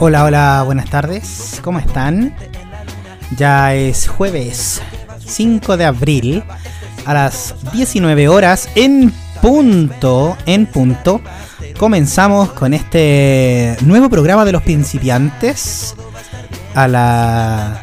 [0.00, 1.60] Hola, hola, buenas tardes.
[1.60, 2.32] ¿Cómo están?
[3.36, 4.80] Ya es jueves
[5.26, 6.44] 5 de abril
[7.04, 9.12] a las 19 horas en
[9.42, 11.20] punto, en punto.
[11.80, 15.96] Comenzamos con este nuevo programa de los principiantes
[16.76, 17.82] a la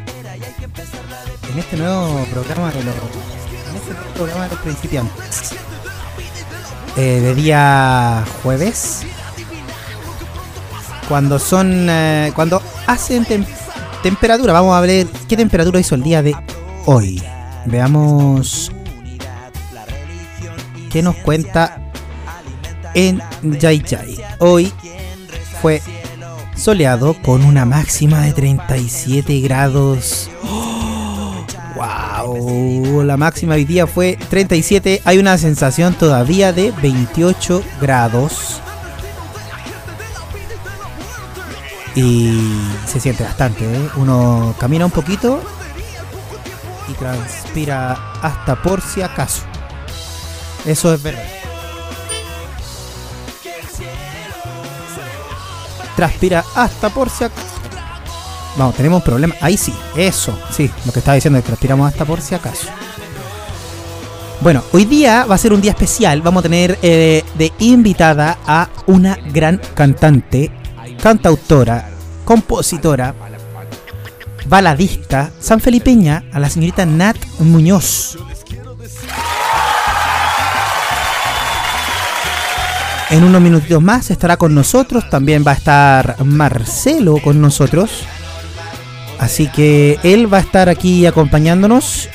[1.52, 5.54] en este nuevo programa de los este programa de los principiantes
[6.96, 9.06] eh, de día jueves
[11.08, 13.46] cuando son eh, cuando hacen tem-
[14.04, 16.36] temperatura vamos a ver qué temperatura hizo el día de
[16.86, 17.22] hoy
[17.66, 18.72] veamos
[20.92, 21.82] qué nos cuenta
[22.94, 24.72] en Yay Yay hoy
[25.62, 25.82] fue
[26.56, 30.30] soleado con una máxima de 37 grados
[31.76, 33.04] ¡Wow!
[33.04, 35.02] La máxima hoy día fue 37.
[35.04, 38.62] Hay una sensación todavía de 28 grados.
[41.96, 43.90] Y se siente bastante, ¿eh?
[43.96, 45.42] Uno camina un poquito
[46.90, 49.44] y transpira hasta por si acaso.
[50.66, 51.24] Eso es verdad.
[55.96, 57.48] Transpira hasta por si acaso.
[58.58, 59.36] Vamos, tenemos un problema.
[59.42, 62.68] Ahí sí, eso, sí, lo que estaba diciendo es que transpiramos hasta por si acaso.
[64.42, 66.22] Bueno, hoy día va a ser un día especial.
[66.22, 70.52] Vamos a tener eh, de invitada a una gran cantante,
[71.02, 71.90] cantautora,
[72.24, 73.14] compositora,
[74.48, 78.18] baladista, sanfelipeña, a la señorita Nat Muñoz.
[83.10, 85.10] En unos minutitos más estará con nosotros.
[85.10, 88.04] También va a estar Marcelo con nosotros.
[89.20, 92.10] Así que él va a estar aquí acompañándonos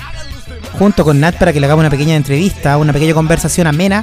[0.79, 4.03] junto con Nat para que le hagamos una pequeña entrevista, una pequeña conversación amena.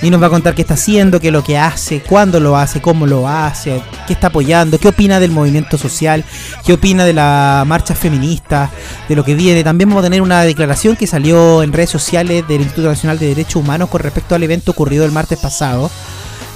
[0.00, 2.56] Y nos va a contar qué está haciendo, qué es lo que hace, cuándo lo
[2.56, 6.24] hace, cómo lo hace, qué está apoyando, qué opina del movimiento social,
[6.64, 8.70] qué opina de la marcha feminista,
[9.08, 9.64] de lo que viene.
[9.64, 13.26] También vamos a tener una declaración que salió en redes sociales del Instituto Nacional de
[13.26, 15.90] Derechos Humanos con respecto al evento ocurrido el martes pasado.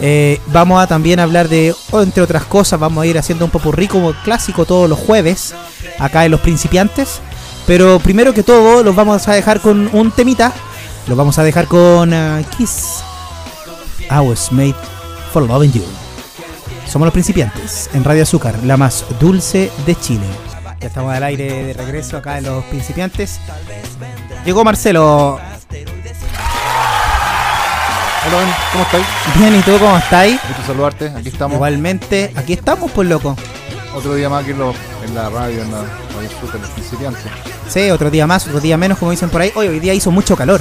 [0.01, 3.89] Eh, vamos a también hablar de, entre otras cosas, vamos a ir haciendo un popurrí
[3.89, 5.53] como clásico todos los jueves,
[5.99, 7.21] acá en Los Principiantes.
[7.67, 10.53] Pero primero que todo, los vamos a dejar con un temita.
[11.07, 12.45] Los vamos a dejar con uh.
[14.13, 14.75] I was made
[15.33, 15.83] for loving you.
[16.87, 20.27] Somos los principiantes en Radio Azúcar, la más dulce de Chile.
[20.81, 23.41] Ya estamos al aire de regreso acá en Los Principiantes.
[24.45, 25.39] Llegó Marcelo.
[28.25, 29.07] Hola, ¿cómo estáis?
[29.37, 30.39] Bien, ¿y tú cómo estáis?
[30.47, 31.55] Gusto saludarte, aquí estamos.
[31.57, 33.35] Igualmente, aquí estamos, pues loco.
[33.95, 34.75] Otro día más aquí en, lo-
[35.05, 35.79] en la radio, en la
[36.15, 37.23] radio Super, los principiantes.
[37.69, 39.51] Sí, otro día más, otro día menos, como dicen por ahí.
[39.55, 40.61] Hoy, hoy día hizo mucho calor.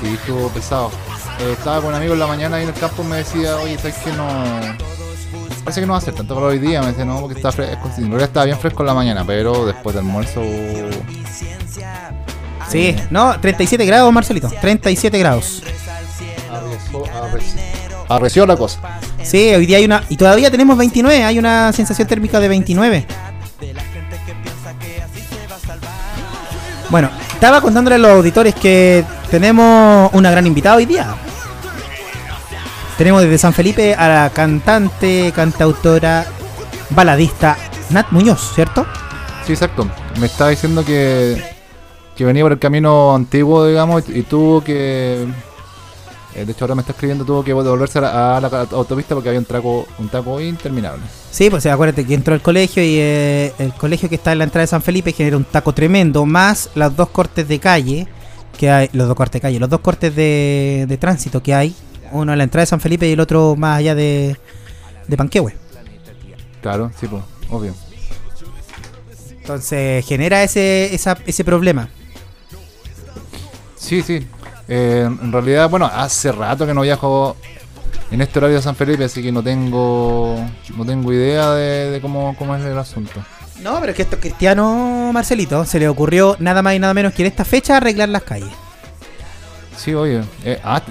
[0.00, 0.90] Sí, estuvo pesado.
[1.40, 3.76] Eh, estaba con un amigo en la mañana ahí en el campo me decía, oye,
[3.78, 4.26] ¿sabes que no...?
[5.64, 6.80] Parece que no va a hacer tanto calor hoy día.
[6.82, 7.90] Me dice, no, porque está fresco.
[7.96, 10.42] Realidad estaba bien fresco en la mañana, pero después del almuerzo...
[12.68, 14.50] Sí, no, 37 grados, Marcelito.
[14.60, 15.62] 37 grados.
[16.50, 17.60] Arreció, arreció-
[18.08, 18.80] arreció la cosa.
[19.22, 20.02] Sí, hoy día hay una.
[20.08, 23.06] Y todavía tenemos 29, hay una sensación térmica de 29.
[26.90, 31.12] Bueno, estaba contándole a los auditores que tenemos una gran invitada hoy día.
[32.96, 36.24] Tenemos desde San Felipe a la cantante, cantautora,
[36.90, 37.56] baladista
[37.90, 38.86] Nat Muñoz, ¿cierto?
[39.44, 39.88] Sí, exacto.
[40.20, 41.42] Me estaba diciendo que,
[42.14, 45.26] que venía por el camino antiguo, digamos, y, y tuvo que...
[46.36, 49.16] eh, de hecho, ahora me está escribiendo, tuvo que devolverse a la, a la autopista
[49.16, 51.02] porque había un traco, un taco interminable.
[51.32, 54.44] Sí, pues acuérdate que entró al colegio y eh, el colegio que está en la
[54.44, 58.06] entrada de San Felipe genera un taco tremendo, más los dos cortes de calle
[58.58, 61.74] que hay, los dos cortes de calle, los dos cortes de, de tránsito que hay,
[62.12, 64.36] uno en la entrada de San Felipe y el otro más allá de,
[65.08, 65.54] de Panquehue.
[66.62, 67.74] Claro, sí, pues, obvio.
[69.40, 71.88] Entonces genera ese, esa- ese problema.
[73.76, 74.26] Sí, sí.
[74.68, 77.36] Eh, en realidad, bueno, hace rato que no viajo
[78.10, 80.36] en este horario de San Felipe, así que no tengo
[80.76, 83.22] no tengo idea de, de cómo, cómo es el asunto.
[83.62, 87.14] No, pero es que esto Cristiano Marcelito se le ocurrió nada más y nada menos
[87.14, 88.50] que en esta fecha arreglar las calles.
[89.76, 90.22] Sí, oye.
[90.44, 90.82] eh, ah,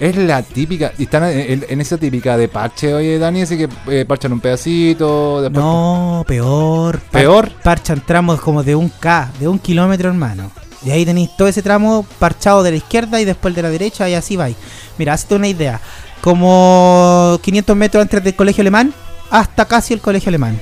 [0.00, 0.92] es la típica.
[0.96, 5.42] y Están en, esa típica de parche, oye, Dani, así que eh, parchan un pedacito.
[5.42, 7.00] Después No, peor.
[7.10, 7.50] ¿Peor?
[7.62, 10.50] Parchan tramos como de un K, de un kilómetro, hermano.
[10.82, 14.08] Y ahí tenéis todo ese tramo parchado de la izquierda y después de la derecha
[14.08, 14.56] y así vais.
[14.96, 15.80] Mira, hazte una idea.
[16.22, 18.94] Como 500 metros antes del colegio alemán
[19.30, 20.58] hasta casi el colegio alemán.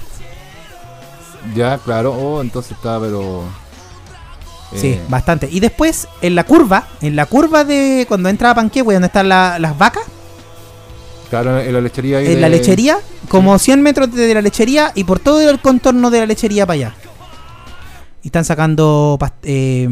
[1.54, 2.12] Ya, claro.
[2.12, 3.42] Oh, entonces está, pero.
[4.74, 5.48] Sí, eh, bastante.
[5.50, 9.28] Y después, en la curva, en la curva de cuando entra a Panquehue, donde están
[9.28, 10.02] la- las vacas,
[11.30, 12.18] Claro, en la lechería.
[12.18, 12.98] ahí en de- la lechería,
[13.28, 16.74] como 100 metros de la lechería y por todo el contorno de la lechería para
[16.74, 16.94] allá.
[18.22, 19.88] Y están sacando, eh,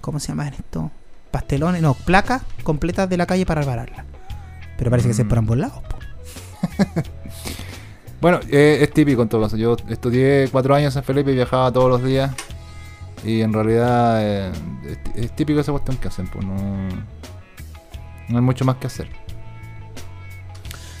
[0.00, 0.90] ¿cómo se llama esto?
[1.30, 4.04] Pastelones, no, placas completas de la calle para repararla.
[4.78, 5.28] Pero parece que se Mm.
[5.28, 5.78] por ambos lados.
[8.20, 9.56] Bueno, eh, es típico en todo caso.
[9.56, 12.32] Yo estudié cuatro años en Felipe y viajaba todos los días.
[13.24, 14.52] Y en realidad eh,
[15.14, 16.28] es, es típico esa cuestión que hacen.
[16.28, 16.54] Pues no,
[18.28, 19.08] no hay mucho más que hacer.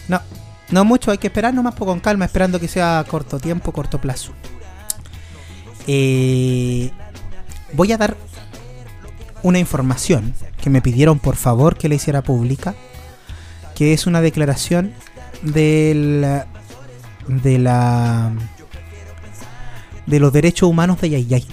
[0.08, 0.20] No,
[0.70, 4.00] no mucho, hay que esperar nomás pues, con calma, esperando que sea corto tiempo, corto
[4.00, 4.32] plazo.
[5.86, 6.90] Eh,
[7.72, 8.16] voy a dar
[9.42, 12.74] una información que me pidieron por favor que la hiciera pública,
[13.74, 14.92] que es una declaración
[15.42, 16.44] del
[17.28, 18.32] de la
[20.06, 21.44] de los derechos humanos de Yayay.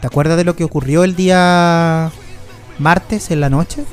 [0.00, 2.10] ¿Te acuerdas de lo que ocurrió el día
[2.78, 3.84] martes en la noche?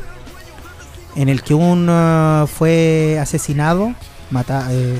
[1.15, 3.93] En el que un uh, fue asesinado,
[4.31, 4.99] mata, eh,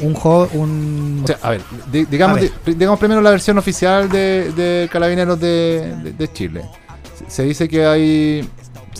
[0.00, 2.52] un joven, un O sea, a ver, di- digamos, A ver.
[2.66, 6.64] di- digamos primero la versión oficial de, de Carabineros de, de- de Chile.
[7.28, 8.48] Se, dice que hay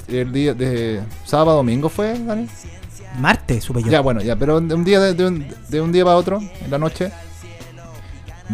[0.08, 2.46] el día de sábado, domingo fue, Dani?
[3.18, 3.90] Martes, supe yo.
[3.90, 6.70] Ya, bueno, ya, pero de un día de, un, de un día para otro, en
[6.70, 7.10] la noche,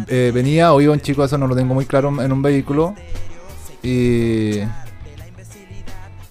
[0.07, 2.95] eh, venía o iba un chico, eso no lo tengo muy claro, en un vehículo
[3.83, 4.59] y...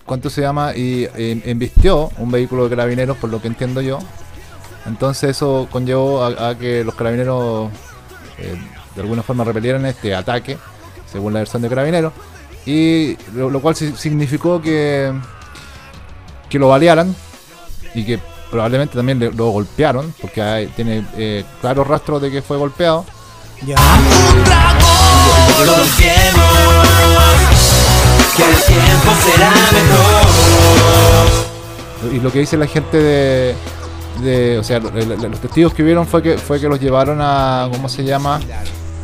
[0.04, 0.72] ¿Cuánto se llama?
[0.76, 3.98] Y eh, embistió un vehículo de carabineros, por lo que entiendo yo.
[4.86, 7.70] Entonces eso conllevó a, que los carabineros
[8.38, 8.54] eh,
[8.94, 10.58] de alguna forma repelieran este ataque,
[11.10, 12.12] según la versión de carabineros.
[12.66, 15.12] Y lo, cual si- significó que,
[16.48, 17.12] que lo balearan
[17.96, 18.20] y que
[18.50, 23.04] probablemente también le- lo golpearon, porque hay- tiene eh, claros rastros de que fue golpeado.
[23.66, 23.76] Ya.
[32.12, 33.54] Y lo que dice la gente de,
[34.22, 37.18] de- o sea, lo- lo- los testigos que vieron fue que fue que los llevaron
[37.20, 38.40] a, ¿cómo se llama?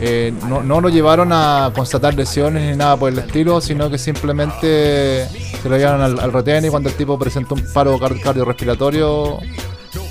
[0.05, 3.99] Eh, no, no lo llevaron a constatar lesiones ni nada por el estilo, sino que
[3.99, 5.29] simplemente
[5.63, 9.39] se lo llevaron al, al retén y cuando el tipo presentó un paro car- cardiorrespiratorio,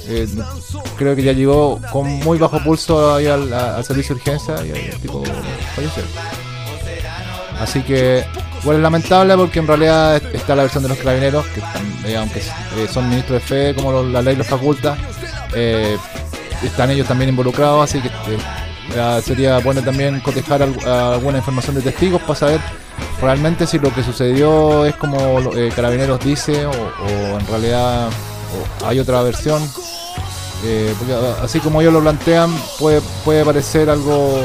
[0.07, 0.27] eh,
[0.97, 4.69] creo que ya llegó con muy bajo pulso ahí al, al servicio de urgencia y
[4.91, 5.23] el tipo
[5.75, 6.03] falleció.
[7.59, 8.23] Así que,
[8.63, 12.15] bueno, es lamentable porque en realidad es- está la versión de los carabineros, que eh,
[12.15, 12.41] aunque
[12.89, 14.95] son ministros de fe, como la ley los faculta,
[16.63, 18.09] están ellos también involucrados, así que
[19.23, 22.61] sería bueno también cotejar al- alguna información de testigos para saber
[23.21, 26.71] realmente si lo que sucedió es como eh, Carabineros dice o,
[27.39, 28.09] en realidad
[28.85, 29.61] hay otra versión.
[30.63, 30.93] Eh,
[31.41, 34.41] así como ellos lo plantean, puede, puede parecer algo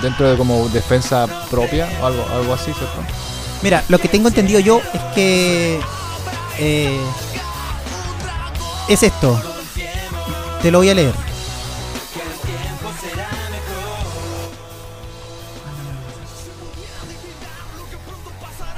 [0.00, 3.02] dentro de como defensa propia o algo, algo así, ¿cierto?
[3.62, 5.78] Mira, lo que tengo entendido yo es que
[6.58, 7.00] eh,
[8.88, 9.38] es esto.
[10.62, 11.12] Te lo voy a leer.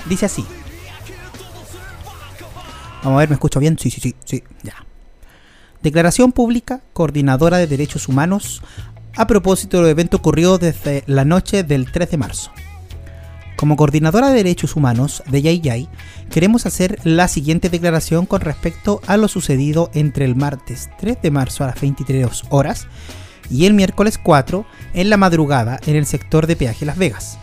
[0.08, 0.44] Dice así.
[3.02, 3.78] Vamos a ver, ¿me escucho bien?
[3.78, 4.74] Sí, sí, sí, sí, ya.
[5.82, 8.62] Declaración pública, coordinadora de derechos humanos,
[9.16, 12.50] a propósito del evento ocurrido desde la noche del 3 de marzo.
[13.56, 15.88] Como coordinadora de derechos humanos de Yay Yay,
[16.30, 21.30] queremos hacer la siguiente declaración con respecto a lo sucedido entre el martes 3 de
[21.30, 22.86] marzo a las 23 horas
[23.50, 27.38] y el miércoles 4 en la madrugada en el sector de peaje Las Vegas.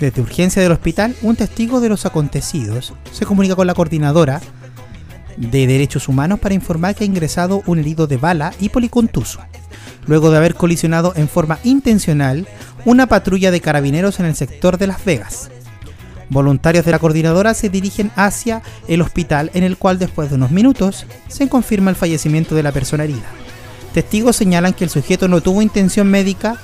[0.00, 4.40] Desde urgencia del hospital, un testigo de los acontecidos se comunica con la coordinadora
[5.36, 9.40] de derechos humanos para informar que ha ingresado un herido de bala y policontuso,
[10.06, 12.48] luego de haber colisionado en forma intencional
[12.84, 15.50] una patrulla de carabineros en el sector de Las Vegas.
[16.28, 20.50] Voluntarios de la coordinadora se dirigen hacia el hospital en el cual después de unos
[20.50, 23.26] minutos se confirma el fallecimiento de la persona herida.
[23.92, 26.56] Testigos señalan que el sujeto no tuvo intención médica,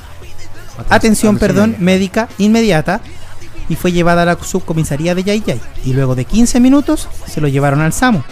[0.89, 3.01] atención, perdón, médica inmediata
[3.71, 7.41] y fue llevada a la subcomisaría de Yay Yay y luego de 15 minutos se
[7.41, 8.23] lo llevaron al SAMU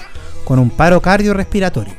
[0.45, 1.95] con un paro cardiorrespiratorio,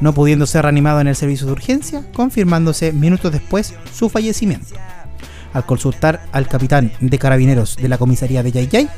[0.00, 4.74] no pudiendo ser reanimado en el servicio de urgencia, confirmándose minutos después su fallecimiento.
[5.52, 8.88] Al consultar al capitán de carabineros de la comisaría de Yay Yay,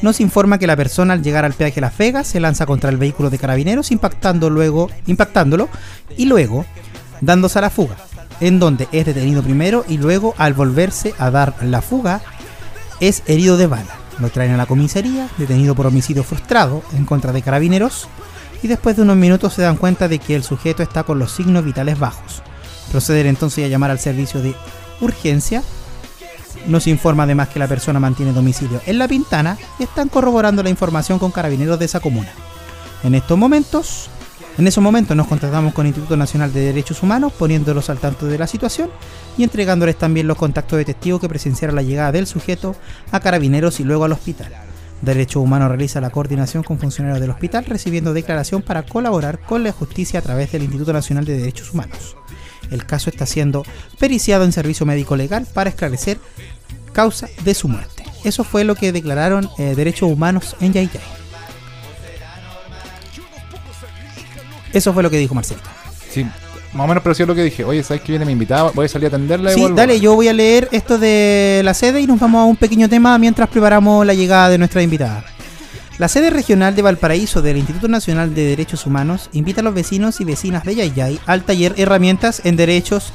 [0.00, 2.96] nos informa que la persona al llegar al peaje Las Vegas se lanza contra el
[2.96, 5.68] vehículo de carabineros impactando luego, impactándolo
[6.16, 6.64] y luego
[7.20, 7.96] dándose a la fuga,
[8.40, 12.20] en donde es detenido primero y luego al volverse a dar la fuga
[13.00, 13.96] es herido de bala.
[14.18, 18.08] Lo traen a la comisaría, detenido por homicidio frustrado en contra de carabineros
[18.62, 21.32] y después de unos minutos se dan cuenta de que el sujeto está con los
[21.32, 22.42] signos vitales bajos.
[22.90, 24.54] Proceden entonces a llamar al servicio de
[25.00, 25.62] urgencia.
[26.66, 30.68] Nos informa además que la persona mantiene domicilio en La Pintana y están corroborando la
[30.68, 32.32] información con carabineros de esa comuna.
[33.02, 34.10] En estos momentos
[34.60, 38.26] En esos momentos nos contactamos con el Instituto Nacional de Derechos Humanos, poniéndolos al tanto
[38.26, 38.90] de la situación
[39.38, 42.76] y entregándoles también los contactos de que presenciaron la llegada del sujeto
[43.10, 44.52] a carabineros y luego al hospital.
[45.00, 49.72] Derechos Humanos realiza la coordinación con funcionarios del hospital, recibiendo declaración para colaborar con la
[49.72, 52.18] justicia a través del Instituto Nacional de Derechos Humanos.
[52.70, 53.64] El caso está siendo
[53.98, 56.18] periciado en servicio médico legal para esclarecer
[56.92, 58.04] causa de su muerte.
[58.24, 60.90] Eso fue lo que declararon eh, Derechos Humanos en Yay
[64.72, 65.68] Eso fue lo que dijo Marcelito.
[66.10, 66.24] Sí,
[66.72, 67.64] más o menos pareció lo que dije.
[67.64, 68.70] Oye, ¿sabes que viene mi invitada?
[68.74, 69.76] Voy a salir a atenderla y Sí, vuelvo.
[69.76, 72.88] dale, yo voy a leer esto de la sede y nos vamos a un pequeño
[72.88, 75.24] tema mientras preparamos la llegada de nuestra invitada.
[75.98, 80.20] La sede regional de Valparaíso del Instituto Nacional de Derechos Humanos invita a los vecinos
[80.20, 83.12] y vecinas de Yayay al taller Herramientas en Derechos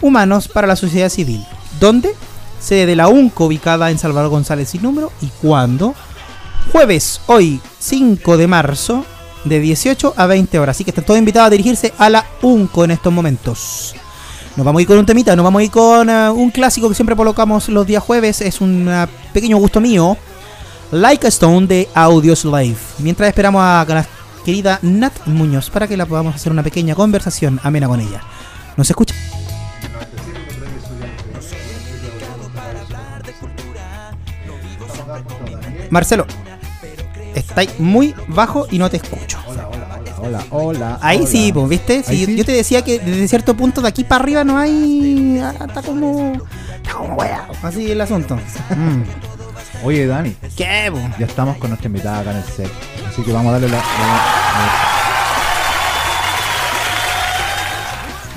[0.00, 1.44] Humanos para la Sociedad Civil.
[1.80, 2.14] ¿Dónde?
[2.60, 5.10] Sede de la UNCO ubicada en Salvador González sin número.
[5.20, 5.96] ¿Y cuándo?
[6.70, 9.04] Jueves, hoy 5 de marzo,
[9.44, 10.76] de 18 a 20 horas.
[10.76, 13.94] Así que están todos invitados a dirigirse a la UNCO en estos momentos.
[14.56, 16.88] Nos vamos a ir con un temita, nos vamos a ir con eh, un clásico
[16.88, 18.40] que siempre colocamos los días jueves.
[18.40, 20.16] Es un eh, pequeño gusto mío.
[20.90, 22.76] Like a Stone de Audios Live.
[22.98, 24.06] Mientras esperamos a la
[24.44, 28.20] querida Nat Muñoz para que la podamos hacer una pequeña conversación amena con ella.
[28.76, 29.14] ¿Nos escucha?
[35.90, 36.26] Marcelo,
[37.34, 39.38] estáis muy bajo y no te escucho.
[40.24, 40.98] Hola, hola.
[41.02, 41.26] Ahí hola.
[41.26, 42.02] sí, pues, ¿viste?
[42.04, 42.36] Sí, Ahí yo- sí.
[42.36, 45.40] Yo te decía que desde cierto punto de aquí para arriba no hay.
[45.42, 46.32] ah, Está como.
[46.76, 47.48] Está como weá.
[47.62, 48.36] Así el asunto.
[48.70, 49.02] Mm.
[49.84, 51.00] Oye, Dani, ¿Qué, po?
[51.18, 52.70] ya estamos con nuestra invitada acá en el set.
[53.08, 53.78] Así que vamos a darle la.
[53.78, 54.91] la-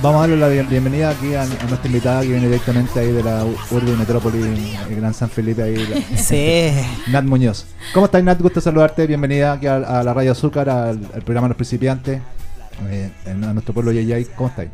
[0.01, 3.11] Vamos a darle la bien- bienvenida aquí a, a nuestra invitada que viene directamente ahí
[3.11, 4.41] de la Urbe Metrópoli,
[4.89, 6.69] el Gran San Felipe, ahí, la- Sí.
[7.07, 7.65] Nat Muñoz.
[7.93, 8.39] ¿Cómo estás, Nat?
[8.39, 9.07] Gusto saludarte.
[9.07, 12.21] Bienvenida aquí a, a la Radio Azúcar, al, al programa Los Principiantes,
[12.89, 14.25] eh, en- a nuestro pueblo Yayay.
[14.35, 14.69] ¿Cómo estáis?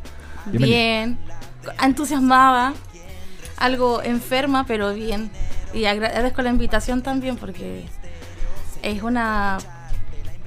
[0.52, 1.18] Bien,
[1.84, 2.74] entusiasmada,
[3.58, 5.30] algo enferma, pero bien.
[5.74, 7.86] Y agradezco la invitación también porque
[8.82, 9.60] es una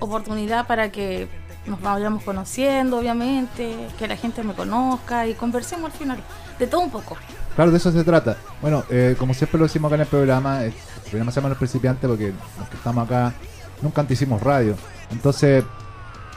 [0.00, 1.28] oportunidad para que
[1.66, 6.18] nos vayamos conociendo, obviamente, que la gente me conozca y conversemos al final,
[6.58, 7.16] de todo un poco.
[7.54, 8.36] Claro, de eso se trata.
[8.60, 11.50] Bueno, eh, como siempre lo decimos acá en el programa, eh, el programa se llama
[11.50, 13.32] Los Principiantes porque los que estamos acá
[13.80, 14.76] nunca antes hicimos radio.
[15.10, 15.64] Entonces,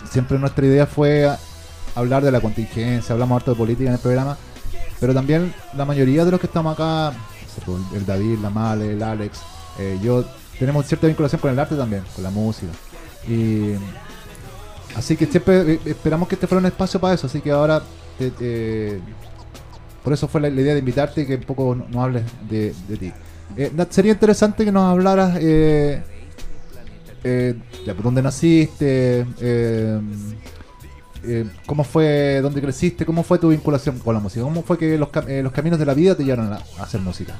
[0.09, 1.29] siempre nuestra idea fue
[1.95, 4.37] hablar de la contingencia, hablamos harto de política en el programa,
[4.99, 7.13] pero también la mayoría de los que estamos acá,
[7.93, 9.41] el David, la Male, el Alex,
[9.79, 10.23] eh, yo,
[10.59, 12.71] tenemos cierta vinculación con el arte también, con la música.
[13.27, 13.73] Y
[14.97, 17.81] así que siempre eh, esperamos que este fuera un espacio para eso, así que ahora
[18.17, 18.99] te-
[20.03, 22.73] por eso fue la, idea de invitarte y que un poco no- nos hables de,
[22.97, 23.11] ti.
[23.55, 26.01] Eh, sería interesante que nos hablaras eh,
[27.23, 29.99] eh, de por dónde naciste, eh,
[31.65, 35.09] cómo fue, dónde creciste, cómo fue tu vinculación con la música, cómo fue que los,
[35.13, 37.35] los caminos de la vida te llevaron a, hacer música.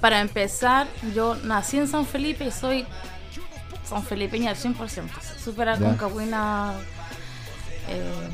[0.00, 2.84] Para empezar, yo nací en San Felipe y soy
[3.88, 5.08] sanfelipeña al 100%,
[5.42, 6.74] súper aconcagüina.
[7.88, 8.28] Eh,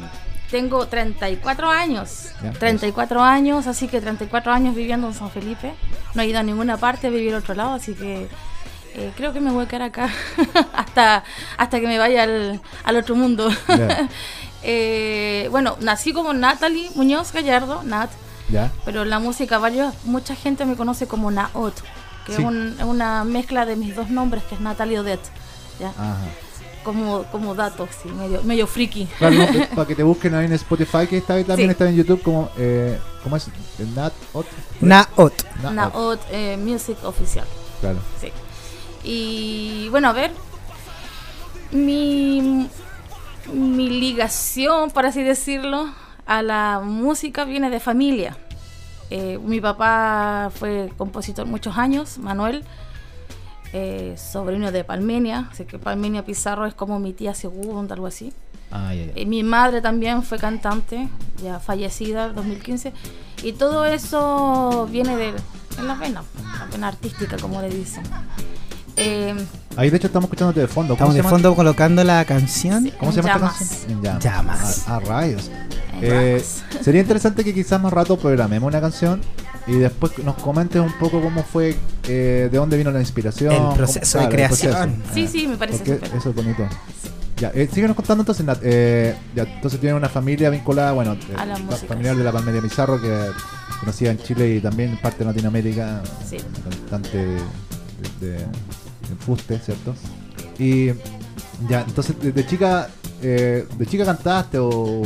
[0.51, 5.75] tengo 34 años, Ya, 34 años, así que 34 años viviendo en San Felipe.
[6.15, 8.29] No he ido a ninguna parte, he vivido al otro lado, así que
[8.95, 10.09] eh, creo que me voy a quedar acá
[10.73, 11.23] hasta,
[11.57, 13.49] hasta que me vaya al, al otro mundo.
[14.63, 18.11] Eh, bueno, nací como Natalie Muñoz Gallardo, Nat,
[18.51, 18.71] ¿Ya?
[18.85, 21.73] pero la música varios, mucha gente me conoce como Naot,
[22.27, 22.43] que Sí.
[22.43, 25.29] es, un- una mezcla de mis dos nombres, que es Natalie Odette,
[25.79, 25.89] ¿ya?
[25.89, 26.17] Ajá.
[26.85, 29.07] Como, como datos, sí, medio, medio friki.
[29.19, 31.73] Claro, no, eh, para que te busquen ahí en Spotify, que está ahí también Sí.
[31.73, 33.49] está en YouTube como, eh, ¿cómo es?
[33.95, 34.47] Nat Ot.
[34.81, 35.11] Naot.
[35.13, 37.45] Nat Ot, Naot eh, Music Oficial,
[37.83, 37.99] Claro.
[38.21, 38.33] sí.
[39.05, 40.31] Y bueno, a ver,
[41.71, 42.69] mi,
[43.53, 45.89] mi ligación, por así decirlo,
[46.27, 48.37] a la música viene de familia.
[49.11, 52.65] Eh, mi papá fue compositor muchos años, Manuel,
[53.73, 58.33] eh, sobrino de Palmenia, así que Palmenia Pizarro es como mi tía segunda, algo así.
[58.71, 59.13] Ah, ya.
[59.17, 61.09] Eh, mi madre también fue cantante,
[61.43, 62.93] ya fallecida en 2015,
[63.43, 65.35] y todo eso viene de
[65.79, 66.23] en la vena,
[66.59, 68.05] la vena artística, como le dicen.
[69.01, 69.35] Eh,
[69.77, 70.95] Ahí de hecho estamos escuchándote de fondo.
[70.95, 72.85] Estamos ¿Cómo se de fondo colocando la canción.
[72.85, 72.93] Sí.
[72.99, 73.61] ¿Cómo se llama Llamas.
[73.61, 73.91] esta canción?
[73.99, 74.25] En llamas.
[74.25, 74.89] Llamas.
[74.89, 75.51] A, a rayos.
[75.95, 76.45] En Eh,
[76.83, 79.21] sería interesante que quizás más rato programemos una canción
[79.67, 81.77] y después nos comentes un poco cómo fue,
[82.09, 83.53] eh, de dónde vino la inspiración.
[83.53, 85.03] El cómo- proceso de creación.
[85.15, 86.19] Sí, sí, me parece Porque súper.
[86.19, 86.67] eso es bonito.
[87.37, 88.59] Ya, eh, síguenos contando entonces, Nat.
[88.63, 92.19] Eh, ya, entonces tienen una familia vinculada, bueno, eh, A la música, familiar sí.
[92.19, 93.31] de la Palmería Pizarro que
[93.79, 96.37] conocida en Chile y también parte de Latinoamérica, Sí.
[96.91, 97.41] cantante de,
[98.21, 98.47] de,
[99.11, 99.95] de fuste, ¿cierto?
[100.59, 100.89] Y
[101.69, 102.89] ya, entonces desde chica
[103.23, 105.03] eh, ¿de chica cantaste o...?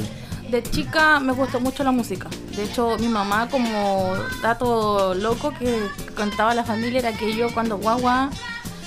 [0.50, 2.28] De chica me gustó mucho la música.
[2.54, 5.80] De hecho, mi mamá, como dato loco que
[6.16, 8.30] contaba la familia, era que yo cuando guagua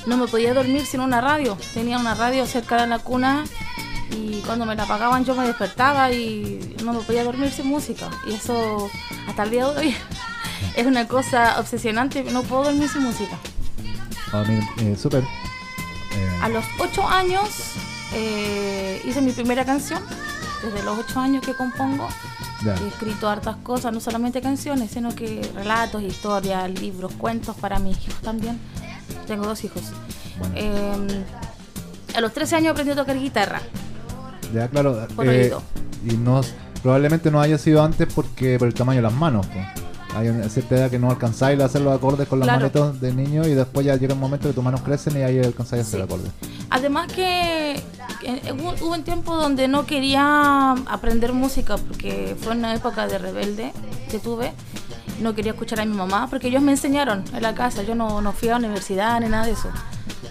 [0.05, 1.57] no me podía dormir sin una radio.
[1.73, 3.43] Tenía una radio cerca de la cuna
[4.11, 8.09] y cuando me la apagaban yo me despertaba y no me podía dormir sin música.
[8.25, 8.89] Y eso
[9.27, 9.95] hasta el día de hoy
[10.77, 12.23] es una cosa obsesionante.
[12.23, 13.37] No puedo dormir sin música.
[14.33, 14.95] Miren, eh.
[15.03, 17.73] Eh, A los 8 años
[18.13, 20.01] eh, hice mi primera canción.
[20.63, 22.07] Desde los 8 años que compongo.
[22.63, 22.75] ya.
[22.75, 27.97] He escrito hartas cosas, no solamente canciones, sino que relatos, historias, libros, cuentos para mis
[28.07, 28.59] hijos también.
[29.27, 29.83] Tengo dos hijos.
[30.39, 30.53] Bueno.
[30.57, 31.23] Eh,
[32.15, 33.61] a los 13 años aprendí a tocar guitarra.
[34.53, 35.07] Ya, claro.
[35.15, 36.41] Por y no,
[36.81, 39.45] probablemente no haya sido antes porque por el tamaño de las manos.
[39.47, 39.65] pues.
[40.17, 42.61] Hay una cierta edad que no alcanzáis a hacer los acordes con las Claro.
[42.61, 45.39] manitos de niño y después ya llega un momento que tus manos crecen y ahí
[45.39, 46.03] alcanzáis a hacer Sí.
[46.03, 46.31] acordes.
[46.69, 47.81] Además que
[48.19, 53.19] que hubo, hubo un tiempo donde no quería aprender música porque fue una época de
[53.19, 53.71] rebelde
[54.09, 54.53] que tuve.
[55.21, 57.83] No quería escuchar a mi mamá porque ellos me enseñaron en la casa.
[57.83, 59.69] Yo no, no fui a la universidad ni nada de eso.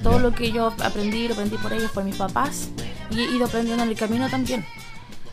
[0.02, 2.70] Todo lo que yo aprendí lo aprendí por ellos, por mis papás.
[3.10, 4.64] Y he ido aprendiendo en el camino también.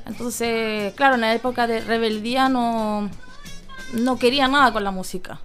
[0.05, 3.09] Entonces, claro, en la época de rebeldía no,
[3.93, 5.39] no quería nada con la música.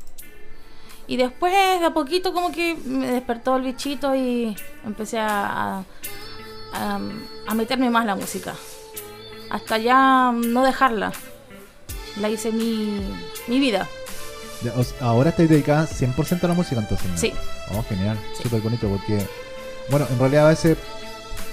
[1.07, 5.83] Y después, de a poquito, como que me despertó el bichito y empecé a,
[6.75, 8.55] a, meterme más en la música.
[9.49, 11.13] Hasta ya no dejarla.
[12.21, 13.01] La hice mi,
[13.47, 13.89] mi vida.
[15.01, 17.09] Ahora estáis dedicada 100% a la música entonces.
[17.09, 17.17] ¿no?
[17.17, 17.33] Sí.
[17.73, 18.19] Oh, genial.
[18.37, 18.43] Sí.
[18.43, 19.27] Súper bonito porque,
[19.91, 20.77] bueno, en realidad a veces,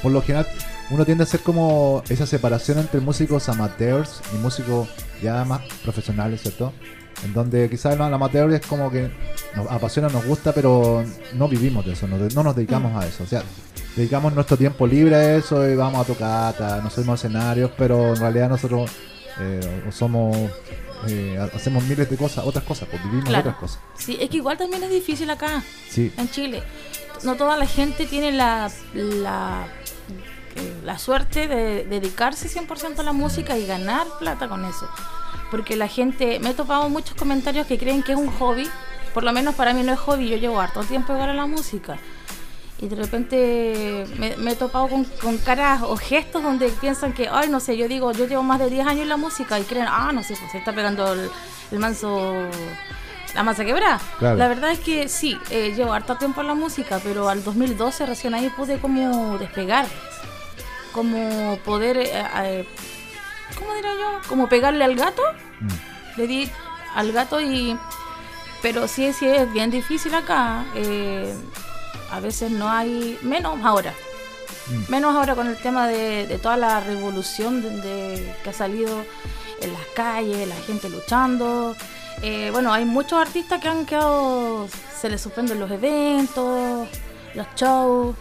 [0.02, 0.48] por lo general,
[0.90, 4.90] uno tiende a hacer como esa separación entre músicos amateurs y músicos
[5.22, 6.74] ya más profesionales, ¿cierto?
[7.24, 9.10] En donde quizás el amateur es como que
[9.56, 12.98] nos apasiona, nos gusta, pero no vivimos de eso, no, no nos dedicamos Mm.
[12.98, 13.24] a eso.
[13.24, 13.42] O sea,
[13.96, 17.72] dedicamos nuestro tiempo libre a eso y vamos a tocar, ta, nos subimos a escenarios,
[17.78, 18.92] pero en realidad nosotros
[19.40, 20.36] eh, somos,
[21.08, 23.50] eh, ha- hacemos miles de cosas, otras cosas, pues vivimos de Claro.
[23.50, 23.80] otras cosas.
[23.98, 26.64] Sí, es que igual también es difícil acá, Sí, en Chile.
[27.24, 29.68] No toda la gente tiene la, la,
[30.84, 34.88] la suerte de dedicarse 100% a la música y ganar plata con eso.
[35.52, 38.70] Porque la gente, me he topado muchos comentarios que creen que es un hobby.
[39.14, 41.46] Por lo menos para mí no es hobby, yo llevo harto tiempo igual a la
[41.46, 41.98] música.
[42.80, 47.30] Y de repente me, me he topado con, con caras o gestos donde piensan que,
[47.32, 49.64] ay, no sé, yo digo, yo llevo más de 10 años en la música y
[49.64, 51.30] creen, ah, no sé, pues se está pegando el,
[51.72, 52.34] el manso,
[53.34, 54.02] la masa quebrada.
[54.20, 54.36] Claro.
[54.36, 58.06] La verdad es que sí, eh, llevo harto tiempo en la música, pero al 2012
[58.06, 59.88] recién ahí pude como despegar,
[60.96, 62.66] como poder, eh, eh,
[63.60, 64.20] ¿cómo diría yo?
[64.30, 65.22] Como pegarle al gato,
[65.60, 65.68] Mm.
[66.18, 66.50] le di
[66.96, 67.78] al gato y...
[68.62, 70.66] Pero sí, sí es bien difícil acá.
[70.74, 71.36] eh,
[72.12, 73.20] a veces no hay...
[73.22, 73.94] Menos ahora.
[74.70, 74.92] Mm.
[74.92, 79.04] Menos ahora con el tema de, de toda la revolución de, de- que ha salido
[79.62, 81.76] en las calles, la gente luchando.
[82.22, 84.68] Eh, bueno, hay muchos artistas que han quedado...
[85.00, 86.88] Se les suspenden los eventos,
[87.36, 88.16] los shows.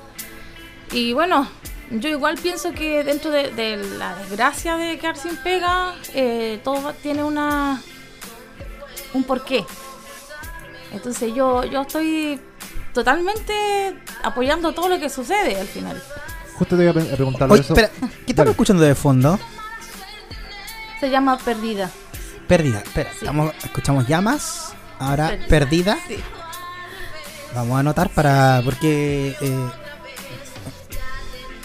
[0.93, 1.49] Y bueno,
[1.91, 6.83] yo igual pienso que dentro de, de la desgracia de quedar sin pega, eh, todo
[6.83, 7.81] va- tiene una
[9.13, 9.65] un porqué.
[10.93, 12.41] Entonces yo, yo estoy
[12.93, 16.01] totalmente apoyando todo lo que sucede al final.
[16.59, 17.75] Justo te iba a pre- a preguntar Oye, eso.
[17.75, 18.51] espera, ¿qué estamos Dale.
[18.51, 19.39] escuchando de fondo?
[21.01, 21.91] Se llama Perdida.
[22.47, 22.79] Perdida.
[22.81, 23.27] Espera, Sí.
[23.27, 24.73] vamos- escuchamos llamas.
[24.99, 25.49] Ahora, Perdida.
[25.49, 25.99] perdida.
[26.09, 26.17] Sí.
[27.55, 28.63] Vamos a anotar para.
[28.65, 29.37] Porque.
[29.41, 29.71] eh,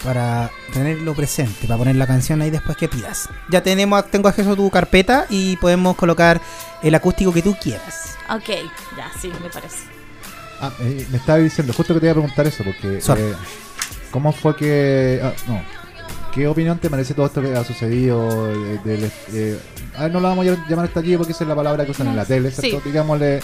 [0.04, 3.28] para tenerlo presente, para poner la canción ahí después que pidas.
[3.50, 6.40] Ya tenemos, tengo acceso a tu carpeta y podemos colocar
[6.82, 8.16] el acústico que tú quieras.
[8.30, 8.48] Ok,
[8.96, 9.76] ya, sí, me parece.
[10.60, 12.98] Ah, eh, me estaba diciendo, justo que te iba a preguntar eso, porque.
[12.98, 13.34] Eh,
[14.10, 15.20] ¿Cómo fue que.?
[15.22, 15.62] ah, no.
[16.32, 18.46] ¿Qué opinión te merece todo esto que ha sucedido?
[18.84, 19.58] del- eh,
[19.96, 22.06] a ver, no la vamos a llamar estallido porque esa es la palabra que usan
[22.08, 22.78] en la tele, ¿cierto?
[22.82, 22.88] Sí.
[22.88, 23.40] Digámosle.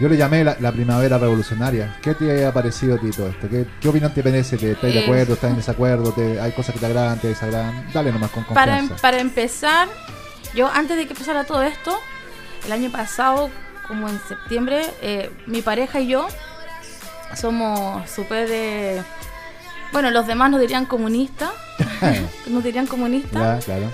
[0.00, 1.96] Yo le llamé la, la primavera revolucionaria.
[2.02, 3.48] ¿Qué te ha parecido a ti todo esto?
[3.48, 4.56] ¿Qué, qué opinión te merece?
[4.56, 5.34] ¿Te, ¿Estás de acuerdo?
[5.34, 6.12] ¿Estás en desacuerdo?
[6.12, 7.18] ¿Te- ¿Hay cosas que te agradan?
[7.20, 7.86] ¿Te desagradan?
[7.92, 9.02] Dale nomás con Para, em- confianza.
[9.02, 9.88] para empezar,
[10.54, 11.96] yo antes de que empezara todo esto,
[12.66, 13.50] el año pasado,
[13.86, 16.26] como en septiembre, eh, mi pareja y yo
[17.36, 19.02] somos súper de...
[19.92, 21.50] Bueno, los demás nos dirían comunistas,
[22.48, 23.60] nos dirían comunistas.
[23.60, 23.90] ya, claro.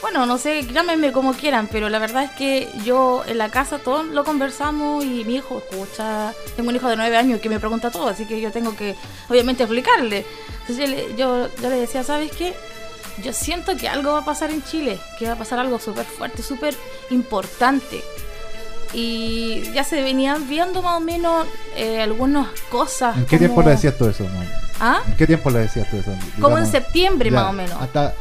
[0.00, 3.78] Bueno, no sé, llámenme como quieran, pero la verdad es que yo en la casa
[3.78, 6.32] todos lo conversamos y mi hijo escucha.
[6.54, 8.94] Tengo un hijo de nueve años que me pregunta todo, así que yo tengo que,
[9.28, 10.24] obviamente, explicarle.
[10.60, 12.54] Entonces yo, yo le decía, ¿sabes qué?
[13.22, 16.06] Yo siento que algo va a pasar en Chile, que va a pasar algo súper
[16.06, 16.76] fuerte, súper
[17.10, 18.02] importante.
[18.94, 21.46] Y ya se venían viendo más o menos
[21.76, 23.16] eh, algunas cosas.
[23.16, 24.24] ¿En qué como- tiempo le decías todo eso?
[24.24, 24.40] no?
[24.80, 25.00] ¿Ah?
[25.06, 26.12] ¿En qué tiempo le decías tú eso?
[26.40, 27.80] Como en septiembre ya, más o menos.
[27.80, 28.14] Hasta,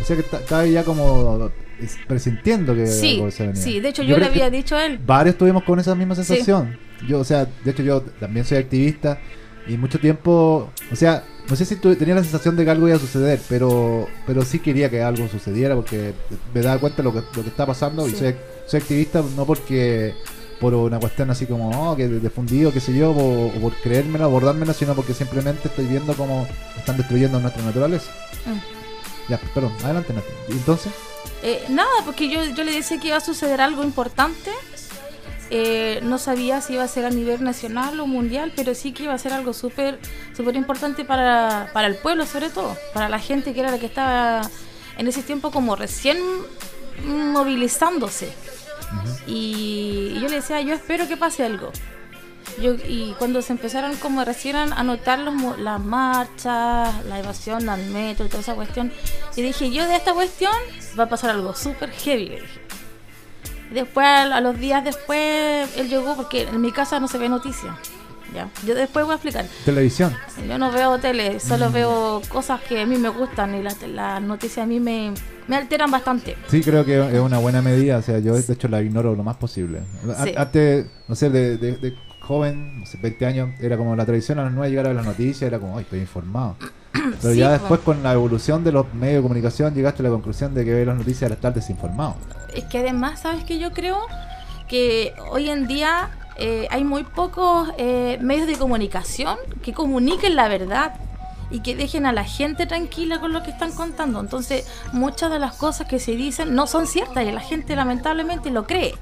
[0.00, 3.62] o sea que estaba ya como es- presintiendo que Sí, algo se venía.
[3.62, 4.98] sí, de hecho yo, le había dicho a él.
[5.04, 6.76] Varios tuvimos con esa misma sensación.
[7.08, 9.18] Yo, o sea, de hecho yo también soy activista
[9.66, 12.86] y mucho tiempo, o sea, no sé si tú tenías la sensación de que algo
[12.86, 16.12] iba a suceder, pero pero sí quería que algo sucediera porque
[16.54, 18.18] me daba cuenta de lo que, lo que está pasando y Sí.
[18.18, 18.36] soy,
[18.72, 20.14] soy activista no porque
[20.58, 23.74] por una cuestión así como oh, que de difundido, qué sé yo, o, o por
[23.74, 26.46] creérmelo, abordármelo, sino porque simplemente estoy viendo cómo
[26.78, 28.10] están destruyendo nuestra naturaleza.
[28.46, 29.30] Mm.
[29.30, 30.28] Ya, perdón, adelante, Nati.
[30.48, 30.92] ¿Y entonces?
[31.42, 34.52] Eh, nada, porque yo, yo le decía que iba a suceder algo importante.
[35.50, 39.02] Eh, no sabía si iba a ser a nivel nacional o mundial, pero sí que
[39.02, 39.98] iba a ser algo súper
[40.34, 43.86] súper importante para, para el pueblo, sobre todo, para la gente que era la que
[43.86, 44.48] estaba
[44.96, 46.18] en ese tiempo como recién
[47.04, 48.32] movilizándose.
[49.26, 51.70] Y yo le decía, yo espero que pase algo.
[52.60, 57.86] Yo, y cuando se empezaron como recién a notar los, las marchas, la evasión al
[57.86, 58.92] metro y toda esa cuestión,
[59.36, 60.52] y dije, yo de esta cuestión
[60.98, 62.60] va a pasar algo súper heavy, le dije.
[63.70, 67.30] Y después, a los días después, él llegó porque en mi casa no se ve
[67.30, 67.74] noticias.
[68.34, 68.48] Ya.
[68.66, 69.46] Yo después voy a explicar.
[69.64, 70.14] Televisión.
[70.48, 74.22] Yo no veo tele, solo veo cosas que a mí me gustan y las, las
[74.22, 75.12] noticias a mí me,
[75.48, 76.36] me alteran bastante.
[76.48, 77.98] Sí, creo que es una buena medida.
[77.98, 79.80] O sea, yo de hecho la ignoro lo más posible.
[80.24, 80.32] Sí.
[80.36, 84.38] Antes, no sé, de, de- de joven, no sé, 20 años, era como la tradición
[84.38, 86.56] a las 9 llegar a las noticias, era como, ay, estoy informado.
[86.92, 90.10] Pero Sí, ya después con la evolución de los medios de comunicación llegaste a la
[90.10, 92.14] conclusión de que ver las noticias era estar desinformado.
[92.54, 93.98] Es que además, ¿sabes que Yo creo
[94.68, 100.48] que hoy en día eh, hay muy pocos eh, medios de comunicación que comuniquen la
[100.48, 100.94] verdad
[101.50, 104.20] y que dejen a la gente tranquila con lo que están contando.
[104.20, 108.50] Entonces, muchas de las cosas que se dicen no son ciertas y la gente lamentablemente
[108.50, 108.94] lo cree.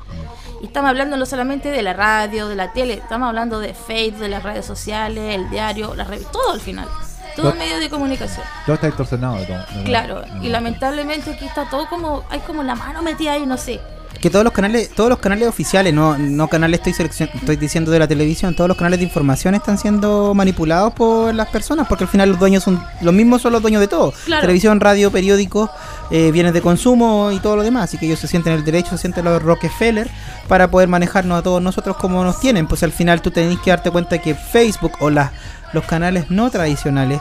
[0.60, 4.20] Y estamos hablando no solamente de la radio, de la tele, estamos hablando de Facebook,
[4.22, 6.88] de las redes sociales, el diario, la rev- todo al final.
[7.36, 8.44] Todo medio de comunicación.
[8.66, 9.36] Todo está distorsionado.
[9.46, 13.56] todo- Claro, y lamentablemente aquí está todo como, hay como la mano metida ahí, no
[13.56, 13.80] sé.
[14.20, 17.98] Que todos los canales, todos los canales oficiales, no, no canales estoy estoy diciendo de
[17.98, 22.10] la televisión, todos los canales de información están siendo manipulados por las personas, porque al
[22.10, 24.12] final los dueños son, los mismos son los dueños de todo.
[24.26, 24.42] Claro.
[24.42, 25.70] Televisión, radio, periódicos,
[26.10, 27.84] eh, bienes de consumo y todo lo demás.
[27.84, 30.10] Así que ellos se sienten el derecho, se sienten los Rockefeller
[30.48, 32.66] para poder manejarnos a todos nosotros como nos tienen.
[32.66, 35.30] Pues al final tú tenés que darte cuenta que Facebook o las
[35.72, 37.20] los canales no tradicionales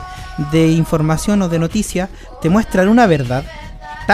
[0.50, 2.08] de información o de noticias
[2.40, 3.44] te muestran una verdad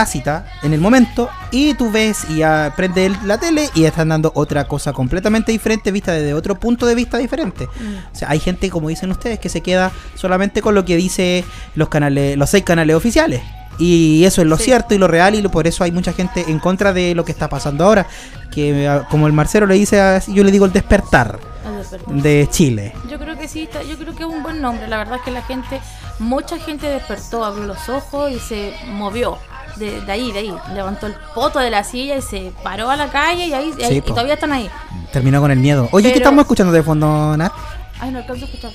[0.01, 4.11] tácita en el momento y tú ves y ah, prende el- la tele y están
[4.11, 7.65] dando otra cosa completamente diferente vista desde otro punto de vista diferente.
[7.65, 11.47] O sea, hay gente, como dicen ustedes, que se queda solamente con lo que dice
[11.77, 13.41] los canales, los seis canales oficiales.
[13.79, 14.65] Y eso es lo Sí.
[14.65, 17.25] cierto y lo real y lo- por eso hay mucha gente en contra de lo
[17.25, 18.07] que está pasando ahora.
[18.53, 22.15] Que ah, como el Marcelo le dice, así, yo le digo el despertar Al despertar.
[22.15, 22.93] de Chile.
[23.11, 24.89] Yo creo que sí, está- yo creo que es un buen nombre.
[24.89, 25.81] La verdad es que la gente,
[26.19, 29.39] mucha gente despertó, abrió los ojos y se movió.
[29.77, 30.55] De, de ahí, de ahí.
[30.75, 34.01] Levantó el poto de la silla y se paró a la calle y ahí y
[34.01, 34.71] todavía están ahí.
[35.13, 35.89] Terminó con el miedo.
[35.93, 37.53] Oye, ¿qué Pero- estamos escuchando de fondo, Nat?
[38.01, 38.71] Ay, no alcanzo a escuchar.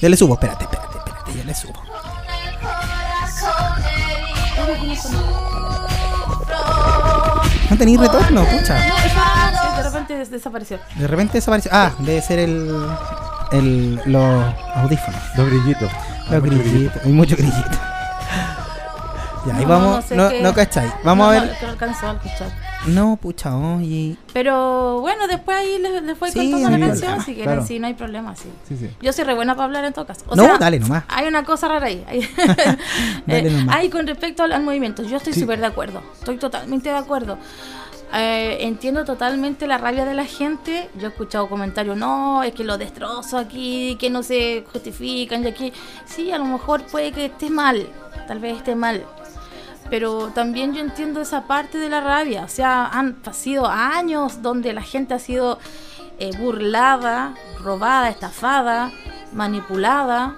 [0.00, 1.74] Ya le subo, espérate, espérate, espérate, ya le subo.
[7.70, 8.78] No tenéis retorno, pucha.
[8.88, 10.78] No, de repente des- desapareció.
[10.96, 11.70] De repente desapareció.
[11.72, 12.86] Ah, debe ser el.
[13.52, 15.20] el los audífonos.
[15.36, 15.90] Los grillitos.
[16.30, 17.02] Los grillitos.
[17.04, 17.78] Hay mucho grillito.
[19.46, 19.96] Ya, ahí No, vamos.
[19.96, 20.92] no sé No, qué- no cacháis.
[21.04, 21.56] Vamos No, a ver.
[21.62, 22.50] no alcanzó a escuchar.
[22.86, 24.16] No, pucha, oye.
[24.32, 27.44] Pero bueno, después ahí les, les voy Sí, contando la canción problema, si quieren.
[27.44, 27.66] claro.
[27.66, 28.48] Sí, no hay problema, sí.
[28.68, 28.90] Sí, sí.
[29.02, 30.24] Yo soy re buena para hablar en todo caso.
[30.28, 31.04] O No, sea, dale nomás.
[31.08, 32.04] Hay una cosa rara ahí.
[33.26, 33.76] Dale Eh, nomás.
[33.76, 35.02] hay con respecto al, al movimiento.
[35.02, 35.40] Yo estoy Sí.
[35.40, 36.02] súper de acuerdo.
[36.18, 37.38] Estoy totalmente de acuerdo.
[38.12, 40.88] Eh, entiendo totalmente la rabia de la gente.
[40.98, 45.48] Yo he escuchado comentarios, no, es que lo destrozo aquí, que no se justifican y
[45.48, 45.72] aquí.
[46.06, 47.86] Sí, a lo mejor puede que esté mal,
[48.26, 49.04] tal vez esté mal.
[49.90, 52.44] Pero también yo entiendo esa parte de la rabia.
[52.44, 55.58] O sea, han sido años donde la gente ha sido
[56.18, 58.92] eh, burlada, robada, estafada,
[59.32, 60.36] manipulada,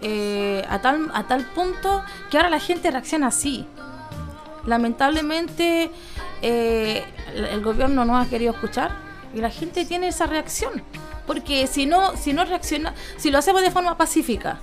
[0.00, 3.66] eh, a, tal, a tal punto que ahora la gente reacciona así.
[4.66, 5.90] Lamentablemente
[6.42, 8.90] eh, el, gobierno no ha querido escuchar
[9.32, 10.82] y la gente tiene esa reacción.
[11.26, 14.58] Porque si no, si no reacciona, si lo hacemos de forma pacífica,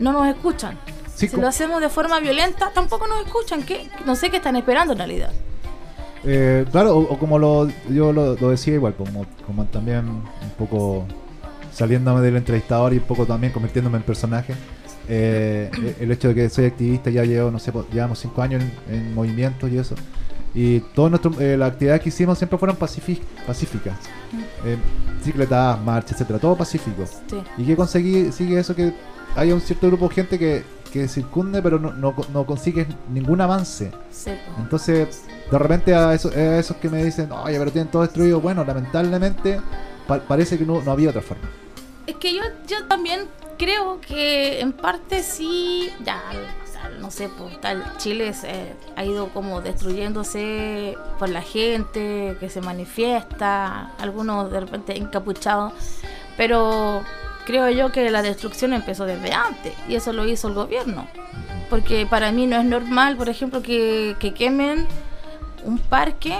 [0.00, 0.78] no nos escuchan.
[1.20, 3.62] Sí, si lo hacemos de forma violenta, tampoco nos escuchan.
[3.62, 3.88] ¿Qué?
[4.06, 5.30] No sé qué están esperando en realidad.
[6.24, 10.50] Eh, claro, o, o como lo, yo lo, lo decía igual, como, como también un
[10.58, 11.06] poco
[11.72, 14.54] saliéndome del entrevistador y un poco también convirtiéndome en personaje.
[15.08, 18.94] eh, el hecho de que soy activista, ya llevo, no sé, llevamos cinco años en,
[18.94, 19.94] en movimientos y eso.
[20.54, 23.96] Y todas eh, las actividades que hicimos siempre fueron pacíficas.
[24.64, 24.76] Eh,
[25.18, 27.04] bicicletadas, marchas, etcétera, todo pacífico.
[27.28, 27.36] Sí.
[27.58, 28.32] ¿Y qué conseguí?
[28.32, 28.92] Sigue eso que
[29.36, 33.40] haya un cierto grupo de gente que, que circunde, pero no, no, no consigue ningún
[33.40, 33.90] avance.
[34.10, 34.32] Sí.
[34.58, 38.40] Entonces, de repente a esos, a esos que me dicen, oye, pero tienen todo destruido,
[38.40, 39.60] bueno, lamentablemente
[40.06, 41.48] pa- parece que no, no había otra forma.
[42.06, 43.20] Es que yo, yo también
[43.58, 46.20] creo que en parte sí, ya,
[46.98, 52.60] no sé, pues tal, Chile se ha ido como destruyéndose por la gente que se
[52.60, 55.72] manifiesta, algunos de repente encapuchados,
[56.36, 57.02] pero
[57.50, 61.06] creo yo que la destrucción empezó desde antes y eso lo hizo el gobierno.
[61.68, 64.86] Porque para mí no es normal, por ejemplo, que, que quemen
[65.64, 66.38] un parque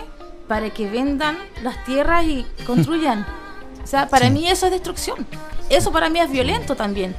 [0.48, 3.24] para que vendan las tierras y construyan.
[3.82, 4.32] O sea, para Sí.
[4.32, 5.26] mí eso es destrucción.
[5.68, 7.14] Eso para mí es violento también.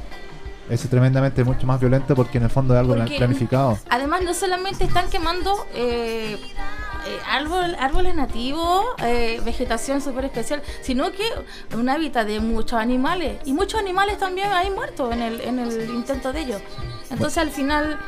[0.68, 3.78] Es tremendamente mucho más violento porque en el fondo es algo Porque- planificado.
[3.90, 6.38] Además, no solamente están quemando eh,
[7.06, 11.24] eh, árbol- árboles nativos, eh, vegetación súper especial, sino que
[11.76, 13.38] un hábitat de muchos animales.
[13.44, 16.62] Y muchos animales también hay muertos en el, en el intento de ellos.
[17.10, 17.98] Entonces, al final,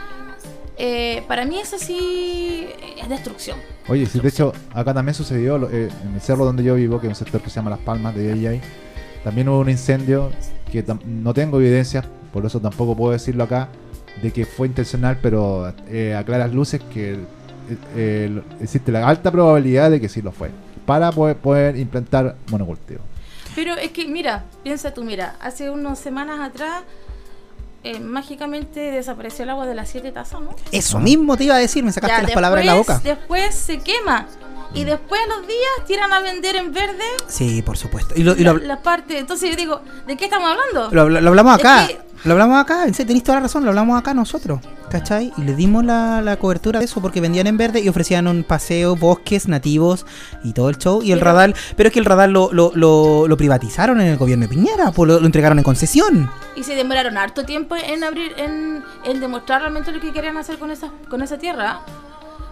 [0.77, 2.67] eh, para mí eso sí
[3.01, 3.59] es destrucción.
[3.89, 7.11] Oye, sí, de hecho, acá también sucedió en el cerro donde yo vivo, que es
[7.11, 8.61] un sector que se llama Las Palmas de AI.
[9.23, 10.31] También hubo un incendio
[10.71, 13.69] que no tengo evidencias, por eso tampoco puedo decirlo acá,
[14.23, 17.19] de que fue intencional, pero a claras luces que
[17.97, 20.51] eh, existe la alta probabilidad de que sí lo fue.
[20.87, 23.01] Para poder, poder implantar monocultivo.
[23.55, 26.83] Pero es que, mira, piensa tú, mira, hace unas semanas atrás
[27.85, 30.51] eh, mágicamente desapareció el agua de las siete tazas, ¿no?
[30.73, 33.01] Eso mismo te iba a decir, me sacaste Ya, las palabras de la boca.
[33.05, 34.23] Después se quema.
[34.73, 34.77] Mm.
[34.77, 38.15] Y después a los días tiran a vender en verde Sí, por supuesto.
[38.17, 39.19] Y lo, y la, lo- la parte.
[39.19, 40.91] Entonces yo digo, ¿de qué estamos hablando?
[40.95, 41.87] lo- lo- lo hablamos Es acá.
[41.87, 44.61] que- Lo hablamos acá, en serio, tenéis toda la razón, lo hablamos acá nosotros.
[44.95, 45.33] ¿Cachai?
[45.37, 48.45] Y le dimos la, la cobertura de eso porque vendían en verde y ofrecían un
[48.45, 50.07] paseo, bosques nativos
[50.45, 51.03] y todo el show.
[51.03, 54.17] Y el radar, pero es que el radar lo, lo, lo, lo privatizaron en el
[54.17, 56.31] gobierno de Piñera, pues lo, lo entregaron en concesión.
[56.55, 60.59] Y se demoraron harto tiempo en abrir, en, en demostrar realmente lo que querían hacer
[60.59, 61.81] con esa, con esa tierra.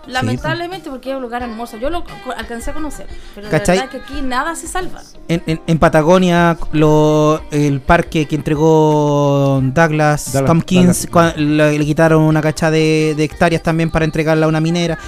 [0.07, 1.77] Lamentablemente porque es un lugar hermoso.
[1.77, 2.05] Yo lo
[2.37, 3.07] alcancé a conocer.
[3.35, 3.77] Pero ¿Cachai?
[3.77, 5.01] la verdad que aquí nada se salva.
[5.29, 11.37] En, en, en Patagonia, lo, el parque que entregó Douglas, Douglas- Tompkins, Douglas.
[11.37, 14.99] le, le quitaron una cacha de, de hectáreas también para entregarla a una minera.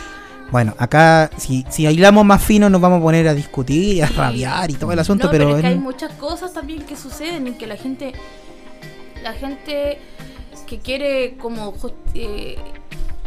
[0.53, 4.15] Bueno, acá, si, si aislamos más fino, nos vamos a poner a discutir a Sí.
[4.15, 7.49] rabiar y todo el asunto, No, pero, es que hay muchas cosas también que suceden
[7.49, 8.13] y que la gente,
[9.25, 9.99] la gente
[10.69, 11.75] que quiere como
[12.15, 12.57] eh,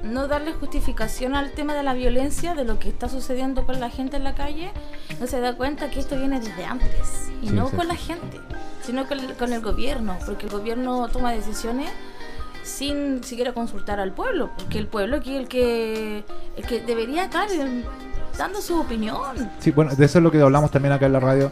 [0.04, 3.90] no darle justificación al tema de la violencia, de lo que está sucediendo con la
[3.90, 4.72] gente en la calle,
[5.20, 7.76] no se da cuenta que esto viene desde antes y Sí, no sí.
[7.76, 8.40] con la gente,
[8.84, 11.90] sino con el, con el gobierno, porque el gobierno toma decisiones
[12.64, 16.24] sin siquiera consultar al pueblo, porque el pueblo aquí es el que
[16.58, 17.84] el que debería estar eh,
[18.38, 19.50] dando su opinión.
[19.60, 21.52] Sí, bueno, de eso es lo que hablamos también acá en la radio.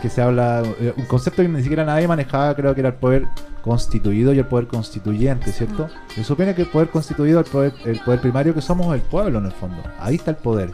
[0.00, 2.94] Que se habla, eh, un concepto que ni siquiera nadie manejaba, creo que era el
[2.96, 3.26] poder
[3.62, 5.88] constituido y el poder constituyente, ¿cierto?
[6.14, 9.38] Se supone que el poder constituido, el poder, el poder primario que somos el pueblo
[9.38, 9.82] en el fondo.
[9.98, 10.72] Ahí está el poder.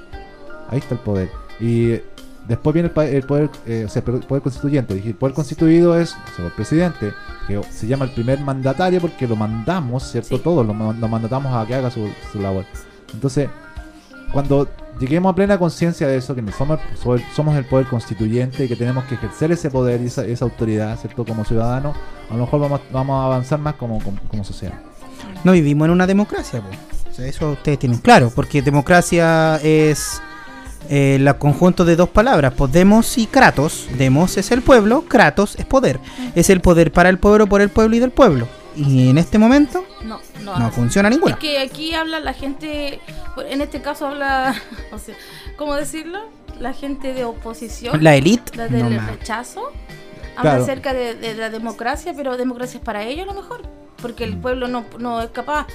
[0.69, 1.31] Ahí está el poder.
[1.61, 2.01] Y
[2.49, 4.95] después viene el, el poder, eh, o sea, el poder constituyente.
[4.95, 7.13] Dije, el poder constituido es o sea, el presidente,
[7.47, 10.37] que se llama el primer mandatario porque lo mandamos, ¿cierto?
[10.37, 10.43] Sí.
[10.43, 12.65] Todos lo, lo mandatamos a que haga su, su labor.
[13.13, 13.49] Entonces,
[14.33, 18.69] cuando lleguemos a plena conciencia de eso, que somos, so- somos el poder constituyente y
[18.69, 21.25] que tenemos que ejercer ese poder y esa, esa autoridad, ¿cierto?
[21.25, 21.97] Como ciudadanos,
[22.31, 23.99] a lo mejor vamos, vamos a avanzar más como,
[24.45, 24.75] sociedad.
[25.45, 26.61] No vivimos en una democracia.
[27.11, 30.21] O sea, eso ustedes tienen claro, porque democracia es
[30.89, 33.87] eh, conjunto de dos palabras, pues demos y kratos.
[33.97, 35.99] Demos es el pueblo, kratos es poder.
[36.35, 38.47] Es el poder para el pueblo, por el pueblo y del pueblo.
[38.77, 40.71] Y en este momento No, no.
[40.71, 41.33] funciona ninguna.
[41.33, 43.01] Es que aquí habla la gente,
[43.49, 44.55] en este caso habla,
[44.93, 45.15] o sea,
[45.57, 46.19] ¿cómo decirlo?
[46.59, 49.63] La gente de oposición, La élite, la del rechazo,
[50.37, 50.63] habla Claro.
[50.63, 53.63] acerca de, de la democracia, pero democracia es para ellos a lo mejor,
[54.01, 55.67] porque el pueblo no, no es capaz,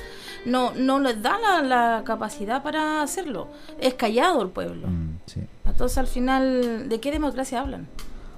[0.45, 3.47] no, no les da la, la capacidad para hacerlo,
[3.79, 4.87] es callado el pueblo.
[4.87, 5.41] Mm, sí.
[5.65, 7.87] Entonces al final, ¿de qué democracia hablan?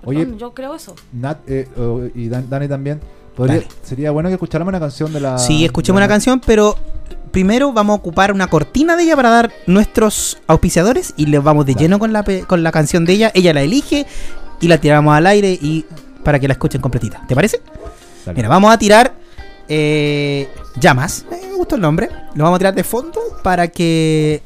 [0.05, 0.95] Oye, yo creo eso.
[1.11, 3.01] Nat eh, oh, y Dan- Dani también.
[3.37, 5.37] Podría- sería bueno que escucháramos una canción de la.
[5.37, 6.75] Sí, escuchemos la- una canción, pero
[7.31, 11.65] primero vamos a ocupar una cortina de ella para dar nuestros auspiciadores y les vamos
[11.65, 13.31] de lleno con la, con la canción de ella.
[13.35, 14.05] Ella la elige
[14.59, 15.85] y la tiramos al aire y
[16.23, 17.23] para que la escuchen completita.
[17.27, 17.61] ¿Te parece?
[18.25, 18.35] Dale.
[18.35, 19.13] Mira, vamos a tirar
[19.69, 21.25] eh, llamas.
[21.31, 22.09] Eh, me gustó el nombre.
[22.35, 24.41] Lo vamos a tirar de fondo para que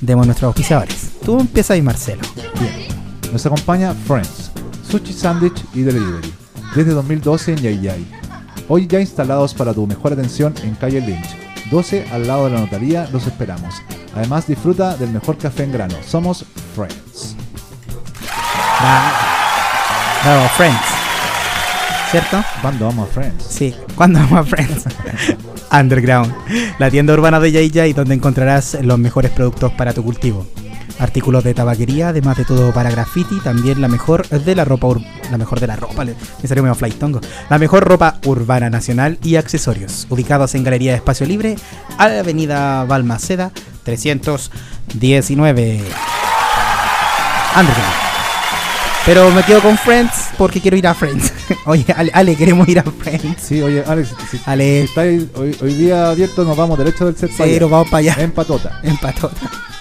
[0.00, 1.10] demos nuestros auspiciadores.
[1.24, 2.22] Tú empiezas ahí, Marcelo.
[2.60, 2.86] Bien.
[3.32, 4.50] Nos acompaña Friends,
[4.90, 6.32] Sushi Sandwich y Delivery,
[6.74, 8.06] desde 2012 en Yay Yay.
[8.68, 11.36] Hoy ya instalados para tu mejor atención en calle Lynch,
[11.70, 13.74] 12 al lado de la notaría, los esperamos.
[14.14, 15.94] Además, disfruta del mejor café en grano.
[16.06, 17.36] Somos Friends.
[20.22, 20.48] Bravo.
[20.56, 20.80] Friends.
[22.10, 22.44] ¿Cierto?
[22.60, 23.44] ¿Cuándo vamos a Friends?
[23.44, 24.84] Sí, ¿cuándo vamos a Friends?
[25.72, 26.34] Underground,
[26.78, 30.46] la tienda urbana de Yay donde encontrarás los mejores productos para tu cultivo.
[30.98, 34.88] Artículos de tabaquería, además de todo para graffiti, también la mejor de la ropa,
[35.30, 36.14] la mejor de la ropa, me
[36.46, 37.20] salió medio flightongo.
[37.50, 41.56] La mejor ropa urbana nacional y accesorios, ubicados en Galería de Espacio Libre,
[41.98, 43.52] Avenida Balmaceda
[43.84, 45.80] 319.
[47.54, 48.11] Underground.
[49.04, 51.32] Pero me quedo con Friends porque quiero ir a Friends.
[51.66, 53.42] Oye, Ale, Ale, queremos ir a Friends.
[53.42, 57.16] Sí, oye, Alex, si, si Ale, estáis hoy, hoy día abierto, nos vamos derecho del
[57.16, 57.66] set allá.
[57.66, 58.16] vamos para allá.
[58.18, 58.78] En patota.
[58.84, 59.36] En patota.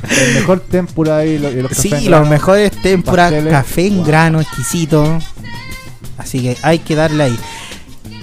[0.10, 2.30] El mejor tempura y, lo- y los Sí, cafés en los grano.
[2.32, 3.52] mejores tempura, pasteles.
[3.54, 4.06] café en Wow.
[4.06, 5.20] grano, exquisito.
[6.18, 7.40] Así que hay que darle ahí.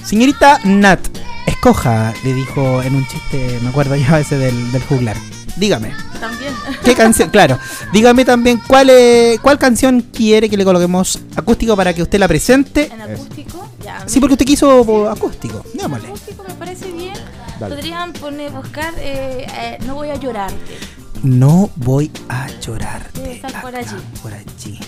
[0.04, 1.00] Señorita Nat,
[1.46, 5.16] escoja, le dijo en un chiste, me acuerdo yo ese del, del juglar.
[5.58, 6.52] Dígame, También.
[6.84, 7.30] ¿qué canción?
[7.32, 7.58] claro,
[7.92, 12.28] dígame también cuál, eh, cuál canción quiere que le coloquemos acústico para que usted la
[12.28, 12.90] presente.
[12.92, 14.04] En acústico, ya.
[14.06, 15.64] Sí, porque usted quiso po, acústico.
[15.74, 16.08] Démosle.
[16.08, 17.14] acústico me parece bien.
[17.58, 17.74] Dale.
[17.74, 20.78] Podrían poner, buscar eh, eh, No voy a llorarte.
[21.24, 23.20] No voy a llorarte.
[23.20, 23.96] Debe estar por allí.
[24.22, 24.78] por allí.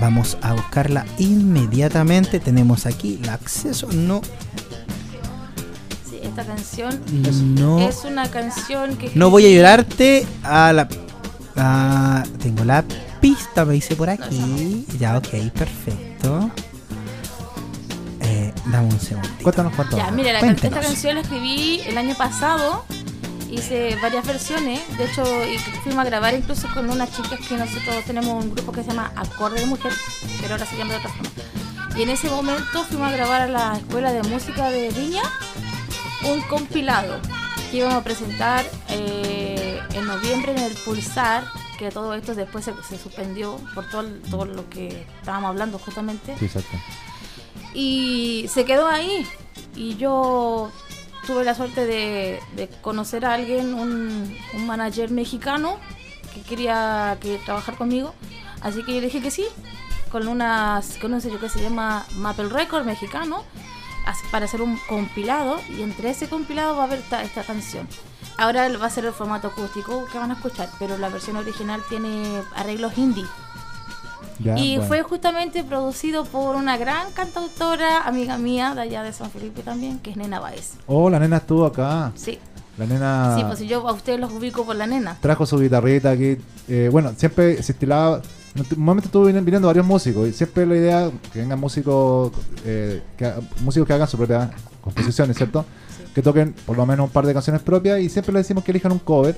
[0.00, 2.40] Vamos a buscarla inmediatamente.
[2.40, 3.86] Tenemos aquí el acceso.
[3.92, 4.69] No, Sí,
[6.22, 7.00] esta canción
[7.54, 9.10] no, es una canción que.
[9.14, 10.88] no voy a llorarte a la.
[11.56, 12.84] a- tengo la
[13.20, 14.86] pista, me dice por aquí.
[14.98, 16.50] Ya, ok, perfecto.
[18.20, 19.28] Eh, dame un segundo.
[19.42, 19.96] Cuéntanos cuánto.
[19.96, 22.84] Ya, mira, la can- esta canción la escribí el año pasado.
[23.50, 24.80] Hice varias versiones.
[24.96, 28.70] De hecho, y fuimos a grabar incluso con unas chicas que nosotros tenemos un grupo
[28.70, 29.92] que se llama Acorde de Mujer,
[30.40, 31.30] pero ahora se llama de otra forma.
[31.98, 35.22] Y en ese momento fuimos a grabar a la Escuela de Música de Viña
[36.24, 37.18] un compilado
[37.70, 41.44] que íbamos a presentar eh, en noviembre en el Pulsar,
[41.78, 46.36] que todo esto después se, se suspendió por todo, todo lo que estábamos hablando justamente
[46.38, 46.76] Sí, exacto.
[47.74, 49.26] y se quedó ahí.
[49.76, 50.70] Y yo
[51.26, 55.78] tuve la suerte de, de conocer a alguien, un, un manager mexicano
[56.34, 58.14] que quería que trabajar conmigo.
[58.62, 59.46] Así que yo le dije que sí,
[60.10, 63.44] con, unas, con un sello que se llama Maple Record mexicano,
[64.30, 65.58] para hacer un compilado.
[65.68, 67.86] Y entre ese compilado va a haber esta, esta canción.
[68.38, 71.82] Ahora va a ser el formato acústico que van a escuchar, pero la versión original
[71.88, 73.24] tiene arreglos indie.
[74.38, 74.88] Ya, Y bueno.
[74.88, 79.98] fue justamente producido por una gran cantautora, amiga mía, de allá de San Felipe también,
[79.98, 80.74] que es Nena Baez.
[80.86, 82.10] Oh, la nena estuvo acá.
[82.14, 82.38] Sí,
[82.80, 85.16] La nena sí, pues yo a ustedes los ubico por la nena.
[85.20, 86.38] trajo su guitarrita aquí.
[86.66, 88.22] Eh, bueno, siempre se estilaba.
[88.54, 92.32] En un momento estuvo viniendo, varios músicos y siempre la idea que vengan músicos
[92.64, 95.64] eh, que, músicos que hagan su propia composiciones, ¿cierto?
[96.14, 98.72] Que toquen por lo menos un par de canciones propias y siempre le decimos que
[98.72, 99.36] elijan un cover,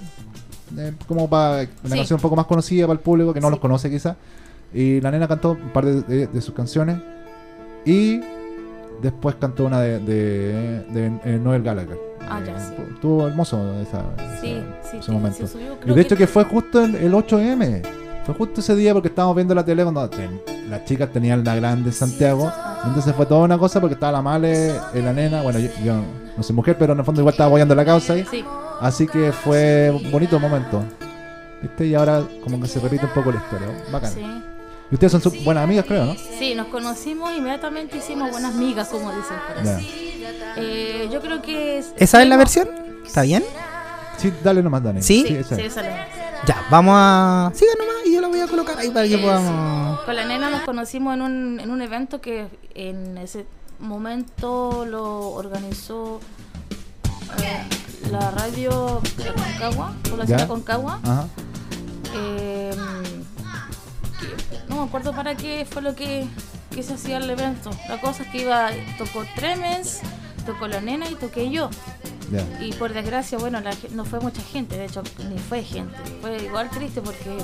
[0.79, 1.97] eh, como para una Sí.
[1.97, 3.51] canción un poco más conocida para el público que no Sí.
[3.51, 4.17] los conoce quizá.
[4.73, 6.97] Y la nena cantó un par de, de- de sus canciones
[7.85, 8.21] y
[9.03, 11.99] después cantó una de, de, de, Noel Gallagher.
[12.29, 12.75] Ah, ya, sí.
[12.95, 14.03] Estuvo hermoso esa,
[14.41, 15.39] Sí, esa- sí, ese sí, momento.
[15.39, 17.83] se subió, Y de hecho que fue justo el, el 8M.
[18.25, 21.57] Fue justo ese día porque estábamos viendo la tele cuando ten- las chicas tenían la
[21.57, 22.53] grande Santiago.
[22.87, 25.43] Entonces fue toda una cosa porque estaba la Male, la nena.
[25.43, 25.95] Bueno, yo, yo
[26.37, 28.25] no soy mujer, pero en el fondo igual estaba apoyando la causa ahí.
[28.31, 28.45] Sí,
[28.81, 30.83] Así que fue un bonito momento.
[31.61, 31.87] ¿Viste?
[31.87, 33.69] Y ahora como que se repite un poco la historia.
[33.93, 34.11] Bacán.
[34.93, 36.15] Y ustedes son sus buenas amigas, creo, ¿no?
[36.39, 39.77] Sí, nos conocimos inmediatamente hicimos buenas migas, como dicen por Ya.
[39.77, 40.23] ahí.
[40.59, 41.95] Eh, yo creo que es...
[41.97, 42.69] ¿Esa es la versión?
[43.07, 43.43] ¿Está bien?
[44.19, 45.01] Sí, dale nomás, Dani.
[45.03, 45.25] ¿Sí?
[45.27, 45.73] Sí, esa sí, es.
[45.73, 46.07] esa es
[46.47, 47.51] Ya, vamos a.
[47.55, 50.01] Siga nomás y yo la voy a colocar ahí para que Eh, podamos.
[50.01, 53.47] Con la nena nos conocimos en un, en un evento que en ese
[53.81, 56.21] momento lo organizó
[57.43, 59.01] eh, la radio
[59.35, 61.01] Concagua, población Concagua.
[61.03, 61.27] Ajá.
[62.15, 62.71] Eh,
[64.73, 66.27] no me acuerdo para qué fue lo que,
[66.71, 67.71] que se hacía el evento.
[67.89, 70.01] La cosa es que iba, tocó Tremens,
[70.47, 71.71] tocó la nena y toqué yo.
[72.61, 75.95] Y por desgracia, bueno, la no fue mucha gente, de hecho, ni fue gente.
[76.23, 77.37] Fue igual triste porque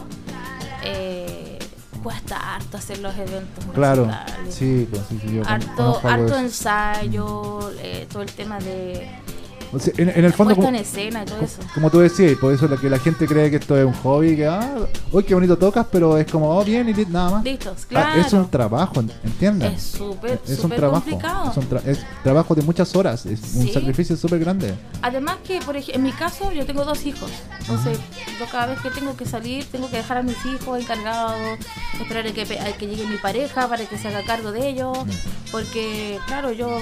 [0.82, 1.58] eh,
[2.02, 3.64] cuesta harto hacer los eventos.
[3.74, 4.10] Claro.
[4.48, 9.10] Sí, pues sí, sí, yo Harto, harto ensayo, eh, todo el tema de
[9.72, 11.58] O sea, en, en el fondo, como, en escena y todo eso.
[11.74, 13.92] como tú decías, y por eso lo que la gente cree que esto es un
[13.92, 14.76] hobby, que, ah,
[15.12, 17.44] uy, qué bonito tocas, pero es como, oh, bien, y nada más.
[17.44, 18.20] Listos, Ah, claro.
[18.20, 19.72] es un trabajo, ¿entiendes?
[19.74, 21.02] Es súper, Es un súper trabajo.
[21.04, 21.50] complicado.
[21.50, 23.72] Es un tra- es trabajo de muchas horas, es un Sí.
[23.72, 24.74] sacrificio súper grande.
[25.02, 27.30] Además que, por ejemplo, en mi caso, yo tengo dos hijos.
[27.60, 27.98] Entonces,
[28.40, 31.36] yo cada vez que tengo que salir, tengo que dejar a mis hijos encargados,
[32.00, 34.96] esperar a que, a que llegue mi pareja para que se haga cargo de ellos.
[35.52, 36.78] Porque, claro, yo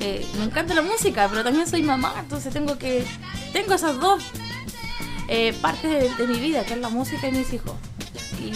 [0.00, 3.04] eh, me encanta la música, pero también soy mamá, entonces tengo que...
[3.52, 4.22] Tengo esas dos
[5.28, 7.72] eh, parte de, de mi vida, que es la música y mis hijos.
[8.40, 8.52] Y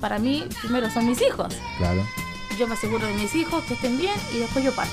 [0.00, 1.54] para mí, primero son mis hijos.
[1.78, 2.06] Claro.
[2.58, 4.92] Yo me aseguro de mis hijos que estén bien y después yo parto.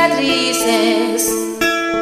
[0.00, 1.30] Cicatrices,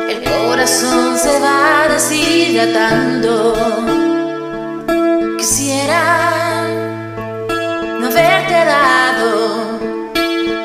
[0.08, 3.54] el corazón se va deshidratando.
[5.36, 6.66] Quisiera
[8.00, 9.78] no haberte dado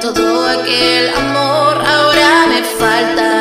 [0.01, 3.32] todo aquel amor ahora me falta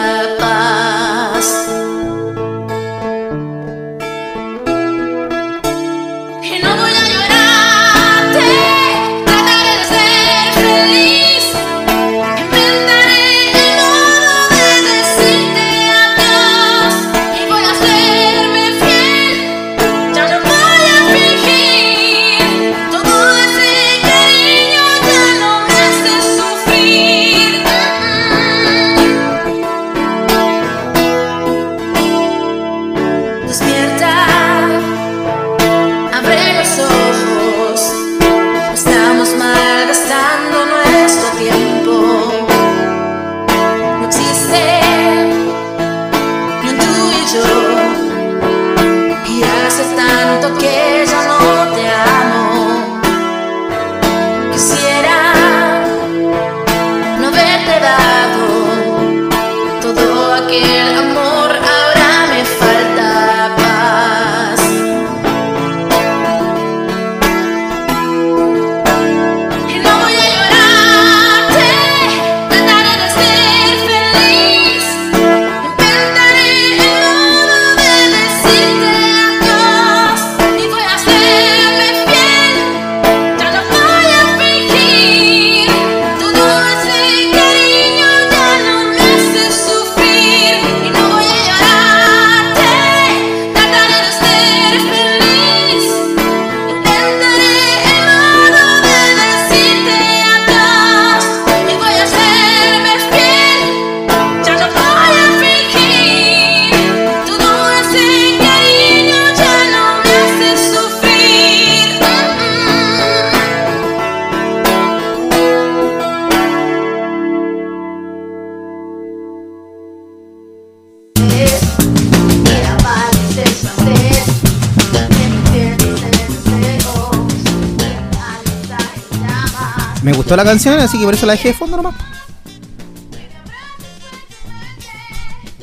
[130.33, 131.95] gustó la canción, así que por eso la dejé de fondo nomás.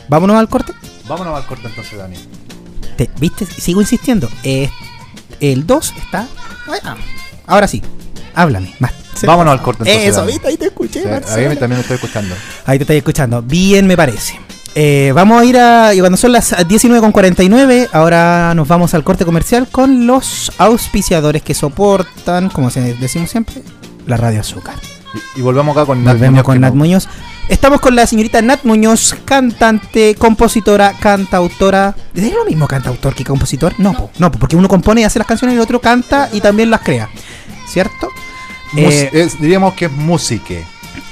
[0.08, 0.74] Vámonos al corte.
[1.08, 2.16] Vámonos al corte entonces, Dani.
[2.98, 3.46] Te- ¿Viste?
[3.46, 4.30] Sigo insistiendo.
[4.44, 4.70] Eh,
[5.40, 6.28] el 2 está.
[6.84, 6.96] Ah,
[7.48, 7.82] Ahora sí.
[8.36, 8.74] Háblame.
[8.80, 8.92] Más.
[9.24, 10.10] Vámonos al corte entonces.
[10.10, 10.32] Eso, Dani.
[10.34, 10.48] ¿viste?
[10.48, 11.50] Ahí te escuché, Sí, a Marcelo.
[11.50, 12.36] mí también me estoy escuchando.
[12.66, 13.42] Ahí te estoy escuchando.
[13.42, 14.40] Bien, me parece.
[14.76, 15.94] Eh, vamos a ir a.
[15.94, 21.54] y Cuando son las 19.49, ahora nos vamos al corte comercial con los auspiciadores que
[21.54, 23.64] soportan, como decimos siempre,
[24.10, 24.76] la radio azúcar.
[25.36, 27.08] Y, y volvemos acá con Nat Volvemos Muñoz, con Nat Muñoz.
[27.48, 31.96] Estamos con la señorita Nat Muñoz, cantante, compositora, cantautora.
[32.14, 33.74] ¿Es lo mismo cantautor que compositor?
[33.80, 36.30] No, po, no, po, porque uno compone y hace las canciones y el otro canta
[36.32, 37.10] y también las crea.
[37.68, 38.10] ¿Cierto?
[38.74, 40.64] Mus- Eh, es- diríamos que es musique.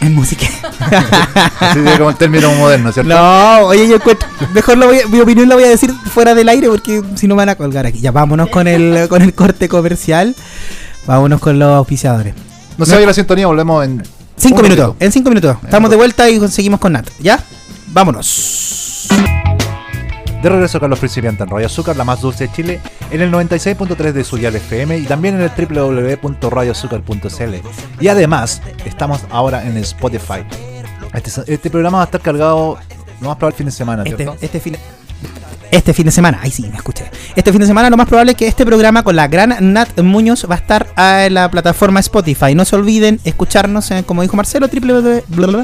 [0.01, 0.45] en música.
[1.59, 3.09] Así como el término moderno, ¿cierto?
[3.15, 4.27] No, oye, yo encuentro.
[4.53, 7.27] Mejor lo voy a- mi opinión la voy a decir fuera del aire porque si
[7.27, 7.99] no me van a colgar aquí.
[7.99, 10.35] Ya vámonos con el, con el corte comercial.
[11.07, 12.35] Vámonos con los auspiciadores.
[12.77, 14.03] No se vaya la sintonía, volvemos en.
[14.35, 15.57] Cinco minutos, en cinco minutos.
[15.63, 17.07] Estamos de vuelta y seguimos con Nat.
[17.19, 17.43] ¿Ya?
[17.87, 19.07] Vámonos.
[20.43, 24.11] De regreso Carlos Principiante en Radio Azúcar, la más dulce de Chile, en el 96.3
[24.11, 27.55] de su dial FM y también en el www.radioazúcar.cl.
[27.99, 30.45] Y además, estamos ahora en Spotify.
[31.13, 32.77] Este, este programa va a estar cargado,
[33.19, 34.37] no más probable el fin de semana, Este, ¿cierto?
[34.39, 34.77] este fin
[35.71, 37.05] este fin de semana, ahí sí, me escuché.
[37.35, 39.99] Este fin de semana lo más probable es que este programa con la gran Nat
[40.01, 42.55] Muñoz va a estar en la plataforma Spotify.
[42.55, 45.63] No se olviden escucharnos, en, como dijo Marcelo, www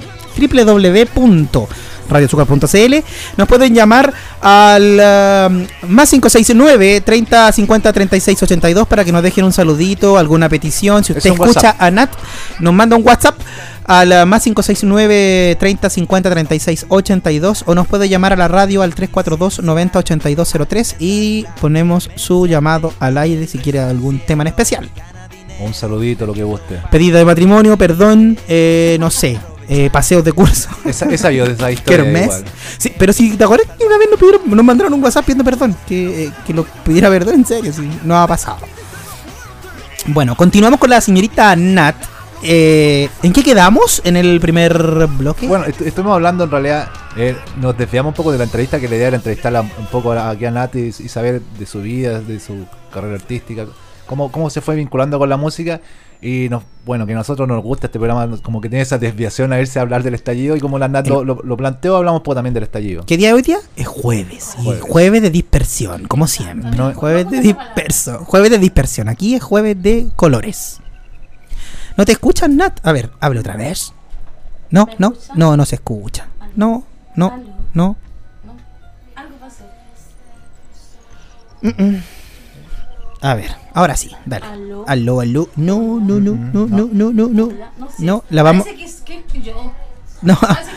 [2.03, 2.95] www.radioazúcar.cl.
[3.37, 5.49] Nos pueden llamar al ah,
[5.87, 11.03] más 569 30 50 36 82 para que nos dejen un saludito, alguna petición.
[11.03, 11.81] Si usted escucha WhatsApp.
[11.81, 12.11] a Nat,
[12.59, 13.39] nos manda un WhatsApp
[13.85, 18.81] al ah, más 569 30 50 36 82 o nos puede llamar a la radio
[18.81, 24.43] al 342 90 82 03 y ponemos su llamado al aire si quiere algún tema
[24.43, 24.89] en especial.
[25.59, 26.79] Un saludito, lo que guste.
[26.91, 29.39] Pedida de matrimonio, perdón, eh, no sé,
[29.75, 30.69] eh, paseos de curso.
[30.85, 32.23] Esa, esa yo de esa historia Kermés.
[32.25, 32.45] igual.
[32.77, 35.43] Sí, pero si te acuerdas que una vez nos, pidieron, nos mandaron un WhatsApp pidiendo
[35.43, 38.59] perdón, que, eh, que lo pidiera perdón en serio, sí, no ha pasado.
[40.07, 41.95] Bueno, continuamos con la señorita Nat.
[42.45, 45.47] Eh, ¿En qué quedamos en el primer bloque?
[45.47, 48.89] Bueno, est- estuvimos hablando en realidad, eh, nos desviamos un poco de la entrevista, que
[48.89, 51.81] la idea era entrevistarla un poco a- aquí a Nati y, y saber de su
[51.81, 53.65] vida, de su carrera artística,
[54.05, 55.79] cómo, cómo se fue vinculando con la música.
[56.23, 59.51] Y nos, bueno, que a nosotros nos gusta este programa, como que tiene esa desviación
[59.51, 60.55] a irse a hablar del estallido.
[60.55, 63.05] Y como la Nat lo, lo- lo planteó, hablamos poco también del estallido.
[63.05, 63.57] ¿Qué día es hoy día?
[63.75, 64.55] Es jueves.
[64.59, 64.81] Y Jueves.
[64.83, 66.71] jueves de dispersión, como siempre.
[66.71, 68.19] No- jueves de disperso.
[68.25, 69.09] Jueves de dispersión.
[69.09, 70.79] Aquí es jueves de colores.
[71.97, 72.79] ¿No te escuchan, Nat?
[72.83, 73.93] A ver, hable otra vez.
[74.71, 76.27] No, ¿Me no, no, no se escucha.
[76.55, 77.37] No, no,
[77.73, 77.97] no.
[79.15, 79.63] Algo pasó.
[81.61, 82.03] Mm, mm.
[83.23, 84.45] A ver, ahora sí, dale.
[84.45, 84.83] ¿Aló?
[84.85, 85.49] Aló, aló.
[85.55, 87.49] No, no, no, no, no, no, no, no.
[87.77, 88.03] No sé.
[88.03, 88.65] No, la vamos.
[88.65, 89.71] Parece que es que yo.
[90.21, 90.71] No, Parece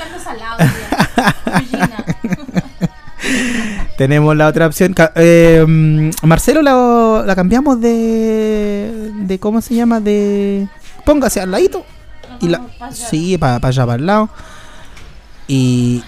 [3.99, 4.94] tenemos la otra opción.
[5.16, 9.11] Eh, mm, Marcelo la, la cambiamos de.
[9.24, 9.99] de ¿Cómo se llama?
[9.99, 10.68] De.
[11.05, 11.84] Póngase al ladito.
[12.40, 14.28] Y la, pa' sí, para allá, para el lado.
[15.49, 16.05] Y.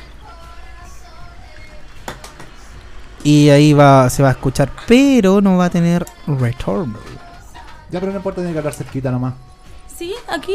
[3.25, 6.99] Y ahí va, se va a escuchar, pero no va a tener retorno.
[7.91, 9.35] Ya, pero no importa, tiene que hablar cerquita nomás.
[9.97, 10.55] Sí, aquí,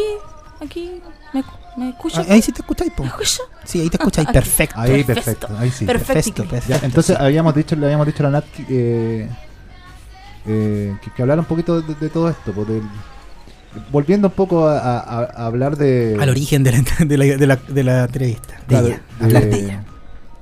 [0.62, 1.02] aquí.
[1.34, 1.44] ¿Me,
[1.78, 2.22] me escucha?
[2.22, 3.04] Ah, Ahí sí te escucháis, po.
[3.04, 3.42] ¿Me escucha?
[3.66, 4.34] Sí, ahí te escucháis, Aquí.
[4.38, 4.80] perfecto.
[4.80, 5.14] Ahí, Perfecto.
[5.48, 5.48] perfecto.
[5.60, 5.86] Ahí sí.
[5.86, 6.44] Perfecto.
[6.46, 8.64] Perfecto, Ya, entonces habíamos dicho, le habíamos dicho a la Nat que,
[9.24, 9.30] eh,
[10.46, 12.52] eh, que, que hablara un poquito de, de todo esto.
[12.54, 12.84] pues, del-
[13.92, 17.26] volviendo un poco a, a- a- a hablar de, al origen de la, de la,
[17.38, 18.54] de la, de la entrevista.
[18.60, 19.84] De claro, ella, de- hablar de ella.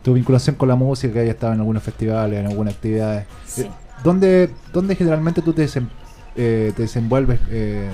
[0.03, 3.25] Tu vinculación con la música, que haya estado en algunos festivales, en algunas actividades.
[3.45, 3.61] Sí.
[3.63, 3.71] Eh,
[4.03, 5.89] ¿Dónde, dónde generalmente tú te, desem-
[6.35, 7.87] eh, te desenvuelves, eh,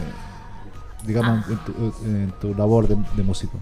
[1.03, 3.59] digamos, en, tu, en tu labor de, de músico?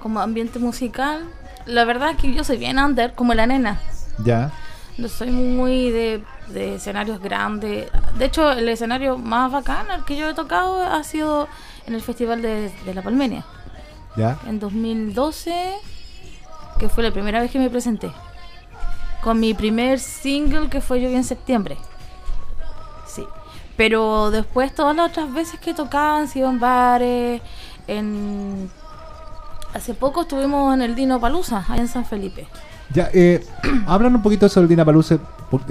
[0.00, 1.22] Como ambiente musical,
[1.66, 3.80] la verdad es que yo soy bien under, como la nena.
[4.24, 4.50] ¿Ya?
[4.98, 6.22] No soy muy de,
[6.52, 7.88] de escenarios grandes.
[8.18, 11.48] De hecho, el escenario más bacán al que yo he tocado ha sido
[11.86, 13.44] en el Festival de, de La Palmenia.
[14.16, 14.38] ¿Ya?
[14.46, 15.72] En 2012,
[16.78, 18.10] que fue la primera vez que me presenté.
[19.22, 21.76] Con mi primer single que fue Yo en septiembre.
[23.06, 23.24] Sí.
[23.76, 27.42] Pero después todas las otras veces que tocaba han sido en bares,
[27.86, 28.70] en...
[29.72, 32.46] Hace poco estuvimos en el Dino Palusa, allá en San Felipe.
[32.92, 33.44] Ya, eh,
[33.86, 35.18] hablan un poquito sobre el Dino Palusa,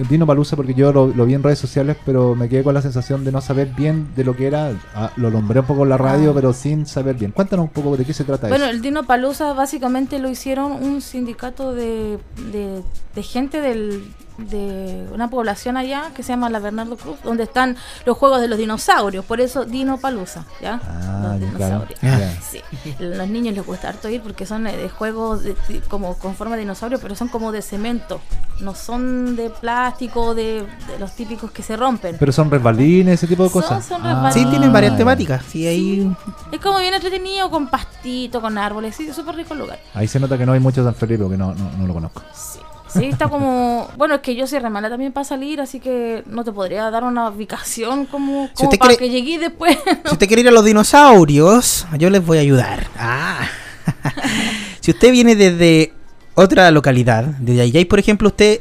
[0.10, 2.82] Dino Palusa porque yo lo, lo vi en redes sociales, pero me quedé con la
[2.82, 4.72] sensación de no saber bien de lo que era.
[4.96, 6.34] Ah, lo nombré un poco en la radio, Ah.
[6.36, 7.32] pero sin saber bien.
[7.32, 8.74] Cuéntanos un poco de qué se trata Bueno, eso.
[8.74, 12.20] el Dino Palusa básicamente lo hicieron un sindicato de,
[12.52, 12.82] de,
[13.16, 14.04] de gente del,
[14.38, 18.48] de una población allá que se llama la Bernardo Cruz, donde están los juegos de
[18.48, 20.80] los dinosaurios, por eso Dino Palusa, ¿ya?
[20.84, 21.86] Ah, los claro.
[21.86, 22.00] dinosaurios.
[22.02, 22.42] Ya.
[22.42, 22.62] Sí.
[23.00, 25.56] Los niños les gusta harto ir porque son eh, de juegos de-
[25.90, 28.22] como con forma de dinosaurio, pero son como de cemento,
[28.60, 30.44] no son de plástico, de,
[30.88, 32.16] de los típicos que se rompen.
[32.20, 33.86] Pero son resbalines, ese tipo de Son- cosas.
[33.86, 35.44] son Ah, Sí, tienen varias temáticas.
[35.50, 36.10] Sí, ahí.
[36.52, 39.80] Es como bien entretenido, con pastito, con árboles, sí, súper rico el lugar.
[39.94, 42.22] Ahí se nota que no hay mucho San Felipe, que no, no, no lo conozco.
[42.34, 42.60] Sí.
[42.88, 43.88] Sí, está como.
[43.98, 46.92] Bueno, es que yo soy re mala también para salir, así que no te podría
[46.92, 49.78] dar una ubicación como, como para quiere- que llegué después.
[50.06, 52.86] Si usted quiere ir a los dinosaurios, yo les voy a ayudar.
[53.00, 53.48] Ah.
[54.80, 55.94] si usted viene desde
[56.36, 58.60] otra localidad, desde Ayay, por ejemplo, usted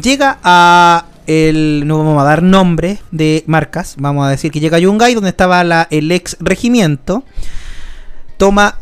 [0.00, 4.76] llega a el no vamos a dar nombres de marcas, vamos a decir que llega
[4.76, 7.24] a Yungay, donde estaba la, el ex regimiento,
[8.36, 8.78] toma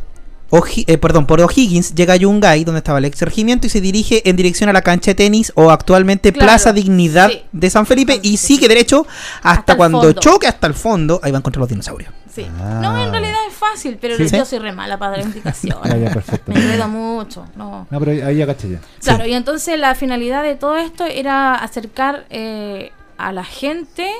[0.50, 3.80] Oji- eh, perdón, por O'Higgins llega a Yungay, donde estaba el ex regimiento, y se
[3.80, 7.42] dirige en dirección a la cancha de tenis o actualmente Claro, Plaza Dignidad sí.
[7.50, 9.04] de San Felipe y sigue derecho
[9.42, 10.20] hasta, cuando fondo.
[10.20, 12.12] choque hasta el fondo, ahí va a encontrar los dinosaurios.
[12.34, 12.46] Sí.
[12.60, 12.80] Ah.
[12.82, 14.26] No, en realidad es fácil, pero Sí.
[14.36, 15.94] yo soy re mala para dar indicaciones.
[16.02, 16.50] Ya, perfecto.
[16.52, 17.46] Me enredo mucho.
[17.54, 17.86] No.
[17.90, 18.80] No, pero ahí- ya caché ya.
[19.00, 24.10] Claro, y entonces la finalidad de todo esto era acercar eh, a la gente,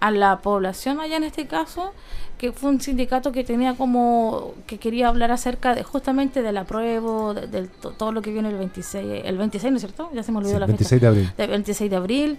[0.00, 1.92] a la población allá en este caso,
[2.38, 7.34] que fue un sindicato que tenía como, que quería hablar acerca de justamente del apruebo,
[7.34, 10.10] de, del to- todo lo que viene el 26, el 26, ¿no es cierto?
[10.14, 11.00] Ya se me olvidó Sí, la 26 fecha.
[11.12, 11.32] de abril.
[11.36, 12.38] Del 26 de abril.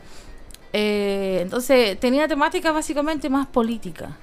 [0.74, 4.18] Eh, entonces tenía temática básicamente más política,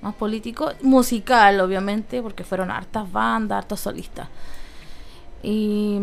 [0.00, 4.28] más político, musical obviamente, porque fueron hartas bandas, hartos solistas.
[5.42, 6.00] Y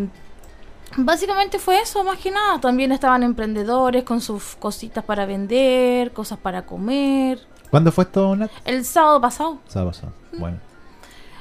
[0.95, 2.59] básicamente fue eso, más que nada.
[2.59, 7.39] También estaban emprendedores con sus cositas para vender, cosas para comer.
[7.69, 8.51] ¿Cuándo fue esto, Nat?
[8.65, 10.13] El sábado pasado, Sábado pasado.
[10.37, 10.59] Bueno.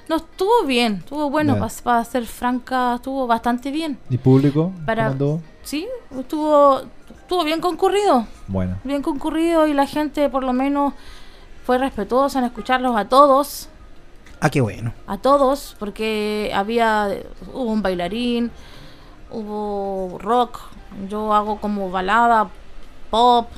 [0.09, 3.99] no estuvo bien, estuvo bueno, para ser franca, estuvo bastante bien.
[4.11, 4.73] ¿Y público?
[4.85, 5.15] Para-.
[5.63, 5.87] Sí,
[6.19, 6.81] estuvo,
[7.21, 8.27] estuvo bien concurrido.
[8.49, 8.79] Bueno.
[8.85, 10.95] bien concurrido y la gente por lo menos
[11.67, 13.69] fue respetuosa en escucharlos a todos,
[14.41, 14.93] Ah, qué bueno.
[15.07, 17.09] a todos, porque había,
[17.53, 18.51] hubo un bailarín,
[19.31, 20.61] hubo rock,
[21.09, 22.49] yo hago como balada,
[23.11, 23.49] pop,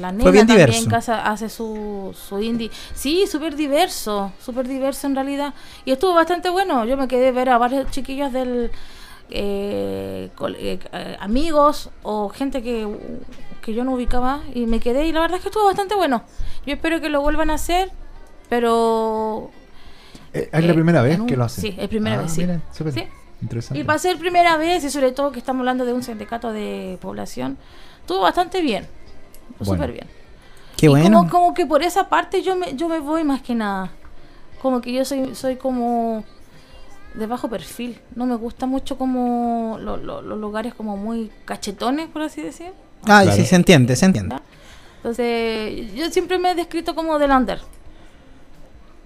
[0.00, 0.88] la nena bien también diverso.
[0.88, 2.70] que hace, su, su indie.
[2.94, 5.52] Sí, súper diverso, súper diverso en realidad.
[5.84, 8.70] Y estuvo bastante bueno, yo me quedé ver a varios chiquillos del...
[9.30, 12.86] eh, eh, eh, amigos o gente que,
[13.62, 16.22] que yo no ubicaba y me quedé y la verdad es que estuvo bastante bueno.
[16.66, 17.90] Yo espero que lo vuelvan a hacer,
[18.48, 19.50] pero
[20.34, 21.60] Eh, ¿Es la Eh, primera vez un- que lo hacen?
[21.62, 22.46] sí, es primera Ah, vez, sí.
[23.42, 23.80] Interesante.
[23.80, 26.96] Y para ser primera vez, y sobre todo que estamos hablando de un sindicato de
[27.02, 27.58] población,
[28.00, 28.84] estuvo bastante bien.
[29.50, 29.82] Estuvo Bueno.
[29.82, 30.06] súper bien.
[30.76, 31.18] Qué Y bueno.
[31.18, 33.90] Como, como que por esa parte yo me, yo me voy más que nada.
[34.62, 36.24] Como que yo soy, soy como
[37.14, 38.00] de bajo perfil.
[38.14, 42.72] No me gusta mucho como lo- lo- los lugares como muy cachetones, por así decir.
[43.02, 43.32] Ah, Claro.
[43.32, 44.36] sí, se entiende, se entiende.
[44.98, 47.60] Entonces, yo siempre me he descrito como del under.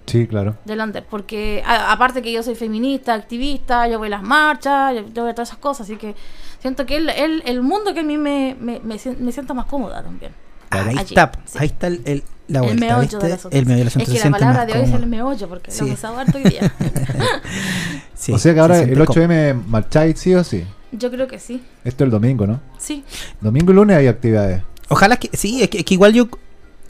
[0.07, 0.57] Sí, claro.
[0.64, 4.94] del under, porque a- aparte que yo soy feminista, activista, yo voy a las marchas,
[4.94, 6.14] yo, yo voy a todas esas cosas, así que
[6.61, 9.53] siento que el, el, el mundo que a mí me, me, me, sien- me siento
[9.53, 10.30] más cómoda también.
[10.70, 11.59] Ahí Allí, está, sí.
[11.61, 13.16] ahí está el, el- la el vuelta, meollo ¿viste?
[13.18, 13.57] del asunto.
[13.57, 15.80] El meollo Es que la palabra de hoy es el meollo, porque Sí.
[15.80, 16.72] lo hemos usado harto hoy día.
[18.14, 19.12] Sí, o sea que ahora el cómodo.
[19.28, 20.64] 8M marcháis sí o sí.
[20.93, 22.61] Yo creo que sí, Esto es el domingo, ¿no?
[22.78, 23.05] sí.
[23.41, 24.62] Domingo y lunes hay actividades.
[24.89, 26.28] Ojalá que, sí, es que, es que igual yo,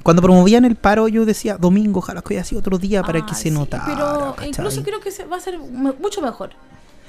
[0.03, 3.33] cuando promovían el paro, yo decía domingo, ojalá que haya sido otro día para que
[3.33, 3.85] Ah, se sí, notara.
[3.87, 4.49] Pero ¿cachai?
[4.51, 6.51] incluso creo que se va a ser mu- mucho mejor.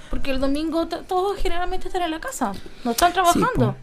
[0.10, 2.54] Porque el domingo todos generalmente están en la casa,
[2.86, 3.76] no están trabajando.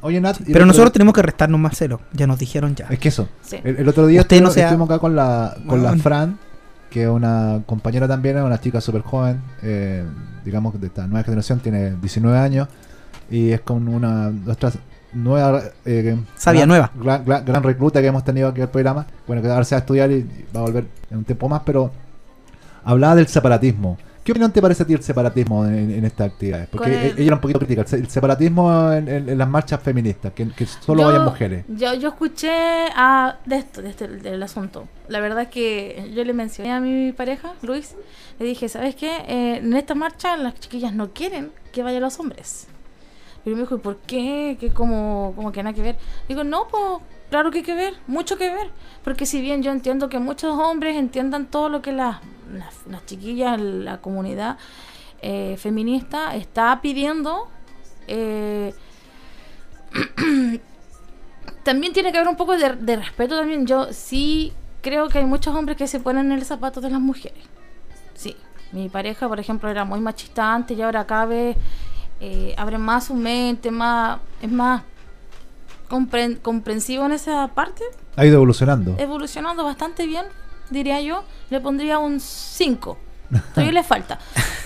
[0.00, 0.38] Oye, Nat.
[0.38, 2.86] Pero otro- nosotros tenemos que restarnos más celo, ya nos dijeron ya.
[2.90, 3.28] Es que eso.
[3.42, 3.56] Sí.
[3.62, 5.94] El, el otro día Usted no estuvimos, sea- estuvimos acá con la, con la.
[5.96, 6.38] Fran,
[6.90, 10.04] que es una compañera también, es una chica súper joven, eh,
[10.48, 12.68] digamos de esta nueva generación, tiene 19 años
[13.30, 14.72] y es con una nuestra
[15.12, 16.90] nueva eh, Sabia gran, nueva.
[16.94, 19.06] Gran, gran- gran recluta que hemos tenido aquí el programa.
[19.26, 21.48] Bueno, que ahora se va a estudiar y y va a volver en un tiempo
[21.48, 21.90] más, pero
[22.84, 23.98] hablaba del separatismo.
[24.28, 26.68] ¿Qué opinión te parece a ti el separatismo en, en estas actividades?
[26.68, 29.48] Porque el- ella era un poquito crítica, el, se- el separatismo en, en- en las
[29.48, 31.64] marchas feministas, que, que solo vayan mujeres.
[31.66, 32.50] Yo, yo escuché
[32.94, 34.86] a, de esto, de este, del asunto.
[35.08, 37.94] La verdad es que yo le mencioné a mi pareja, Luis,
[38.38, 39.16] le dije, ¿sabes qué?
[39.26, 42.66] Eh, en esta marcha las chiquillas no quieren que vayan los hombres.
[43.46, 44.58] Y me dijo, ¿y por qué?
[44.60, 45.96] Que como, como que nada que ver.
[46.28, 46.82] Digo, no, pues
[47.30, 48.68] claro que hay que ver, mucho que ver.
[49.02, 52.18] Porque si bien yo entiendo que muchos hombres entiendan todo lo que las,
[52.52, 54.56] las, las chiquillas, la comunidad
[55.22, 57.48] eh, feminista está pidiendo,
[58.06, 58.74] eh,
[61.64, 63.66] también tiene que haber un poco de, de respeto también.
[63.66, 67.00] Yo sí creo que hay muchos hombres que se ponen en el zapato de las
[67.00, 67.42] mujeres.
[68.14, 68.36] Sí.
[68.72, 71.56] Mi pareja, por ejemplo, era muy machista antes y ahora cada vez
[72.20, 74.82] eh, abre más su mente, más, es más
[75.88, 77.82] compren- comprensivo en esa parte,
[78.16, 78.94] Ha ido evolucionando.
[78.98, 80.26] evolucionando bastante bien,
[80.70, 81.24] diría yo.
[81.50, 82.98] Le pondría un 5.
[83.54, 84.18] Todavía le falta.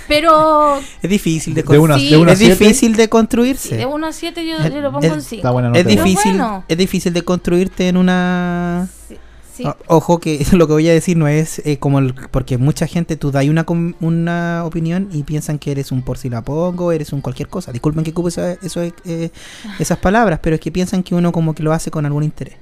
[0.09, 1.77] Pero Es difícil de, Sí.
[1.77, 3.77] una es siete, difícil de sí, construirse.
[3.77, 5.37] de 1 a 7 yo, Es- yo lo pongo es- un 5.
[5.41, 6.65] Está buena es difícil, bueno.
[6.69, 8.89] es difícil de construirte en una
[9.55, 12.87] Sí, Ojo que lo que voy a decir no es eh, como el, porque mucha
[12.87, 16.41] gente tú das una, com- una opinión y piensan que eres un por si la
[16.43, 17.71] pongo, eres un cualquier cosa.
[17.71, 19.31] Disculpen que ocupe esa- eso, eh,
[19.79, 22.55] esas palabras, pero es que piensan que uno como que lo hace con algún interés.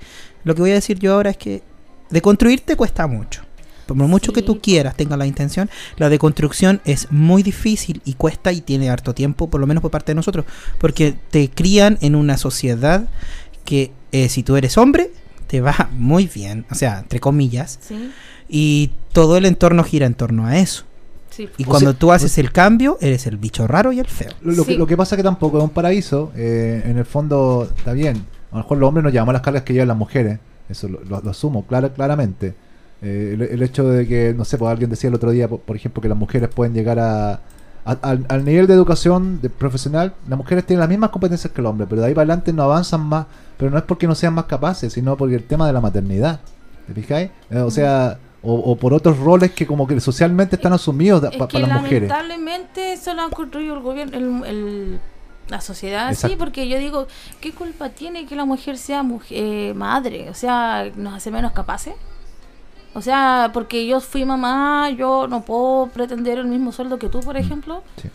[0.42, 1.62] Lo que voy a decir yo ahora es que
[2.10, 3.42] de construirte cuesta mucho.
[3.86, 8.52] Por mucho que tú quieras, tengas la intención, la deconstrucción es muy difícil y cuesta
[8.52, 10.44] y tiene harto tiempo, por lo menos por parte de nosotros,
[10.78, 13.08] porque te crían en una sociedad
[13.64, 15.10] que eh, si tú eres hombre,
[15.48, 18.12] te va muy bien, o sea, entre comillas, Sí,
[18.48, 20.84] y todo el entorno gira en torno a eso.
[21.30, 21.48] sí.
[21.58, 24.30] Y O cuando sea, tú haces el cambio, eres el bicho raro y el feo.
[24.42, 26.30] Lo, lo que, lo que pasa es que tampoco es un paraíso.
[26.36, 28.24] eh, en el fondo, está bien.
[28.52, 30.38] A lo mejor los hombres nos llevamos las cargas que llevan las mujeres.
[30.70, 32.54] Eso lo, lo- lo asumo clara- claramente.
[33.02, 35.60] Eh, el, el hecho de que, no sé, pues alguien decía el otro día, por,
[35.60, 37.32] por ejemplo, que las mujeres pueden llegar a,
[37.84, 41.60] a- al, al nivel de educación de profesional, las mujeres tienen las mismas competencias que
[41.60, 44.14] el hombre, pero de ahí para adelante no avanzan más, pero no es porque no
[44.14, 46.40] sean más capaces, sino porque el tema de la maternidad,
[46.86, 47.30] ¿te fijáis?
[47.50, 51.36] Eh, o sea, o, o por otros roles que como que socialmente están asumidos Es
[51.38, 52.08] para las mujeres.
[52.08, 55.00] lamentablemente eso lo ha construido el gobierno, el, el-
[55.50, 56.38] la sociedad Exacto.
[56.38, 57.06] porque yo digo,
[57.40, 60.30] ¿qué culpa tiene que la mujer sea mujer, eh, madre?
[60.30, 61.94] O sea, ¿nos hace menos capaces?
[62.94, 67.20] O sea, porque yo fui mamá, yo no puedo pretender el mismo sueldo que tú,
[67.20, 67.82] por ejemplo.
[68.00, 68.08] Sí.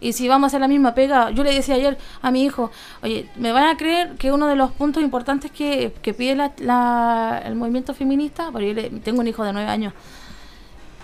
[0.00, 2.70] Y si vamos a hacer la misma pega, yo le decía ayer a mi hijo,
[3.02, 6.52] oye, ¿me van a creer que uno de los puntos importantes que, que pide la-
[6.58, 8.50] la- el movimiento feminista?
[8.52, 9.94] Porque yo le- tengo un hijo de nueve años.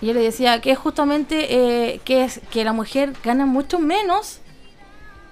[0.01, 1.47] Y yo le decía que es justamente
[1.93, 4.39] eh, que, es, que la mujer gana mucho menos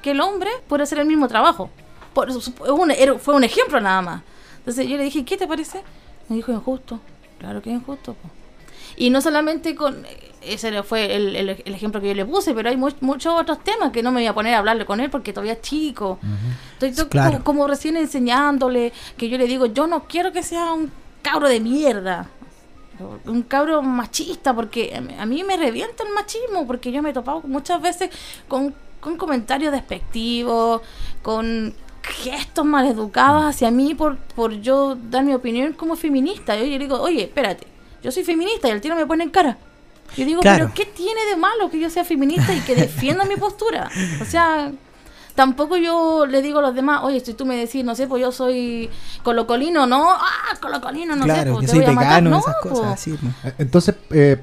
[0.01, 1.69] que el hombre por hacer el mismo trabajo.
[2.13, 4.21] Por, un- fue un ejemplo nada más.
[4.57, 5.81] Entonces yo le dije, ¿qué te parece?
[6.29, 6.99] Me dijo, injusto.
[7.39, 8.13] Claro que es injusto.
[8.13, 8.29] po".
[8.97, 10.05] Y no solamente con...
[10.41, 13.63] Ese fue el, el- el ejemplo que yo le puse, pero hay mu- muchos otros
[13.63, 16.19] temas que no me voy a poner a hablarle con él porque todavía es chico.
[16.73, 17.31] Estoy to- Claro.
[17.31, 20.91] como, como recién enseñándole, que yo le digo, yo no quiero que sea un
[21.21, 22.27] cabro de mierda.
[23.25, 27.41] Un cabro machista, porque a mí me revienta el machismo, porque yo me he topado
[27.45, 28.09] muchas veces
[28.47, 30.81] con, con comentarios despectivos,
[31.21, 31.73] con
[32.03, 36.55] gestos maleducados hacia mí por, por yo dar mi opinión como feminista.
[36.55, 37.67] Yo, yo digo, oye, espérate,
[38.01, 39.57] yo soy feminista y el tiro me pone en cara.
[40.17, 40.65] Yo digo, Claro.
[40.65, 43.89] pero ¿qué tiene de malo que yo sea feminista y que defienda mi postura?
[44.21, 44.71] O sea,
[45.35, 48.21] tampoco yo le digo a los demás, oye, si tú me decís, no sé, pues
[48.21, 48.89] yo soy
[49.23, 52.09] colocolino, no, ah, colocolino, no sé, pues te soy voy a matar.
[52.23, 52.91] vegano, No, esas cosas pues.
[52.91, 53.17] así.
[53.21, 53.29] ¿no?
[53.49, 53.95] Eh, Entonces,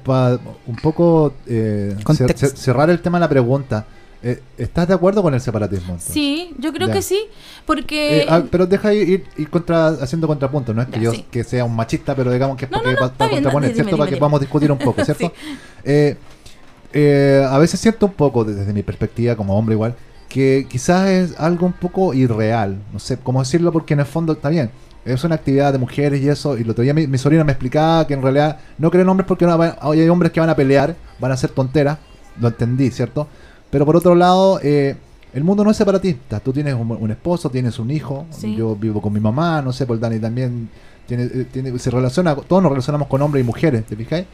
[0.03, 3.85] para un poco eh, cer- cerrar el tema de la pregunta,
[4.23, 5.85] eh, ¿estás de acuerdo con el separatismo?
[5.93, 6.13] entonces?
[6.13, 6.93] Sí, yo creo Ya.
[6.95, 7.19] que sí,
[7.65, 8.21] porque...
[8.21, 11.25] Eh, ah, pero deja ir, ir- contra, haciendo contrapunto, no es que Ya, yo sí.
[11.31, 13.97] que sea un machista, pero digamos que es porque no, no, para contraponer, ¿cierto?
[13.97, 15.31] para que podamos discutir un poco, ¿cierto?
[15.41, 15.57] Sí.
[15.85, 16.17] Eh,
[16.93, 19.95] eh, a veces siento un poco, desde mi perspectiva como hombre igual,
[20.27, 24.33] que quizás es algo un poco irreal, no sé cómo decirlo, porque en el fondo
[24.33, 24.69] está bien.
[25.05, 27.53] Es una actividad de mujeres y eso, y el otro día mi, mi sobrina me
[27.53, 30.95] explicaba que en realidad no creen hombres porque va- hay hombres que van a pelear,
[31.19, 31.97] van a hacer tonteras,
[32.39, 33.27] lo entendí, ¿cierto?
[33.71, 34.95] Pero por otro lado, eh,
[35.33, 36.39] el mundo no es separatista.
[36.39, 38.25] Tú tienes un, un esposo, tienes un hijo.
[38.31, 38.55] Sí.
[38.55, 40.69] Yo vivo con mi mamá, no sé, por Dani también
[41.07, 44.25] tiene, eh, tiene, se relaciona, todos nos relacionamos con hombres y mujeres, ¿te fijáis?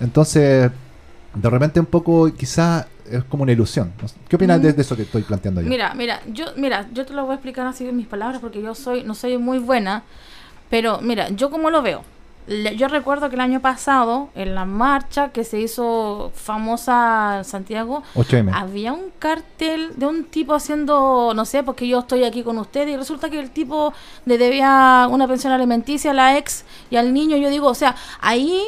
[0.00, 0.70] Entonces,
[1.34, 3.92] de repente un poco, quizás es como una ilusión.
[4.28, 4.62] ¿Qué opinas Mm.
[4.62, 5.68] de, de eso que estoy planteando yo?
[5.68, 8.62] Mira, mira, yo, mira, yo te lo voy a explicar así en mis palabras porque
[8.62, 10.04] yo soy, no soy muy buena,
[10.70, 12.02] pero mira, yo como lo veo.
[12.46, 17.44] Le- Yo recuerdo que el año pasado, en la marcha que se hizo famosa en
[17.44, 18.50] Santiago, 8M.
[18.54, 22.88] había un cartel de un tipo haciendo, no sé, porque yo estoy aquí con ustedes
[22.90, 23.94] y resulta que el tipo
[24.26, 27.36] le debía una pensión alimenticia a la ex y al niño.
[27.38, 28.62] Yo digo, o sea, ahí,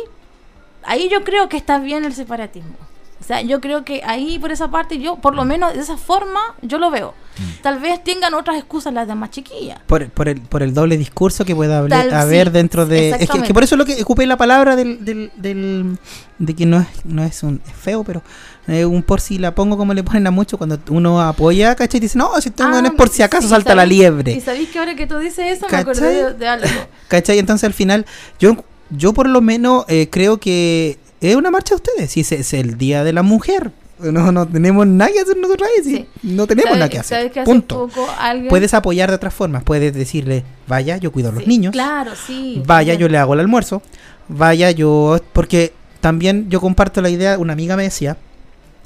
[0.82, 2.76] ahí yo creo que está bien el separatismo.
[3.18, 5.96] O sea, yo creo que ahí por esa parte, yo, por lo menos de esa
[5.96, 7.14] forma, yo lo veo.
[7.62, 9.78] Tal vez tengan otras excusas las demás chiquillas.
[9.86, 13.10] Por, por, el, por el doble discurso que pueda haber, Tal- haber sí, dentro de...
[13.10, 15.98] Es que, por eso es lo que ocupé la palabra del, del, del-
[16.38, 18.22] de que no es, no es un es feo, pero
[18.68, 21.98] eh, un por si la pongo como le ponen a mucho cuando uno apoya, ¿cachai?
[21.98, 24.32] Y dice, no, si tengo Ah, es por si acaso sí, salta la liebre.
[24.32, 25.80] Y sabéis que ahora que tú dices eso, me ¿Cachai?
[25.82, 26.66] acordé de, de algo.
[27.08, 27.38] ¿Cachai?
[27.38, 28.06] Entonces al final,
[28.38, 28.56] yo,
[28.90, 32.52] yo por lo menos eh, creo que es una marcha de ustedes, si es, es
[32.54, 33.72] el Día de la Mujer.
[33.98, 36.06] No, no tenemos nada que hacer nosotros ahí, sí.
[36.22, 37.16] No tenemos ¿Sabes- nada que hacer.
[37.18, 37.88] sabes que hace Punto.
[37.88, 41.48] poco alguien- Puedes apoyar de otras formas, puedes decirle, vaya, yo cuido a los Sí,
[41.48, 41.72] niños.
[41.72, 42.62] Claro, sí.
[42.66, 43.80] Vaya, yo le hago el almuerzo.
[44.28, 45.18] Vaya, yo.
[45.32, 47.38] Porque también yo comparto la idea.
[47.38, 48.18] Una amiga me decía.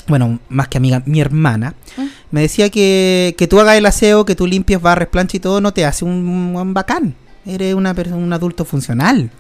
[0.07, 1.75] Bueno, más que amiga, mi hermana.
[1.97, 2.03] ¿Mm?
[2.31, 5.61] Me decía que, que tú hagas el aseo, que tú limpies, barres, plancha y todo,
[5.61, 7.15] no te hace un, un bacán.
[7.47, 9.31] Eres una persona, un adulto funcional.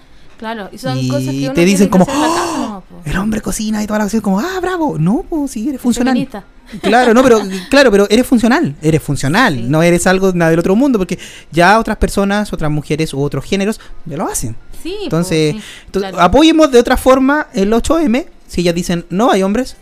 [0.40, 2.82] Claro, y son Y cosas que uno te dicen como, "Oh.
[3.04, 4.20] El hombre cocina y toda la cosa.
[4.22, 4.96] Como, ah, bravo.
[4.98, 6.14] No, pues sí, eres funcional.
[6.14, 6.44] Feminista.
[6.82, 9.64] Claro, no, pero claro, pero eres funcional, eres funcional, Sí.
[9.66, 11.18] no eres algo nada del otro mundo, porque
[11.50, 14.54] ya otras personas, otras mujeres u otros géneros ya lo hacen.
[14.80, 18.24] Sí, Entonces, sí, Entonces, claro, apoyemos de otra forma el 8M.
[18.46, 19.76] Si ellas dicen no hay hombres,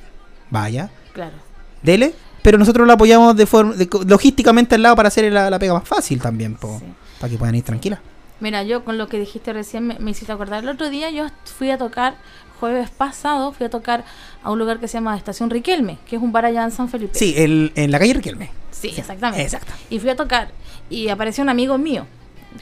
[0.50, 1.36] vaya, claro.
[1.82, 2.14] dele.
[2.42, 5.74] Pero nosotros lo apoyamos de forma de logísticamente al lado para hacer la, la pega
[5.74, 6.86] más fácil también, po, Sí.
[7.20, 8.00] para que puedan ir tranquilas.
[8.40, 10.62] Mira, yo con lo que dijiste recién me, me hiciste acordar.
[10.62, 12.14] El otro día yo fui a tocar,
[12.60, 14.04] jueves pasado, fui a tocar
[14.42, 16.88] a un lugar que se llama Estación Riquelme, que es un bar allá en San
[16.88, 17.18] Felipe.
[17.18, 18.50] Sí, el, en la calle Riquelme.
[18.70, 19.42] Sí, exactamente.
[19.42, 19.72] Exacto.
[19.90, 20.50] Y fui a tocar
[20.88, 22.06] y apareció un amigo mío,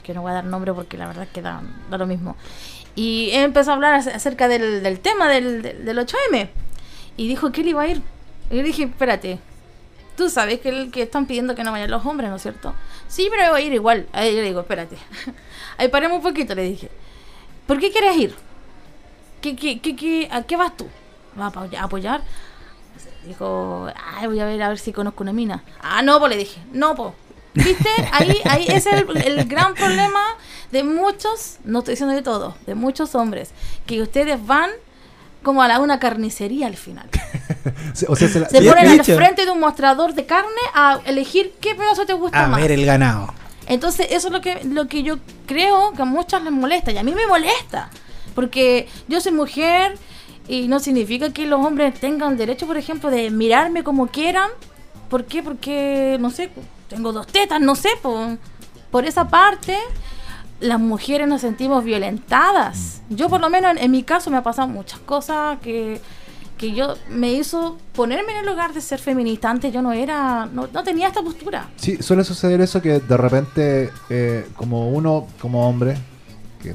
[0.03, 1.61] que no voy a dar nombre porque la verdad es que da,
[1.91, 2.35] da lo mismo.
[2.95, 6.49] Y él empezó a hablar ac- acerca del, del tema del, del, del 8M.
[7.17, 8.01] Y dijo que él iba a ir.
[8.49, 9.37] Y yo dije, espérate,
[10.15, 12.73] tú sabes que, el, que están pidiendo que no vayan los hombres, ¿no es cierto?
[13.07, 14.07] Sí, pero voy a ir igual.
[14.13, 14.97] Ahí yo le digo, espérate.
[15.77, 16.89] Ahí paremos un poquito, le dije.
[17.65, 18.35] ¿Por qué quieres ir?
[19.41, 20.87] ¿qué, qué, qué, qué- ¿a qué vas tú?
[21.35, 22.21] ¿Vas a apoy- a apoyar?
[23.25, 25.63] Dijo, ay, voy a ver a ver si conozco una mina.
[25.81, 27.13] Ah, no, pues le dije, no, pues.
[27.53, 27.89] ¿Viste?
[28.11, 30.21] Ahí, ahí es el, el gran problema
[30.71, 33.49] de muchos, no estoy diciendo de todos, de muchos hombres,
[33.85, 34.69] que ustedes van
[35.43, 37.09] como a la, una carnicería al final.
[37.93, 40.49] Se- O sea, se la- Se Bien ponen al frente de un mostrador de carne
[40.73, 42.61] a elegir qué pedazo te gusta A más.
[42.61, 43.33] ver el ganado.
[43.67, 46.91] Entonces, eso es lo que, lo que yo creo que a muchas les molesta.
[46.91, 47.89] Y a mí me molesta.
[48.33, 49.97] Porque yo soy mujer
[50.47, 54.49] y no significa que los hombres tengan derecho, por ejemplo, de mirarme como quieran.
[55.09, 55.43] ¿Por qué?
[55.43, 56.49] Porque, no sé,
[56.87, 57.89] tengo dos tetas, no sé.
[58.01, 58.37] Por,
[58.91, 59.77] por esa parte,
[60.59, 63.01] las mujeres nos sentimos violentadas.
[63.09, 65.99] Yo, por lo menos, en, en mi caso, me ha pasado muchas cosas que
[66.57, 69.49] que yo me hizo ponerme en el lugar de ser feminista.
[69.49, 71.69] Antes yo no era, no, no tenía esta postura.
[71.75, 75.95] Sí, suele suceder eso que de repente, eh, como uno, como hombre,
[76.61, 76.73] que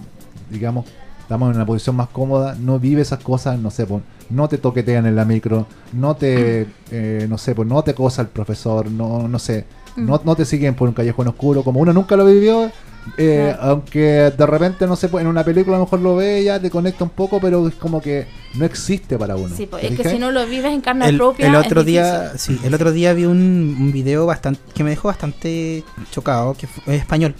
[0.50, 0.86] digamos,
[1.20, 4.58] estamos en una posición más cómoda, no vive esas cosas, no sé, pues, no te
[4.58, 8.90] toquetean en la micro, no te, eh, no sé, pues, no te cosa el profesor,
[8.90, 9.64] no, no sé,
[9.96, 12.70] no, no te siguen por un callejón oscuro, como uno nunca lo vivió.
[13.18, 13.70] eh, Claro.
[13.72, 14.00] Aunque
[14.36, 16.70] de repente, no sé, pues, en una película a lo mejor lo ve, ya te
[16.70, 19.54] conecta un poco, pero es como que no existe para uno.
[19.56, 21.46] Sí, pues, ¿te es que si no lo vives en carne El, propia.
[21.48, 24.90] el es otro día, sí, el otro día vi un, un video bastante que me
[24.90, 25.82] dejó bastante
[26.12, 27.34] chocado, que fue- es español.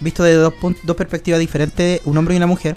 [0.00, 2.76] Visto de dos, dos perspectivas diferentes, un hombre y una mujer,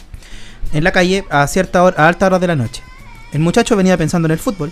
[0.74, 2.82] en la calle a cierta hora, a alta hora de la noche.
[3.34, 4.72] El muchacho venía pensando en el fútbol,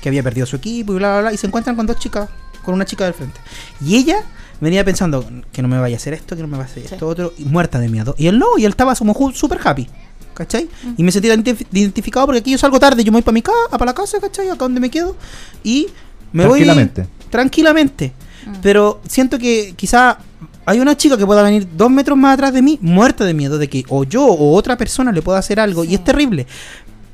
[0.00, 2.28] que había perdido su equipo y bla bla bla, y se encuentran con dos chicas,
[2.66, 3.40] con una chica del frente.
[3.80, 4.18] Y ella
[4.60, 6.82] venía pensando que no me vaya a hacer esto, que no me vaya a hacer
[6.86, 6.92] Sí.
[6.94, 8.14] esto otro, y muerta de miedo.
[8.18, 9.88] Y él no, y él estaba como super happy.
[10.34, 10.68] ¿Cachai?
[10.98, 13.40] Y me sentí identif- identificado porque aquí yo salgo tarde, yo me voy para mi
[13.40, 14.48] casa, para la casa, ¿cachai?
[14.50, 15.16] Acá donde me quedo.
[15.64, 15.86] Y
[16.32, 17.06] me voy Tranquilamente.
[17.30, 18.12] tranquilamente.
[18.46, 18.52] Mm.
[18.62, 20.18] Pero siento que quizá
[20.66, 23.56] hay una chica que pueda venir dos metros más atrás de mí, muerta de miedo
[23.56, 25.84] de que o yo o otra persona le pueda hacer algo.
[25.84, 25.92] Sí.
[25.92, 26.46] Y es terrible.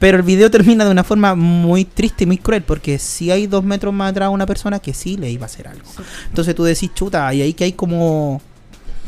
[0.03, 3.47] Pero el video termina de una forma muy triste y muy cruel, porque si hay
[3.47, 5.89] dos metros más atrás una persona que sí le iba a hacer algo.
[5.97, 6.03] Sí.
[6.29, 8.43] Entonces tú decís, chuta, y ahí que hay como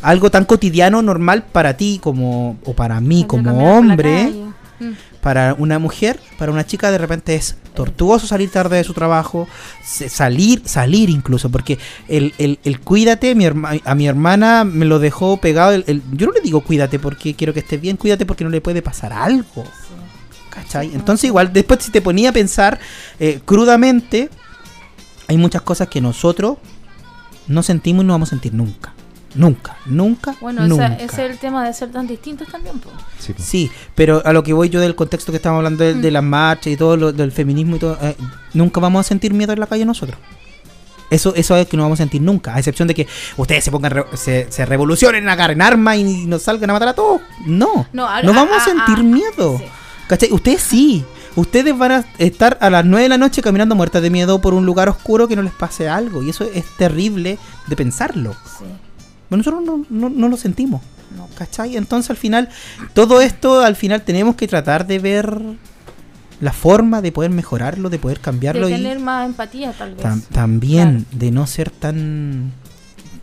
[0.03, 4.32] algo tan cotidiano, normal para ti como o para mí como hombre.
[4.80, 4.92] Mm.
[5.20, 9.49] para una mujer, para una chica de repente es tortuoso salir tarde de su trabajo,
[9.84, 11.78] salir, salir incluso, porque
[12.09, 16.03] el, el, el cuídate, mi herma- a mi hermana me lo dejó pegado, el, el-
[16.12, 18.82] yo no le digo cuídate porque quiero que esté bien, cuídate porque no le puede
[18.82, 19.64] pasar algo.
[20.55, 20.95] ¿Cachai?
[20.95, 22.79] Entonces igual, después si te ponía a pensar
[23.19, 24.31] eh, crudamente,
[25.29, 26.59] hay muchas cosas que nosotros
[27.49, 28.93] no sentimos y no vamos a sentir nunca.
[29.35, 30.87] Nunca, nunca, Bueno, nunca.
[30.95, 32.79] ese es el tema de ser tan distintos también.
[32.79, 32.95] pues.
[33.19, 33.49] Sí, pues.
[33.49, 36.23] Sí, pero a lo que voy yo del contexto que estamos hablando de, de las
[36.23, 38.15] marchas y todo lo del feminismo y todo, eh,
[38.53, 40.17] nunca vamos a sentir miedo en la calle nosotros.
[41.11, 43.71] Eso, eso es que no vamos a sentir nunca, a excepción de que ustedes se
[43.73, 47.21] pongan, re- se, se revolucionen, agarren armas y nos salgan a matar a todos.
[47.45, 49.59] No, No, a- no vamos a, a- sentir a- miedo.
[49.59, 49.65] sí.
[50.09, 50.33] ¿Cachai?
[50.33, 51.05] Ustedes sí.
[51.37, 54.55] Ustedes van a estar a las 9 de la noche caminando muertas de miedo por
[54.55, 56.23] un lugar oscuro que no les pase algo.
[56.23, 58.35] Y eso es terrible de pensarlo.
[58.59, 58.65] Sí,
[59.29, 60.81] Pero nosotros no, no- no lo sentimos.
[61.17, 61.29] no.
[61.37, 61.77] ¿Cachai?
[61.77, 62.49] Entonces al final,
[62.93, 65.41] todo esto al final tenemos que tratar de ver
[66.41, 70.05] la forma de poder mejorarlo, de poder cambiarlo De y tener más empatía, tal vez.
[70.05, 72.53] tam- también de no ser tan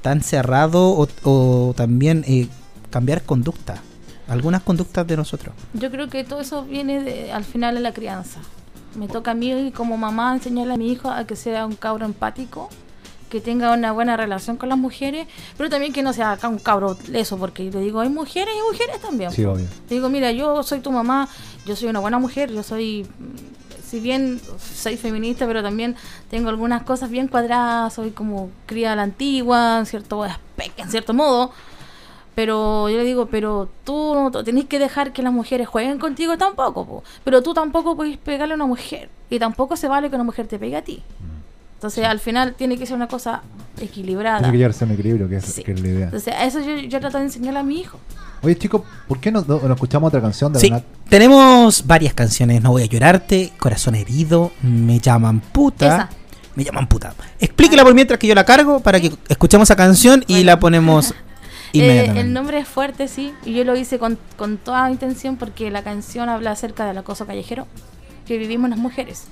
[0.02, 2.48] tan cerrado o, o también eh,
[2.90, 3.82] cambiar conducta.
[4.28, 5.54] Algunas conductas de nosotros.
[5.74, 8.40] Yo creo que todo eso viene de- al final de la crianza.
[8.96, 12.06] Me toca a mí como mamá enseñarle a mi hijo a que sea un cabro
[12.06, 12.70] empático,
[13.30, 16.60] que tenga una buena relación con las mujeres, pero también que no sea acá un
[16.60, 19.32] cabro leso, porque le digo, hay mujeres y mujeres también.
[19.32, 19.66] Sí, obvio.
[19.90, 21.30] Le digo, mira, yo soy tu mamá,
[21.66, 23.08] yo soy una buena mujer, yo soy,
[23.86, 24.42] si bien
[24.76, 25.96] soy feminista, pero también
[26.30, 30.92] tengo algunas cosas bien cuadradas, soy como cría a la antigua, en cierto aspecto, en
[30.92, 31.54] cierto modo.
[32.36, 36.38] Pero yo le digo, pero tú no tenés que dejar que las mujeres jueguen contigo
[36.38, 37.04] tampoco, po.
[37.26, 40.48] pero tú tampoco puedes pegarle a una mujer y tampoco se vale que una mujer
[40.48, 41.04] te pegue a ti.
[41.76, 43.42] Entonces, al final tiene que ser una cosa
[43.82, 44.38] equilibrada.
[44.38, 45.64] Tiene que llevarse a un equilibrio, que es, Sí.
[45.64, 46.06] que es la idea.
[46.06, 48.00] Entonces, a eso yo, yo trato de enseñarle a mi hijo.
[48.44, 50.72] Oye, chicos, ¿por qué no, no- no escuchamos otra canción de Sí,
[51.10, 52.62] tenemos varias canciones.
[52.62, 55.86] No voy a llorarte, Corazón herido, Me llaman puta.
[55.88, 56.10] Esa.
[56.56, 57.14] Me llaman puta.
[57.40, 60.46] Explíquela por mientras que yo la cargo para que escuchemos esa canción y Bueno.
[60.46, 61.14] la ponemos
[61.74, 65.72] Eh, el nombre es fuerte, sí, y yo lo hice con, con toda intención porque
[65.72, 67.68] la canción habla acerca del acoso callejero
[68.26, 69.26] que vivimos las mujeres.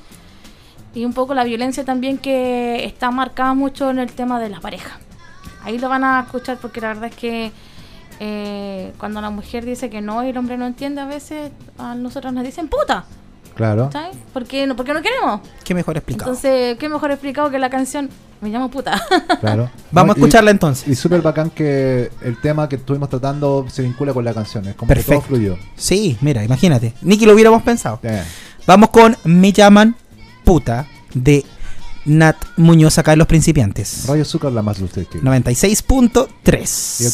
[0.93, 4.59] Y un poco la violencia también que está marcada mucho en el tema de la
[4.59, 4.99] pareja.
[5.63, 7.51] Ahí lo van a escuchar porque la verdad es que
[8.19, 11.93] eh, cuando la mujer dice que no y el hombre no entiende, a veces a
[11.95, 13.05] nosotros nos dicen puta,
[13.55, 13.89] Claro.
[13.91, 14.15] ¿sabes?
[14.33, 15.41] Porque no, porque no queremos.
[15.65, 16.31] Qué mejor explicado.
[16.31, 18.09] Entonces, qué mejor explicado que la canción
[18.41, 19.01] Me llamo puta.
[19.41, 19.69] Claro.
[19.91, 20.87] Vamos No, a escucharla entonces.
[20.87, 24.67] Y, súper bacán que el tema que estuvimos tratando se vincula con la canción.
[24.67, 25.57] Es como que todo fluyó.
[25.75, 26.93] Sí, mira, imagínate.
[27.01, 27.99] Ni que lo hubiéramos pensado.
[28.67, 29.95] Vamos con Me llaman
[30.43, 31.45] puta de
[32.05, 34.05] Nat Muñoz acá en Los Principiantes.
[34.07, 37.01] Radio Azúcar, la más dulce que 96.3.
[37.01, 37.11] Y el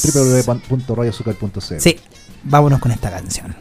[0.69, 1.79] www.radioazúcar.cl.
[1.79, 1.99] Sí,
[2.43, 3.55] vámonos con esta canción.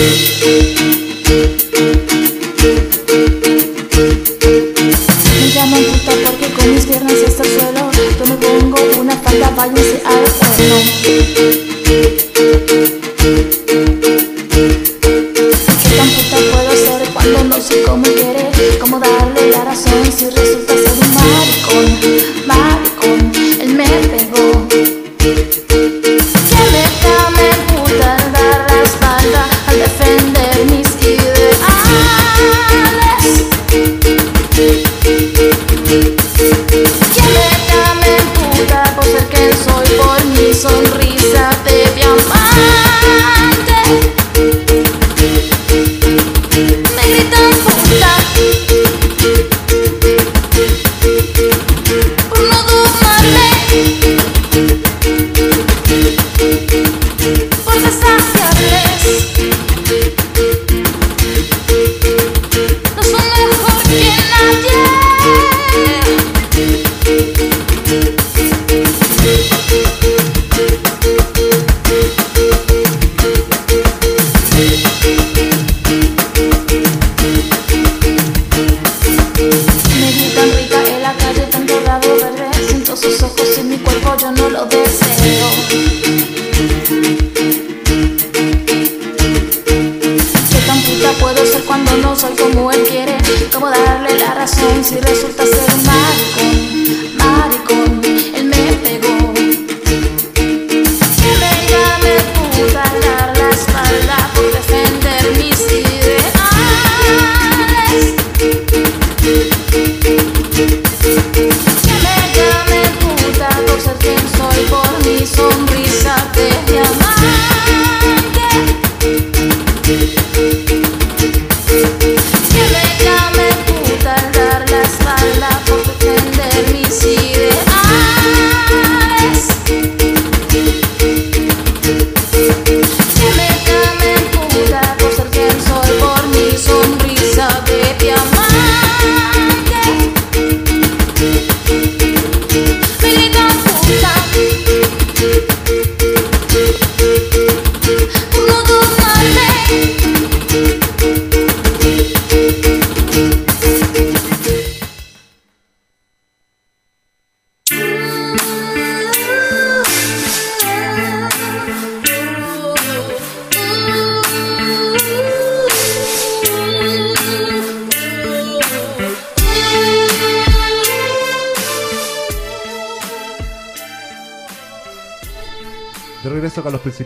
[0.00, 0.06] Me
[5.52, 10.02] llaman puta porque con mis piernas hasta el suelo Yo me pongo una falda, váyanse
[10.06, 11.10] al horno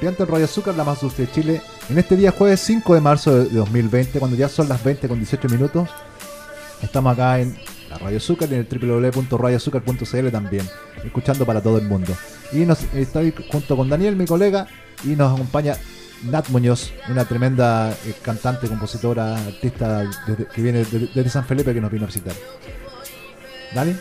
[0.05, 1.63] regreso acá a los principiantes en Radio Azúcar, la más dulce de Chile.
[1.89, 5.09] En este día jueves 5 de marzo de de 2020, cuando ya son las 20
[5.09, 5.89] con 18 minutos.
[6.83, 7.57] Estamos acá en
[7.89, 10.69] la Radio Azúcar y en el www.radioazúcar.cl también,
[11.05, 12.15] escuchando para todo el mundo.
[12.53, 14.67] Y nos estoy junto con Daniel, mi colega,
[15.05, 15.77] y nos acompaña
[16.25, 21.81] Nat Muñoz, una tremenda eh, cantante, compositora, artista desde- que viene desde, San Felipe que
[21.81, 22.35] nos vino a visitar.
[23.75, 23.95] ¿Dani?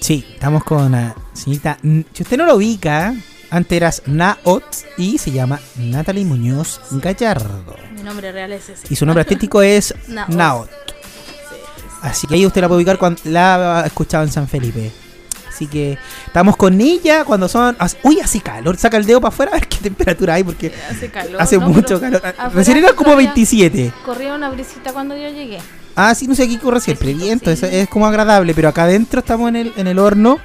[0.00, 1.78] Sí, estamos con la señorita.
[2.12, 3.14] Si usted no lo ubica,
[3.50, 4.64] antes eras Naot
[4.96, 7.74] y se llama Natalie Muñoz Gallardo.
[7.94, 8.86] Mi nombre real es ese.
[8.88, 10.28] Y su nombre artístico es Naot.
[10.30, 10.70] Naot.
[12.02, 14.90] Así que ahí usted la puede ubicar cuando la ha escuchado en San Felipe.
[15.48, 17.76] Así que estamos con ella cuando son.
[17.78, 18.78] as- Uy, hace calor.
[18.78, 21.42] Saca el dedo para afuera a ver qué temperatura hay porque Hace calor.
[21.42, 21.68] hace ¿no?
[21.68, 22.22] mucho calor.
[22.54, 23.92] Recién era como todavía 27.
[24.06, 25.58] Corría una brisita cuando yo llegué.
[25.94, 27.54] Ah, sí, no sé, aquí corre siempre viento.
[27.54, 27.66] sí.
[27.66, 30.38] Es, es como agradable, pero acá adentro estamos en el, en el horno.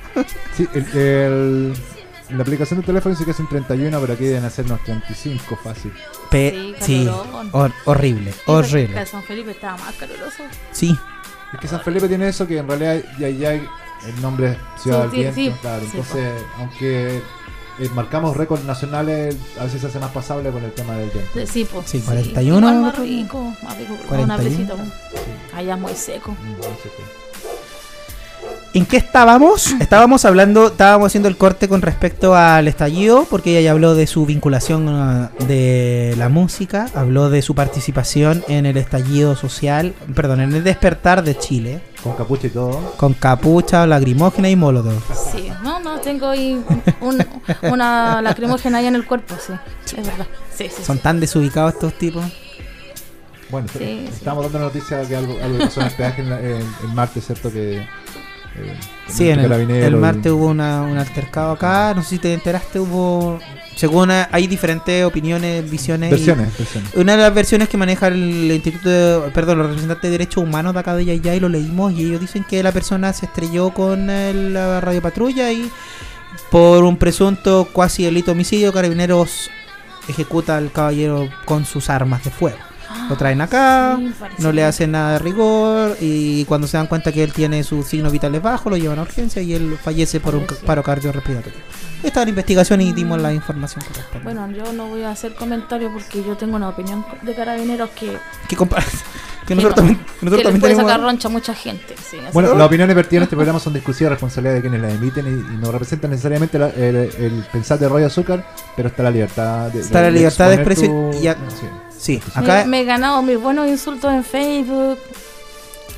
[0.58, 1.74] Sí, el, el-
[2.30, 5.94] la aplicación de teléfono dice que hacen 31, pero aquí deben hacer unos 35 fácil.
[6.32, 7.08] Pe- Sí, sí,
[7.52, 9.06] hor- horrible, horrible.
[9.06, 10.44] San Felipe estaba más caluroso.
[10.72, 10.98] Sí,
[11.54, 13.68] Es que San Felipe tiene eso que en realidad ya, ya hay
[14.08, 15.62] el nombre es Ciudad Sí, del sí, Viento, sí.
[15.62, 15.82] claro.
[15.82, 17.18] Sí, entonces, aunque
[17.80, 21.32] eh, marcamos récords nacionales, a veces se hace más pasable con el tema del viento.
[21.40, 21.90] De- Sí, pues.
[21.90, 23.96] Sí, 41 Igual más rico, más rico.
[23.98, 24.24] Con 41.
[24.24, 24.76] una brisita.
[25.56, 26.32] Allá es muy seco.
[26.32, 27.25] Mm, sé qué.
[28.76, 29.72] ¿En qué estábamos?
[29.80, 34.06] Estábamos hablando, estábamos haciendo el corte con respecto al estallido, porque ella ya habló de
[34.06, 40.42] su vinculación ah, de la música, habló de su participación en el estallido social, perdón,
[40.42, 42.94] en el despertar de Chile, Con capucha y todo.
[42.98, 45.00] con capucha, lagrimógena y molotov.
[45.32, 46.62] Sí, no, no, tengo ahí
[47.00, 47.26] un-
[47.72, 49.54] una lacrimógena ahí en el cuerpo, sí,
[49.98, 50.28] es verdad.
[50.54, 51.02] Sí, sí, Son sí.
[51.04, 52.26] tan desubicados estos tipos.
[53.50, 54.10] Bueno, Sí, sí.
[54.12, 57.26] estamos dando noticia que algo, algo pasó en el peaje en la- en- el martes,
[57.26, 57.50] ¿cierto?
[57.54, 57.86] Que,
[58.58, 58.74] eh,
[59.08, 62.34] Sí, en el, el y- martes hubo una, un altercado acá, no sé si te
[62.34, 63.40] enteraste, hubo...
[63.76, 66.10] Según eh, hay diferentes opiniones, visiones.
[66.10, 66.50] y- Versiones.
[66.96, 70.74] Una de las versiones que maneja el Instituto, de- perdón, los representantes de derechos humanos
[70.74, 73.72] de acá de Yaya y lo leímos y ellos dicen que la persona se estrelló
[73.72, 75.70] con el- la radio patrulla y
[76.52, 79.50] por un presunto cuasi delito de homicidio, Carabineros
[80.08, 82.58] ejecuta al caballero con sus armas de fuego.
[83.10, 86.88] Lo traen acá, Sí, parece no le hacen nada de rigor y cuando se dan
[86.88, 90.20] cuenta que él tiene sus signos vitales bajos, lo llevan a urgencia y él fallece
[90.20, 90.66] por un Fallece.
[90.66, 91.60] paro cardiorrespiratorio.
[92.04, 94.24] Está en investigación y dimos la información correspondiente.
[94.24, 98.18] Bueno, yo no voy a hacer comentario porque yo tengo una opinión de carabineros que,
[98.48, 98.98] ¿Qué compa- que
[99.48, 100.92] que nosotros no, también, que nosotros también puede tenemos...
[100.92, 101.96] sacar roncha a mucha gente.
[101.98, 104.62] Sí, así Bueno, que- las opiniones vertidas en este programa son de exclusiva responsabilidad de
[104.62, 108.46] quienes las emiten y, y no representan necesariamente la- el, el pensar de Roy Azúcar,
[108.76, 111.38] pero está la libertad de, Está la libertad de expresión y a-
[111.98, 112.22] sí.
[112.36, 114.98] Me, acá, me he ganado mis buenos insultos en Facebook.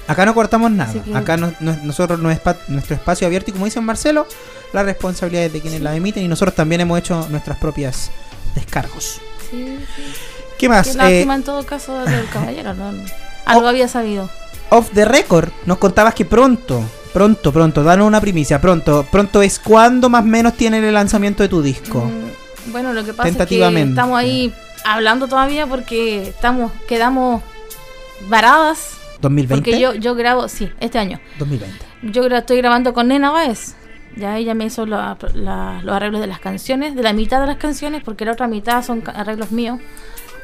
[0.08, 0.94] acá no cortamos nada.
[1.14, 4.26] Acá no- no- nosotros no es pa- nuestro espacio abierto y como dice Marcelo,
[4.74, 8.10] la responsabilidad es de quienes la emiten y nosotros también hemos hecho nuestras propias
[8.56, 9.20] descargos.
[9.50, 10.04] Sí, sí.
[10.58, 10.88] ¿Qué más?
[10.88, 12.74] Qué Eh, lástima en todo caso del caballero.
[12.74, 12.92] ¿no?
[13.48, 14.30] Algo había sabido.
[14.70, 16.84] off the record, nos contabas que pronto,
[17.14, 21.42] pronto, pronto, danos una primicia, pronto, pronto es cuando más o menos tienen el lanzamiento
[21.44, 22.02] de tu disco.
[22.06, 24.54] Mm, Bueno, lo que pasa es que estamos ahí
[24.86, 27.42] hablando todavía porque estamos quedamos
[28.30, 28.98] varadas.
[29.22, 29.56] 2020.
[29.72, 31.20] Porque yo, yo grabo, sí, este año.
[31.40, 31.86] 2020.
[32.04, 33.76] Yo gra- estoy grabando con Nena Baez.
[34.16, 37.48] Ya ella me hizo la- la- los arreglos de las canciones, de la mitad de
[37.48, 39.80] las canciones, porque la otra mitad son arreglos míos.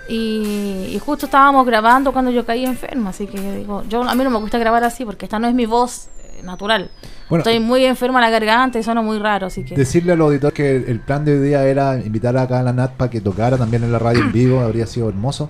[0.08, 4.24] Y, y justo estábamos grabando cuando yo caí enferma, así que digo, yo a mí
[4.24, 6.91] no me gusta grabar así porque esta no es mi voz eh, natural.
[7.30, 10.22] Bueno, Estoy muy enferma en la garganta y suena muy raro, así que Decirle al
[10.22, 13.10] auditor que el, el plan de hoy día era invitar acá a la Nat para
[13.10, 15.49] que tocara también en la radio en vivo, habría sido hermoso.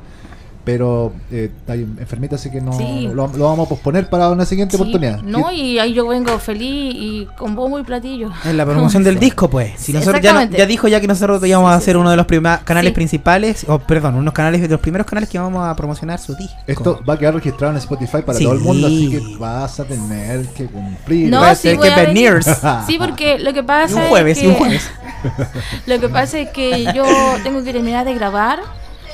[0.65, 3.09] Pero eh, está ahí enfermita, así que no Sí.
[3.13, 5.21] lo, lo vamos a posponer para una siguiente Sí, oportunidad.
[5.21, 8.31] No, y ahí yo vengo feliz y con bombo y platillo.
[8.45, 9.73] En la promoción del disco, pues.
[9.77, 11.97] Si Sí, nosotros ya, ya dijo ya que nosotros íbamos Sí, a sí.
[11.99, 12.25] uno de los
[12.63, 12.95] canales Sí.
[12.95, 16.55] principales, o perdón, unos canales de los primeros canales que vamos a promocionar su disco.
[16.65, 18.45] Esto va a quedar registrado en Spotify para Sí.
[18.45, 21.29] todo el mundo, así que vas a tener que cumplir.
[21.29, 22.39] No, Va a voy que venir.
[22.87, 24.89] Sí, porque lo que Y pasa un jueves, es y un jueves.
[25.87, 27.03] lo que pasa es que yo
[27.43, 28.59] tengo que terminar de grabar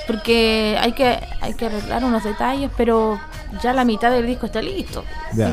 [0.09, 3.19] porque hay que hay que arreglar unos detalles, pero
[3.61, 5.03] ya la mitad del disco está listo.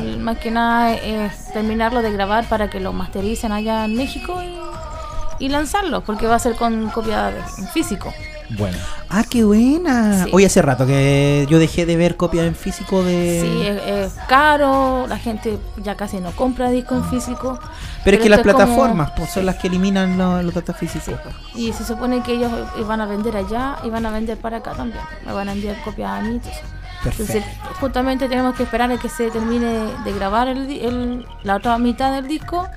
[0.03, 4.41] Y más que nada es terminarlo de grabar para que lo mastericen allá en México
[4.41, 8.11] y, y lanzarlo, porque va a ser con copia de- en físico.
[8.49, 8.77] Bueno,
[9.09, 10.23] Ah, qué buena.
[10.25, 10.29] Sí.
[10.33, 13.41] Hoy hace rato que yo dejé de ver copias en físico de.
[13.41, 13.81] Sí, es,
[14.13, 17.59] es caro, la gente ya casi no compra disco en físico.
[18.05, 21.17] pero es que las como- plataformas pues, son las que eliminan lo- los datos físicos.
[21.55, 22.51] Y se supone que ellos
[22.87, 25.03] van a vender allá y van a vender para acá también.
[25.25, 26.39] Me van a enviar copias a mí.
[26.39, 26.61] todo eso.
[27.03, 27.69] Entonces, Perfecto.
[27.79, 29.67] justamente tenemos que esperar a que se termine
[30.03, 32.67] de grabar el, di- el- la otra mitad del disco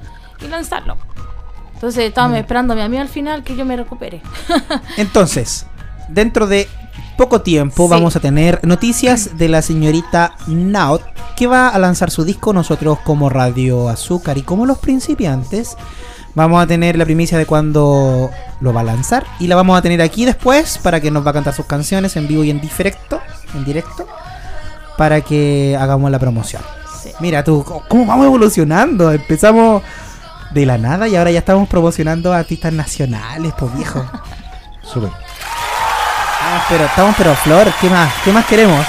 [0.45, 0.97] y lanzarlo.
[1.81, 2.41] Entonces, estábamos Mm.
[2.41, 4.21] esperándome a mí al final que yo me recupere.
[4.99, 5.65] Entonces,
[6.09, 6.69] dentro de
[7.17, 7.91] poco tiempo Sí.
[7.91, 11.01] vamos a tener noticias de la señorita Naut,
[11.37, 12.53] que va a lanzar su disco.
[12.53, 15.77] Nosotros como Radio Azúcar y como los principiantes,
[16.35, 18.31] vamos a tener la primicia de cuándo
[18.61, 19.25] lo va a lanzar.
[19.39, 22.15] Y la vamos a tener aquí después para que nos va a cantar sus canciones
[22.17, 23.21] en vivo y en directo.
[23.55, 24.07] En directo.
[24.99, 26.63] Para que hagamos la promoción.
[27.03, 27.11] Sí.
[27.21, 29.11] Mira tú, ¿cómo- ¿cómo vamos evolucionando?
[29.13, 29.83] Empezamos
[30.51, 34.05] de la nada y ahora ya estamos promocionando a artistas nacionales, pues viejo.
[34.83, 35.11] súper.
[36.43, 38.13] Ah, pero estamos pero flor, ¿qué más?
[38.25, 38.85] ¿Qué más queremos?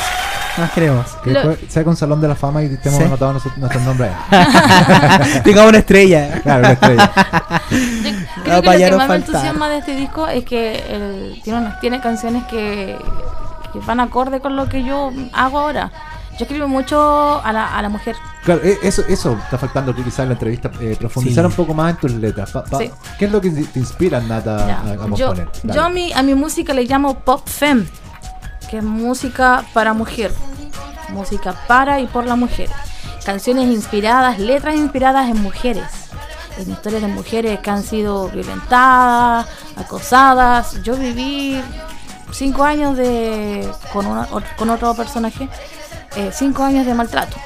[0.56, 1.06] ¿Qué más queremos?
[1.24, 3.06] Que Lo- sea con Salón de la Fama y estemos Sí.
[3.06, 5.42] anotados nuestros, nuestros nombres ahí.
[5.44, 6.42] Tengamos una estrella.
[6.42, 7.12] Claro, una estrella.
[7.70, 10.76] Yo No, creo que lo que no más me entusiasma de este disco es que
[10.90, 12.98] el- tiene, unas- tiene canciones que,
[13.72, 15.92] que van acorde con lo que yo hago ahora.
[16.40, 18.16] Yo escribo mucho a la, a la mujer.
[18.44, 21.48] Claro, e- eso, eso está faltando que quizás en la entrevista eh, profundizar Sí.
[21.50, 22.52] un poco más en tus letras.
[22.52, 22.90] Pa- pa- Sí.
[23.20, 24.80] ¿Qué es lo que te inspira, Nata, Ya.
[24.80, 25.50] a, a Yo, componer?
[25.64, 25.76] Dale.
[25.76, 27.86] yo a, mi, a mi música le llamo pop femme,
[28.70, 30.34] que es música para mujer,
[31.10, 32.70] música para y por la mujer.
[33.26, 35.84] Canciones inspiradas, letras inspiradas en mujeres,
[36.58, 39.46] en historias de mujeres que han sido violentadas,
[39.76, 40.82] acosadas.
[40.82, 41.62] Yo viví
[42.32, 44.28] cinco años de con, una-
[44.58, 45.48] con otro personaje,
[46.16, 47.38] eh, cinco años de maltrato.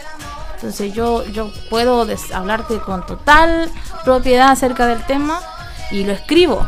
[0.55, 3.69] Entonces yo, yo puedo hablarte con total
[4.03, 5.41] propiedad acerca del tema
[5.91, 6.65] y lo escribo.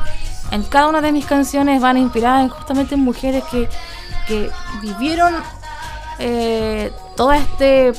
[0.52, 3.70] En cada una de mis canciones van inspiradas en justamente en mujeres que,
[4.28, 4.50] que
[4.82, 5.34] vivieron
[6.20, 7.94] eh, todo este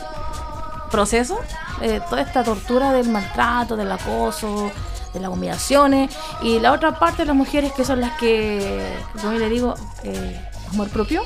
[0.91, 1.39] proceso,
[1.81, 4.71] eh, toda esta tortura del maltrato, del acoso,
[5.13, 9.33] de las humillaciones, y la otra parte de las mujeres que son las que, como
[9.33, 10.41] yo le digo, eh,
[10.73, 11.23] amor propio,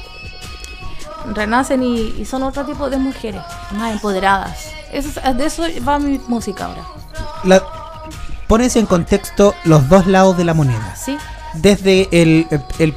[1.35, 3.43] renacen y, y son otro tipo de mujeres,
[3.73, 4.59] más empoderadas.
[4.93, 6.83] Eso es- de eso va mi música ahora,
[7.45, 7.63] La-
[8.47, 10.95] pones en contexto los dos lados de la moneda.
[10.97, 11.17] ¿sí?
[11.55, 12.47] Desde el,
[12.79, 12.95] el,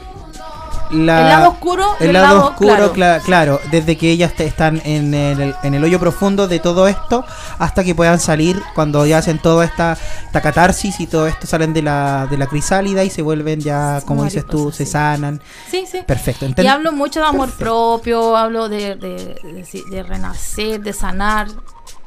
[0.96, 2.94] la- el lado oscuro el lado, lado oscuro, claro.
[2.94, 6.88] cla- claro, desde que ellas te- están en el, en el hoyo profundo de todo
[6.88, 7.26] esto
[7.60, 11.74] hasta que puedan salir cuando ya hacen toda esta, esta catarsis y todo esto salen
[11.74, 15.42] de la, de la crisálida y se vuelven ya, como dices tú, se sanan.
[15.70, 16.02] Sí, sí.
[16.06, 16.46] Perfecto.
[16.62, 17.64] Y hablo mucho de amor Perfecto.
[17.66, 21.48] propio, hablo de, de, de- de renacer, de sanar,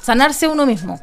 [0.01, 1.01] sanarse uno mismo.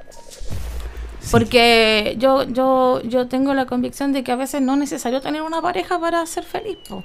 [1.31, 5.41] Porque yo, yo, yo tengo la convicción de que a veces no es necesario tener
[5.41, 7.03] una pareja para ser feliz po,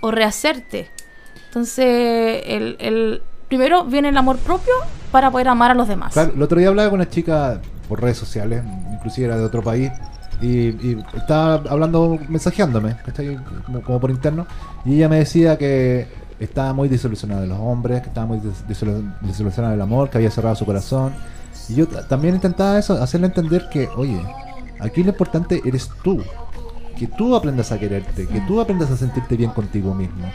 [0.00, 0.88] o rehacerte.
[1.48, 4.72] Entonces, el, el, primero viene el amor propio
[5.10, 6.12] para poder amar a los demás.
[6.12, 8.62] Claro, el otro día hablaba con una chica por redes sociales,
[8.92, 9.90] inclusive era de otro país,
[10.40, 13.36] y, y estaba hablando, mensajeándome, ¿cachai?
[13.66, 14.46] Como, como por interno,
[14.84, 16.06] y ella me decía que
[16.38, 18.40] estaba muy desilusionada de los hombres, que estaba muy
[19.22, 21.12] desilusionada del amor, que había cerrado su corazón.
[21.68, 24.20] Y yo ta- también intentaba eso, hacerle entender que, oye,
[24.78, 26.22] aquí lo importante eres tú.
[27.00, 30.30] Que tú aprendas a quererte, que tú aprendas a sentirte bien contigo mismo.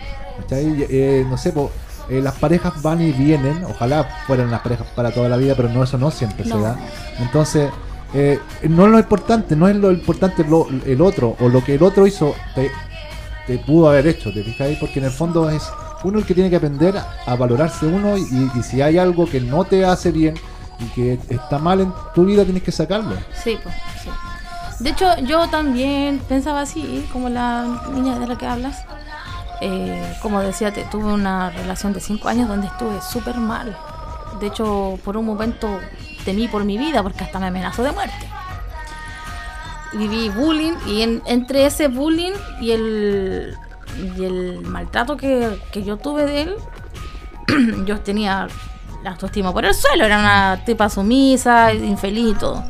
[0.51, 1.69] eh, no sé, po,
[2.09, 5.69] eh, las parejas van y vienen, ojalá fueran las parejas para toda la vida, pero
[5.69, 6.75] no, eso no siempre se da.
[7.19, 7.69] Entonces,
[8.13, 11.75] eh, no es lo importante, no es lo importante lo- el otro, o lo que
[11.75, 12.71] el otro hizo, te,
[13.47, 14.77] te pudo haber hecho, ¿te fijáis?
[14.79, 15.63] Porque en el fondo es
[16.03, 18.23] uno el que tiene que aprender a, a valorarse uno y,
[18.55, 20.35] y si hay algo que no te hace bien
[20.79, 23.15] y que está mal en tu vida, tienes que sacarlo.
[23.43, 23.73] Sí, pues,
[24.03, 24.09] sí.
[24.80, 28.84] De hecho, yo también pensaba así, como la niña de la que hablas.
[29.61, 33.76] Eh, como decía, te- tuve una relación de cinco años donde estuve súper mal.
[34.39, 35.80] De hecho, por un momento
[36.26, 38.27] temí por mi vida porque hasta me amenazó de muerte.
[39.93, 43.57] Viví bullying y en- entre ese bullying y el,
[44.18, 46.56] y el maltrato que, que yo tuve de él,
[47.85, 48.47] yo tenía
[49.03, 50.03] la autoestima por el suelo.
[50.03, 52.61] Era una tipa sumisa, infeliz y todo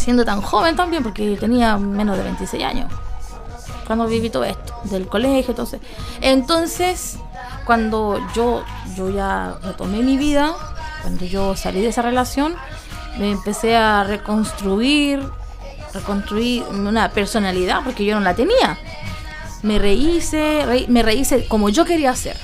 [0.00, 2.90] siendo tan joven también, porque tenía menos de 26 años
[3.86, 5.80] cuando viví todo esto, del colegio, entonces.
[6.20, 7.18] Entonces,
[7.66, 8.62] cuando yo,
[8.96, 10.52] yo ya retomé mi vida,
[11.02, 12.54] cuando yo salí de esa relación,
[13.18, 15.28] me empecé a reconstruir,
[15.92, 18.78] reconstruir una personalidad, porque yo no la tenía.
[19.62, 22.36] Me rehice, re- me rehice como yo quería ser.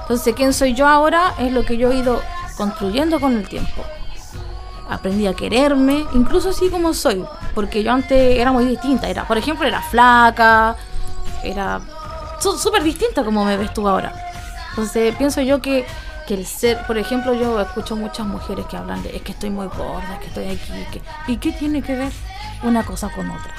[0.00, 1.34] Entonces, ¿quién soy yo ahora?
[1.38, 2.22] Es lo que yo he ido
[2.56, 3.84] construyendo con el tiempo
[4.94, 7.24] aprendí a quererme, incluso así como soy,
[7.54, 10.76] porque yo antes era muy distinta, era, por ejemplo, era flaca,
[11.42, 11.80] era
[12.40, 14.12] súper distinta como me ves tú ahora.
[14.70, 15.86] Entonces pienso yo que,
[16.26, 19.50] que el ser, por ejemplo, yo escucho muchas mujeres que hablan de, es que estoy
[19.50, 21.02] muy gorda, es que estoy aquí, que,
[21.32, 22.12] ¿y qué tiene que ver
[22.62, 23.54] una cosa con otra?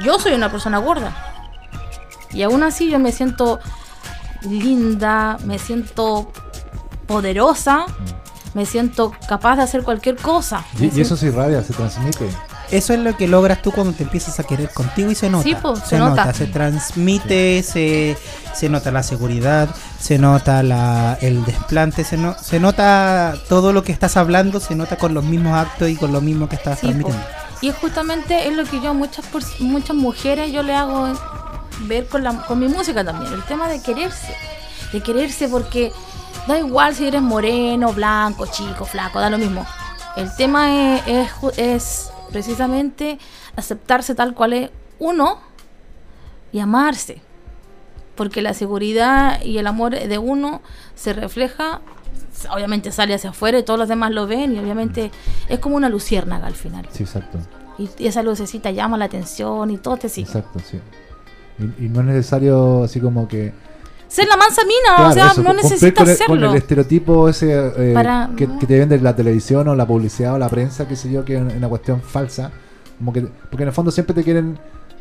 [0.00, 1.12] Yo soy una persona gorda,
[2.32, 3.60] y aún así yo me siento
[4.42, 6.30] linda, me siento
[7.06, 7.86] poderosa,
[8.54, 10.64] me siento capaz de hacer cualquier cosa.
[10.80, 12.28] Y, y eso se irradia, se transmite.
[12.70, 15.42] Eso es lo que logras tú cuando te empiezas a querer contigo y se nota.
[15.44, 16.24] Sí, po, se, se nota.
[16.26, 16.34] nota.
[16.34, 18.16] se transmite, se,
[18.54, 19.68] se nota la seguridad,
[19.98, 24.74] se nota la, el desplante, se, no- se nota todo lo que estás hablando, se
[24.74, 26.92] nota con los mismos actos y con lo mismo que estás Sí, po.
[26.92, 27.26] transmitiendo.
[27.62, 29.24] Y es justamente es lo que yo a muchas
[29.60, 31.08] muchas mujeres yo le hago
[31.86, 34.34] ver con la con mi música también, el tema de quererse.
[34.92, 35.92] De quererse porque
[36.48, 39.66] da igual si eres moreno, blanco, chico, flaco, da lo mismo.
[40.16, 43.18] El tema es, es, es precisamente
[43.54, 45.38] aceptarse tal cual es uno
[46.50, 47.20] y amarse.
[48.16, 50.60] Porque la seguridad y el amor de uno
[50.96, 51.82] se refleja,
[52.50, 55.12] obviamente sale hacia afuera y todos los demás lo ven y obviamente
[55.48, 56.88] es como una luciérnaga al final.
[56.90, 57.38] Sí, exacto.
[57.78, 60.26] Y y esa lucecita llama la atención y todo te sigue.
[60.26, 60.80] Exacto, sí.
[61.60, 63.52] Y, y no es necesario así como que...
[64.08, 66.50] Ser la mansa mina, Claro, o sea, eso, no necesitas con el, con serlo.
[66.50, 70.38] el estereotipo ese eh, Para- que, que te vende la televisión o la publicidad o
[70.38, 72.50] la prensa, qué sé yo, que es una cuestión falsa.
[72.98, 73.20] Como que,
[73.50, 74.58] porque en el fondo siempre te quieren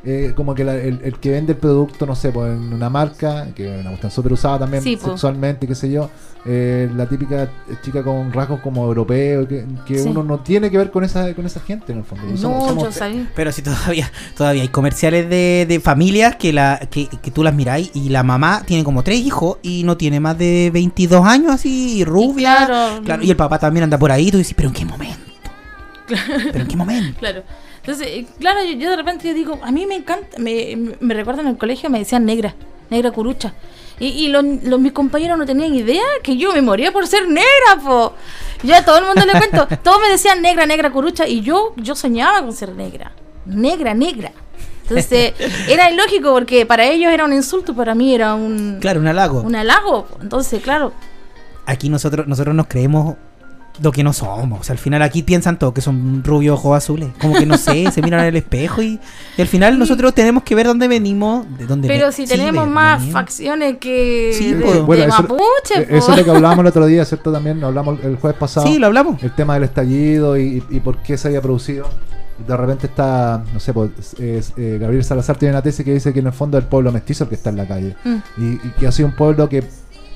[0.09, 2.89] eh, como que la- el, el que vende el producto, no sé, pues en una
[2.89, 5.09] marca, que es una cuestión súper usada también Sí, po.
[5.09, 6.09] sexualmente, qué sé yo,
[6.45, 7.49] eh, la típica
[7.83, 10.07] chica con rasgos como europeo, que, que Sí.
[10.07, 12.23] uno no tiene que ver con esa, con esa gente en el fondo.
[12.25, 13.29] No, Somos- somos- yo sabía.
[13.35, 17.53] Pero si todavía, todavía hay comerciales de, de familias que, la, que, que tú las
[17.53, 21.51] miráis y la mamá tiene como tres hijos y no tiene más de 22 años
[21.51, 22.65] así, y rubia.
[22.65, 23.01] claro.
[23.03, 25.17] claro, y el papá también anda por ahí y tú dices, pero ¿en qué momento?
[26.07, 27.19] ¿Pero en qué momento?
[27.19, 27.43] Claro.
[27.87, 31.39] Entonces, eh, claro, yo, yo de repente digo, a mí me encanta, me, me recuerdo
[31.39, 32.53] en el colegio me decían negra,
[32.89, 33.53] negra curucha.
[33.97, 37.29] Y, y los, los- mis compañeros no tenían idea que yo me moría por ser
[37.29, 38.13] negra, po.
[38.61, 41.73] Yo a todo el mundo le cuento, todos me decían negra, negra curucha, y yo,
[41.77, 43.13] yo soñaba con ser negra.
[43.45, 44.33] Negra, negra.
[44.83, 45.33] Entonces,
[45.69, 49.41] era ilógico porque para ellos era un insulto, para mí era un, Claro, un halago.
[49.43, 50.07] un halago.
[50.21, 50.91] Entonces, claro,
[51.65, 53.15] Aquí nosotros, nosotros nos creemos
[53.81, 54.61] lo que no somos.
[54.61, 57.09] O sea, al final aquí piensan todos que son rubios ojos azules.
[57.21, 58.99] Como que no sé, se miran en el espejo y,
[59.37, 62.99] y al final nosotros tenemos que ver dónde venimos, de dónde pero si tenemos más
[62.99, 63.13] venimos.
[63.21, 64.73] facciones que Sí, de, po.
[64.73, 65.41] de Bueno, eso- mapuche,
[65.81, 65.95] Eh, po.
[65.95, 67.31] Eso es lo que hablábamos el otro día, ¿cierto?
[67.31, 68.65] También hablamos el jueves pasado.
[68.67, 69.21] Sí, lo hablamos.
[69.23, 71.87] el tema del estallido y, y por qué se había producido.
[72.47, 73.89] De repente está, no sé, pues,
[74.19, 76.69] es- eh, Gabriel Salazar tiene una tesis que dice que en el fondo es el
[76.69, 77.95] pueblo mestizo el que está en la calle.
[78.03, 78.15] Mm.
[78.37, 79.63] Y, y que ha sido un pueblo que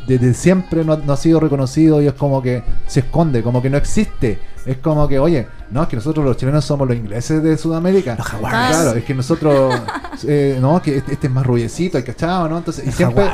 [0.07, 3.69] desde siempre no, no ha sido reconocido y es como que se esconde, como que
[3.69, 4.39] no existe.
[4.65, 8.15] Es como que, oye, no, es que nosotros los chilenos somos los ingleses de Sudamérica.
[8.15, 8.77] Los jaguares.
[8.77, 9.73] Claro, es que nosotros,
[10.27, 12.59] eh, no, que este, este es más rubiecito, el cachado, ¿no?
[12.59, 13.25] Entonces, y siempre,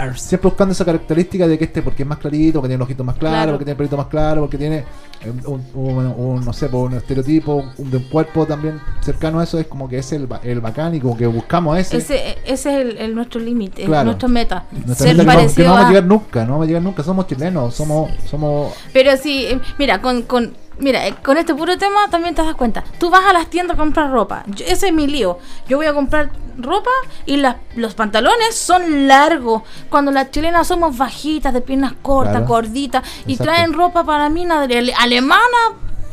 [0.41, 3.17] buscando esa característica de que este, porque es más clarito, porque tiene los ojitos más
[3.17, 3.51] claros, Claro.
[3.53, 6.83] porque tiene el pelito más claro, porque tiene eh, un, un- un, no sé, pues,
[6.83, 10.29] un estereotipo un- de un cuerpo también cercano a eso, es como que es el,
[10.43, 11.97] el bacán y como que buscamos ese.
[11.97, 14.05] Ese, ese es el, el nuestro límite, Claro.
[14.05, 14.63] nuestra meta.
[14.85, 16.67] Nuestra ser meta que no- que parecido no vamos a llegar nunca, no vamos a
[16.67, 21.37] llegar nunca, somos chilenos, somos, somos Pero sí, eh, mira, con, con, mira, eh, con
[21.37, 22.83] este puro tema también te das cuenta.
[22.99, 24.43] Tú vas a las tiendas a comprar ropa.
[24.47, 25.37] Yo- ese es mi lío.
[25.67, 26.89] Yo voy a comprar ropa
[27.25, 29.63] y las, los pantalones son largos.
[29.89, 32.47] Cuando las chilenas somos bajitas, de piernas cortas, Claro.
[32.47, 33.51] gorditas, y Exacto.
[33.53, 35.57] traen ropa para mí ale- alemana.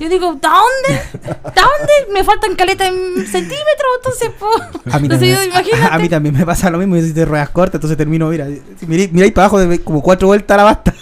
[0.00, 1.02] Yo digo, ¿de dónde?
[1.22, 1.28] ¿De
[1.62, 2.12] dónde?
[2.12, 4.48] Me faltan caletas en centímetros, entonces, po.
[4.92, 5.94] A mí, también, yo, imagínate.
[5.94, 6.96] a mí también me pasa lo mismo.
[6.96, 8.46] Yo soy de ruedas cortas, entonces termino, mira,
[8.88, 10.92] miráis, miráis para abajo, de como cuatro vueltas a la basta.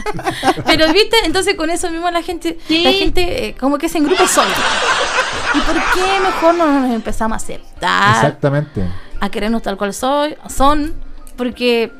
[0.66, 4.26] Pero viste, entonces con eso mismo la gente, la gente eh, como que se engrupa
[4.26, 4.54] sola.
[5.54, 8.82] ¿Y por qué mejor no nos empezamos a aceptar, exactamente.
[9.20, 10.94] a querernos tal cual soy, son?
[11.36, 11.92] Porque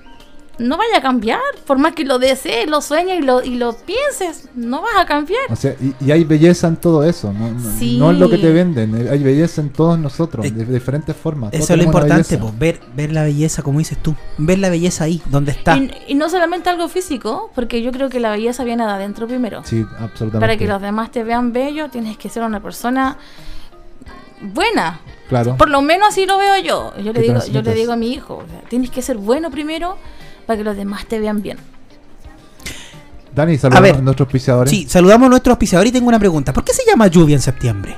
[0.62, 3.74] no vaya a cambiar, por más que lo desees, lo sueñes y lo, y lo
[3.74, 5.40] pienses, no vas a cambiar.
[5.51, 7.98] O sea, y, y hay belleza en todo eso, no, no, Sí.
[7.98, 11.16] no es lo que te venden, eh, hay belleza en todos nosotros, de, de diferentes
[11.16, 11.51] formas.
[11.51, 14.14] todos Eso es lo importante, pues, ver, ver la belleza, como dices tú.
[14.39, 15.76] Ver la belleza ahí, donde está.
[15.76, 19.26] Y, y no solamente algo físico, porque yo creo que la belleza viene de adentro
[19.26, 19.62] primero.
[19.64, 20.40] Sí, absolutamente.
[20.40, 23.18] Para que los demás te vean bello, tienes que ser una persona
[24.40, 25.01] buena.
[25.28, 25.56] Claro.
[25.56, 26.93] Por lo menos así lo veo yo.
[27.02, 29.97] Yo le digo, yo le digo a mi hijo, tienes que ser bueno primero
[30.47, 31.59] para que los demás te vean bien.
[33.35, 33.97] Dani, A saludamos ver.
[33.97, 34.70] a nuestros auspiciadores.
[34.70, 36.52] Sí, saludamos a nuestro auspiciador y tengo una pregunta.
[36.52, 37.97] ¿Por qué se llama lluvia en septiembre?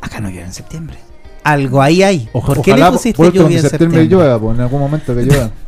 [0.00, 0.98] Acá no llueve en septiembre.
[1.42, 2.28] Algo ahí hay.
[2.32, 4.24] Ojo- ¿Por qué ojalá le pusiste lluvia donde en septiembre septiembre?
[4.24, 5.50] llueva, pues, en algún momento que llueva.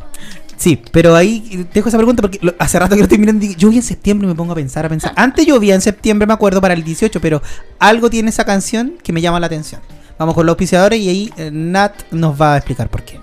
[0.59, 3.45] Sí, pero ahí te dejo esa pregunta porque lo- hace rato que lo estoy mirando
[3.45, 5.13] y en septiembre y me pongo a pensar, a pensar.
[5.15, 7.43] Antes llovía en septiembre, me acuerdo, para el 18, pero
[7.77, 9.81] algo tiene esa canción que me llama la atención.
[10.17, 13.19] Vamos con los auspiciadores y ahí eh, Nat nos va a explicar por qué.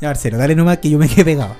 [0.00, 1.54] Ya, Marcelo, dale nomás que yo me quedé pegado.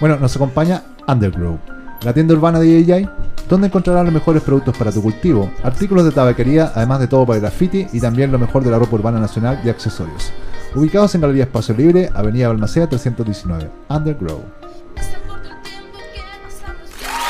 [0.00, 1.58] Bueno, nos acompaña Undergrow,
[2.02, 3.08] la tienda urbana de DJ,
[3.48, 7.40] donde encontrarás los mejores productos para tu cultivo, artículos de tabaquería, además de todo para
[7.40, 10.32] graffiti y también lo mejor de la ropa urbana nacional y accesorios.
[10.74, 13.70] Ubicados en Galería Espacio Libre, Avenida Balmaceda 319.
[13.88, 14.42] Undergrow.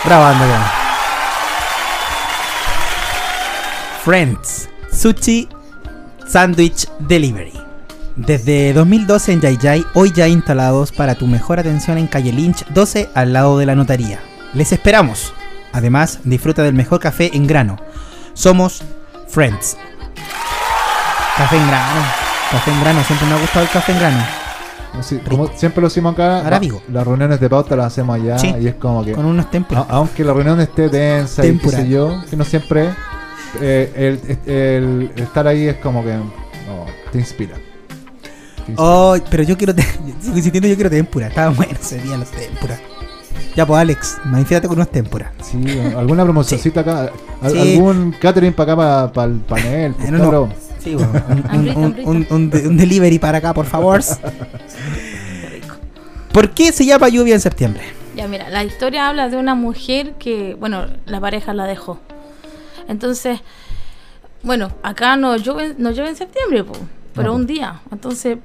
[0.05, 0.73] Bravo, Andrea.
[4.03, 5.49] Friends, Sushi
[6.27, 7.68] Sandwich Delivery.
[8.19, 13.11] Desde 2012 en Yayay, hoy ya instalados para tu mejor atención en calle Lynch 12
[13.15, 14.19] al lado de la notaría.
[14.55, 15.33] Les esperamos.
[15.73, 17.77] Además, disfruta del mejor café en grano.
[18.35, 18.83] Somos
[19.29, 19.77] Friends.
[21.37, 22.01] Café en grano.
[22.51, 24.25] Café en grano, siempre me ha gustado el café en grano.
[25.29, 26.61] Como siempre lo decimos acá, la-
[26.93, 28.53] las reuniones de pauta las hacemos allá Sí.
[28.59, 29.87] y es como que, Con unos templos.
[29.89, 32.91] a- aunque la reunión esté tensa y qué sé yo, que no siempre,
[33.61, 36.33] eh, el, el- el estar ahí es como que no,
[37.13, 37.55] te inspira.
[38.77, 39.75] Oh, pero yo quiero.
[39.75, 39.83] te-
[40.21, 41.29] Sigo insistiendo, yo quiero tempura.
[41.29, 42.79] Estaba bueno ese día los tempura.
[43.57, 45.33] Ya, pues, Alex, magníficate con unos tempura.
[45.43, 45.65] Sí,
[45.97, 47.11] alguna promocioncita acá,
[47.43, 47.75] al- Sí.
[47.77, 50.49] algún catering para acá para el panel, pues, Eh, no, no.
[50.79, 52.11] Sí, bueno, un, un- Hambrita, un- hambrita.
[52.11, 54.01] un- un de- un delivery para acá, por favor.
[56.33, 57.83] ¿Por qué se llama lluvia en septiembre?
[58.15, 61.99] Ya, mira, la historia habla de una mujer que, bueno, la pareja la dejó.
[62.89, 63.41] Entonces,
[64.41, 66.75] Bueno, acá no llueve, no llueve en septiembre, po,
[67.13, 67.81] pero No, un día.
[67.91, 68.39] Entonces,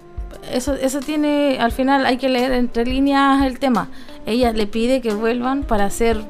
[0.51, 3.89] eso, eso tiene, al final hay que leer entre líneas el tema.
[4.25, 6.21] Ella le pide que vuelvan para hacer,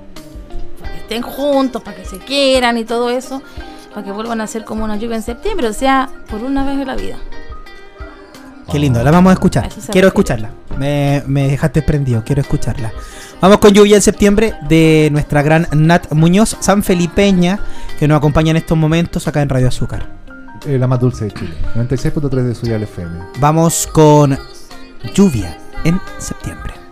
[0.79, 3.41] para que estén juntos, para que se quieran y todo eso,
[3.93, 6.79] para que vuelvan a ser como una lluvia en septiembre, o sea, por una vez
[6.79, 7.17] en la vida.
[8.71, 9.69] Qué lindo, la vamos a escuchar.
[9.91, 10.49] Quiero escucharla.
[10.77, 12.91] Me, me dejaste prendido, quiero escucharla.
[13.41, 17.59] Vamos con Lluvia en septiembre de nuestra gran Nat Muñoz, San Felipeña,
[17.99, 20.22] que nos acompaña en estos momentos acá en Radio Azúcar.
[20.65, 21.53] Eh, la más dulce de Chile.
[21.75, 23.19] 96.3 de Suyal FM.
[23.39, 24.37] Vamos con
[25.13, 26.82] Lluvia en septiembre.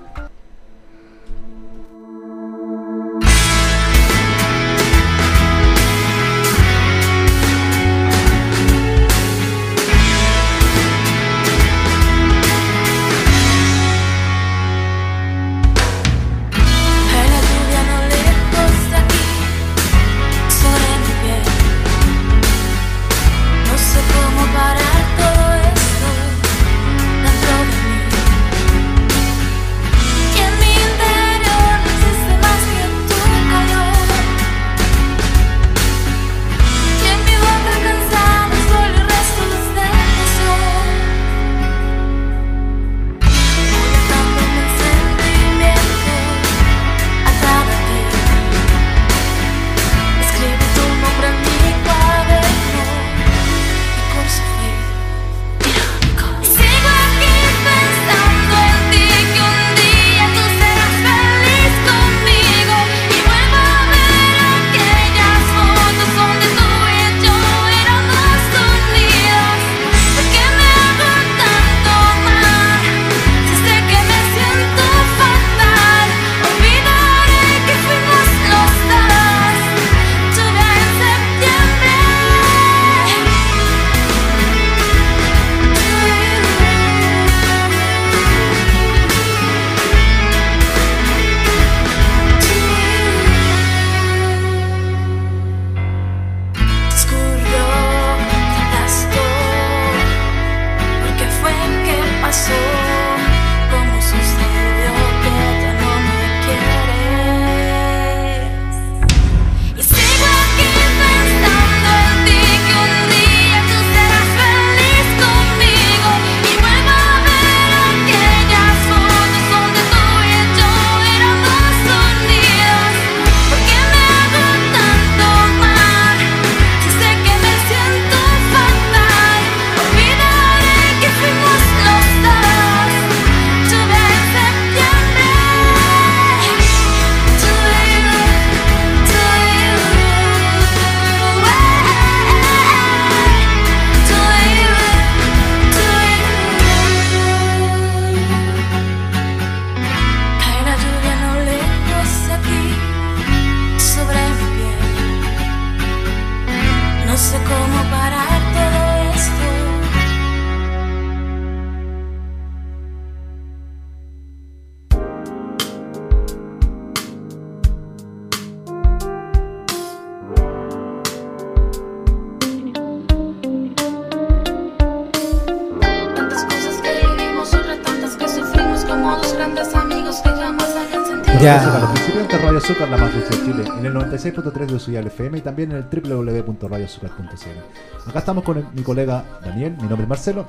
[184.33, 188.09] 96.3 de Suyal FM y también en el www.radioazúcar.cl.
[188.09, 190.45] Acá estamos con el- mi colega Daniel, mi nombre es Marcelo,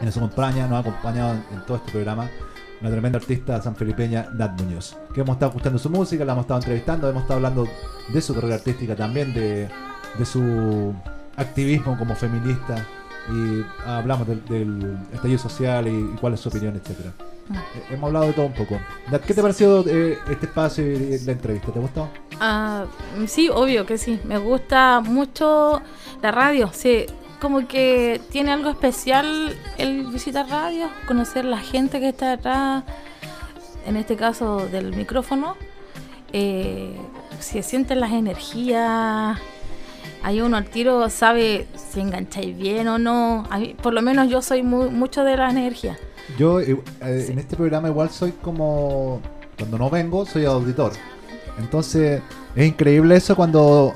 [0.00, 2.28] y nos acompaña, nos ha acompañado en, en todo este programa
[2.80, 6.58] una tremenda artista sanfelipeña, Nat Muñoz, que hemos estado escuchando su música, la hemos estado
[6.60, 7.68] entrevistando, hemos estado hablando
[8.12, 9.68] de su carrera artística también, de,
[10.18, 10.92] de su
[11.36, 12.84] activismo como feminista
[13.30, 17.12] y hablamos del, del estallido social y, y cuál es su opinión, etcétera.
[17.50, 18.78] Eh, Hemos hablado de todo un poco.
[19.26, 21.72] ¿Qué te ha parecido eh, este espacio y la entrevista?
[21.72, 22.08] ¿Te gustó?
[22.40, 22.84] Ah,
[23.26, 24.20] sí, obvio que sí.
[24.24, 25.82] Me gusta mucho
[26.22, 26.70] la radio.
[26.72, 27.06] Sí,
[27.40, 32.84] como que tiene algo especial el visitar radio, conocer la gente que está detrás,
[33.86, 35.56] en este caso del micrófono.
[36.32, 36.96] Eh,
[37.40, 39.38] se sienten las energías.
[40.22, 43.44] Ahí uno al tiro sabe si engancháis bien o no.
[43.82, 45.98] Por lo menos yo soy mucho de la energía.
[46.38, 49.20] Yo eh, en este programa igual soy como...
[49.58, 50.92] Cuando no vengo, soy auditor.
[51.58, 52.22] Entonces,
[52.56, 53.92] es increíble eso cuando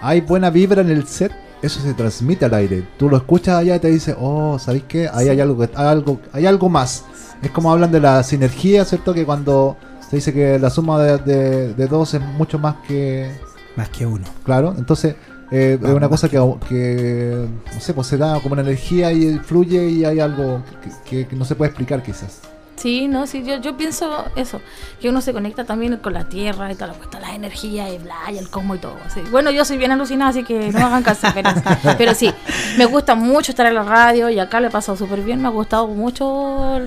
[0.00, 1.32] hay buena vibra en el set.
[1.62, 2.86] Eso se transmite al aire.
[2.96, 5.08] Tú lo escuchas allá y te dice, oh, ¿sabéis qué?
[5.12, 7.04] Ahí hay algo, hay algo, hay algo más.
[7.42, 9.12] Es como hablan de la sinergia, ¿cierto?
[9.12, 9.76] Que cuando
[10.08, 13.30] se dice que la suma de, de- de dos es mucho más que,
[13.76, 14.24] Más que uno.
[14.44, 15.16] Claro, entonces
[15.50, 16.36] eh, es una cosa que,
[16.68, 20.62] que, no sé, pues se da como una energía y fluye y hay algo
[21.08, 22.40] que, que no se puede explicar quizás.
[22.76, 24.58] Sí, no, sí, yo, yo pienso eso,
[25.02, 27.98] que uno se conecta también con la tierra y toda la cuestión, la energía y
[27.98, 28.94] bla, y el cosmos y todo.
[29.12, 29.20] sí.
[29.30, 31.50] Bueno, yo soy bien alucinada, así que no me hagan caso, pero,
[31.98, 32.32] pero sí,
[32.78, 35.48] me gusta mucho estar en la radio y acá le he pasado súper bien, me
[35.48, 36.78] ha gustado mucho.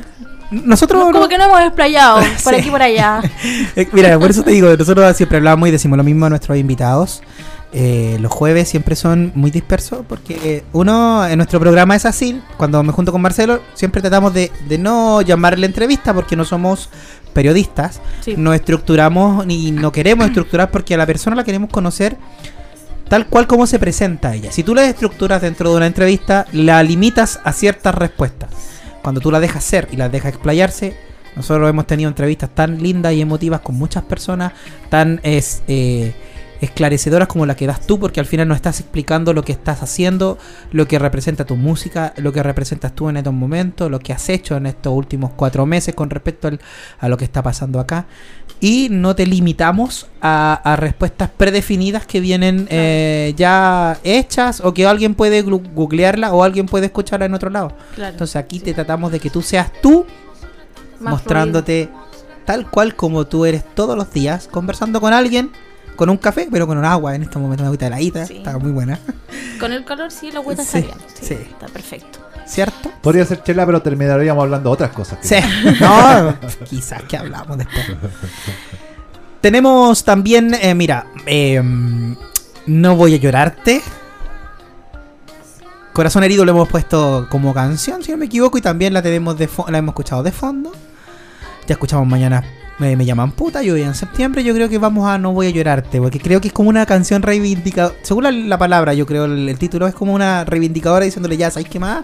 [0.50, 1.04] Nosotros.
[1.04, 2.60] Como no- que no hemos explayado por Sí.
[2.60, 3.22] aquí y por allá.
[3.92, 7.22] Mira, por eso te digo, nosotros siempre hablamos y decimos lo mismo a nuestros invitados.
[7.76, 12.40] Eh, los jueves siempre son muy dispersos porque uno en nuestro programa es así.
[12.58, 16.90] Cuando me junto con Marcelo, siempre tratamos de, de no llamarle entrevista porque no somos
[17.34, 18.00] periodistas.
[18.22, 18.36] Sí.
[18.38, 22.18] No estructuramos ni no queremos estructurar porque a la persona la queremos conocer
[23.14, 24.52] tal cual como se presenta ella.
[24.52, 28.50] Si tú la estructuras dentro de una entrevista, la limitas a ciertas respuestas.
[29.02, 30.96] Cuando tú la dejas ser y la dejas explayarse,
[31.36, 34.54] nosotros hemos tenido entrevistas tan lindas y emotivas con muchas personas,
[34.90, 36.14] tan es, eh,
[36.64, 39.82] esclarecedoras como la que das tú, porque al final nos estás explicando lo que estás
[39.84, 40.38] haciendo,
[40.72, 44.30] lo que representa tu música, lo que representas tú en estos momentos, lo que has
[44.30, 46.60] hecho en estos últimos cuatro meses con respecto al-
[47.00, 48.06] a lo que está pasando acá.
[48.60, 54.86] Y no te limitamos a, a respuestas predefinidas que vienen eh, ya hechas o que
[54.88, 57.76] alguien puede googlearla o alguien puede escucharla en otro lado.
[57.96, 58.12] Claro.
[58.14, 60.06] Entonces aquí te tratamos de que tú seas tú
[61.02, 61.90] Más mostrándote
[62.46, 65.52] tal cual como tú eres todos los días, conversando con alguien,
[65.96, 67.16] con un café, pero con un agua.
[67.16, 68.38] En este momento una agüita heladita, Sí.
[68.38, 69.00] está muy buena.
[69.60, 71.08] Con el color sí, la agüita Sí, está bien.
[71.14, 71.34] Sí, sí.
[71.34, 72.20] Está perfecto.
[72.46, 72.92] ¿cierto?
[73.02, 75.20] Podría ser chela, pero terminaríamos hablando de otras cosas.
[75.22, 75.36] Sí,
[75.80, 77.86] no, quizás que hablamos después.
[79.42, 82.16] Tenemos también, eh, mira, em,
[82.66, 83.82] no voy a llorarte.
[85.94, 89.38] Corazón herido lo hemos puesto como canción, si no me equivoco, y también la tenemos
[89.38, 90.72] de la hemos escuchado de fondo.
[91.68, 92.44] Ya escuchamos mañana
[92.80, 95.50] eh, me llaman puta, yo en septiembre yo creo que vamos a No voy a
[95.52, 99.26] llorarte, porque creo que es como una canción reivindicadora, según la, la palabra, yo creo
[99.26, 102.04] el, el título es como una reivindicadora diciéndole ya, ¿sabes qué más?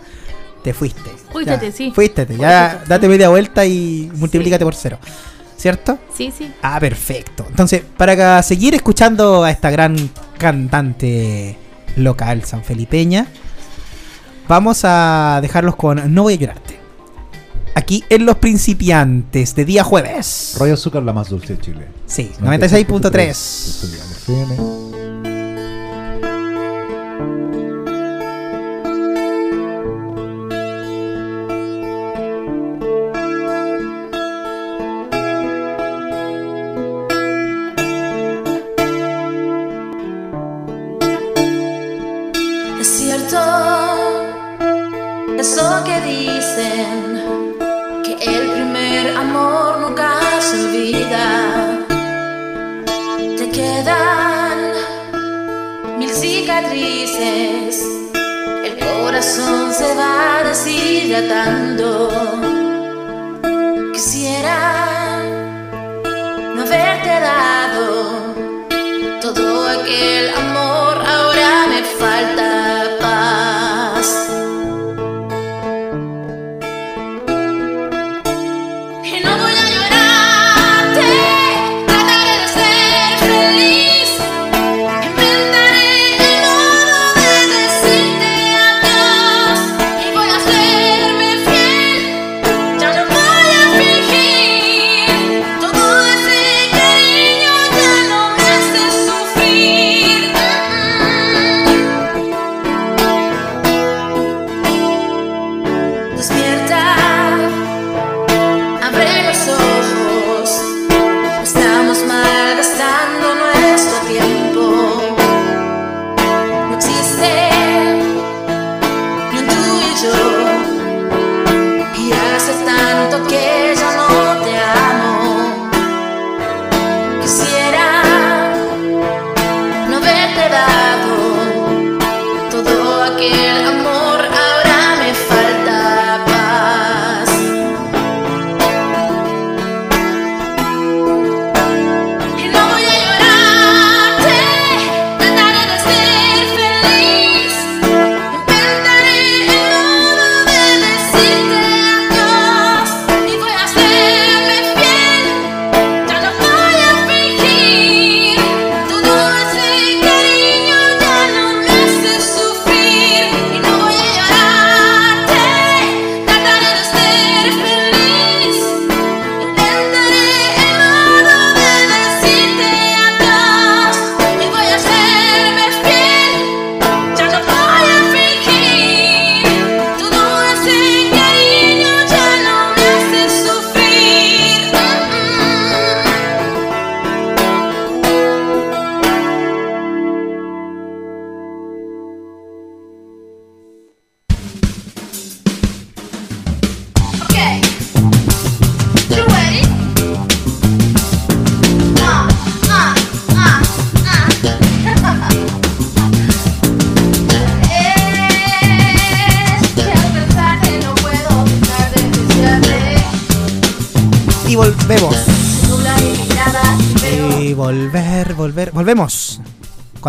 [0.63, 1.09] Te fuiste.
[1.31, 1.91] Fuístete, Ya, sí.
[1.93, 4.99] Fuístete, ya date media vuelta y multiplícate por cero.
[5.57, 5.99] ¿Cierto?
[6.13, 6.51] Sí, sí.
[6.61, 7.45] Ah, perfecto.
[7.49, 11.57] Entonces, para seguir escuchando a esta gran cantante
[11.97, 13.27] local sanfelipeña,
[14.47, 16.78] vamos a dejarlos con No voy a llorarte.
[17.79, 20.57] Aquí en Los Principiantes, de día jueves.
[20.59, 21.87] Rollo Azúcar, la más dulce de Chile.
[22.07, 23.29] Sí, 96.3.
[23.29, 24.57] Estudiar FM.
[42.81, 43.37] Es cierto
[45.39, 47.08] eso que dicen,
[58.65, 62.09] el corazón se va deshidratando.
[63.93, 65.21] Quisiera
[66.55, 68.35] no haberte dado
[69.21, 72.48] todo aquel amor ahora me falta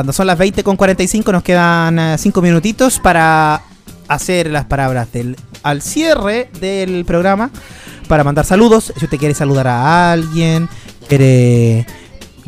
[0.01, 3.61] Cuando son las 20 con 45 nos quedan 5 minutitos para
[4.09, 7.51] hacer las palabras del al cierre del programa
[8.09, 8.95] para mandar saludos.
[8.97, 10.71] Si usted quiere saludar a alguien,
[11.07, 11.87] quiere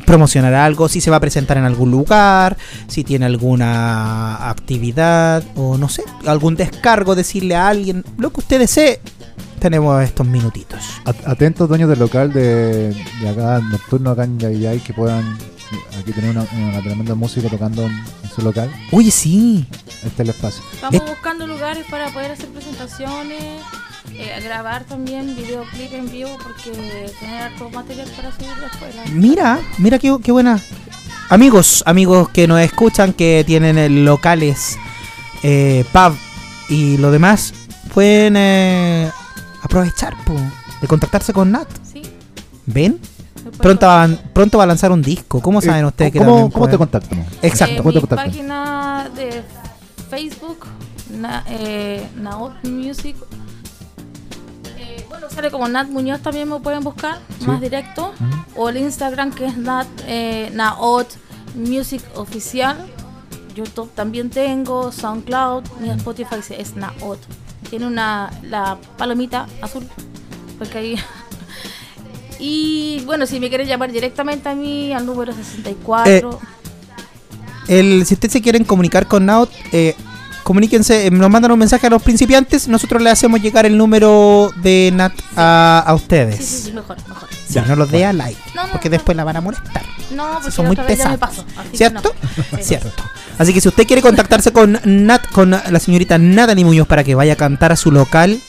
[0.07, 2.57] promocionar algo, si se va a presentar en algún lugar,
[2.87, 8.61] si tiene alguna actividad o no sé, algún descargo, decirle a alguien lo que usted
[8.61, 8.99] desee.
[9.59, 10.81] Tenemos estos minutitos.
[11.05, 15.37] At- Atentos dueños del local de, de acá, nocturno acá en Yayay, que puedan
[15.99, 18.71] aquí tener una, una tremenda música tocando en, en su local.
[18.91, 19.67] Oye, sí.
[19.95, 20.63] Este es el espacio.
[20.73, 23.43] Estamos buscando lugares para poder hacer presentaciones,
[24.15, 26.71] eh, grabar también videoclip en vivo, porque
[27.21, 28.95] tener harto material para subir después.
[28.97, 30.61] la- Mira, mira qué, qué buena.
[31.29, 34.77] Amigos, amigos que nos escuchan, que tienen eh, locales,
[35.43, 36.15] eh, pub
[36.69, 37.55] y lo demás,
[37.95, 39.11] pueden eh,
[39.63, 40.35] aprovechar po,
[40.81, 41.69] de contactarse con Nat.
[41.91, 42.03] Sí,
[42.67, 43.01] ¿Ven?
[43.59, 45.41] Pronto va, pronto va a lanzar un disco.
[45.41, 47.27] ¿Cómo saben Eh, ustedes que ¿Cómo, también cómo te contactamos?
[47.43, 47.75] Exacto.
[47.75, 48.31] Eh, ¿Cómo te mi contactan?
[48.31, 49.43] página de
[50.11, 50.67] Facebook,
[51.11, 53.17] na, eh, Naot Music.
[54.79, 57.47] Eh, bueno, sale como Nat Muñoz, también me pueden buscar, Sí.
[57.47, 58.13] más directo.
[58.57, 61.09] O el Instagram que es Nat, eh, Naot
[61.55, 62.77] Music Oficial.
[63.55, 67.19] YouTube también tengo, SoundCloud, mi Spotify es Naot.
[67.69, 69.87] Tiene una la palomita azul,
[70.59, 70.97] porque ahí.
[72.39, 76.39] Y bueno, si me quieren llamar directamente a mí al número 64.
[77.69, 79.95] El, si ustedes se quieren comunicar con Naut, eh,
[80.43, 84.51] comuníquense, eh, nos mandan un mensaje a los principiantes, nosotros le hacemos llegar el número
[84.63, 86.37] de Nat a, a ustedes.
[86.37, 87.29] Sí, sí, sí, mejor, mejor.
[87.49, 88.93] Si no los dé a like, No, no, porque no.
[88.95, 89.83] después la van a molestar.
[90.11, 91.19] No, porque son muy ya pesados.
[91.19, 92.03] paso, ¿Cierto?
[92.03, 92.33] no.
[92.59, 92.65] Sí.
[92.65, 92.91] Cierto.
[93.39, 97.15] Así que si usted quiere contactarse con Nat, con la señorita Natalie Muñoz para que
[97.15, 98.41] vaya a cantar a su local,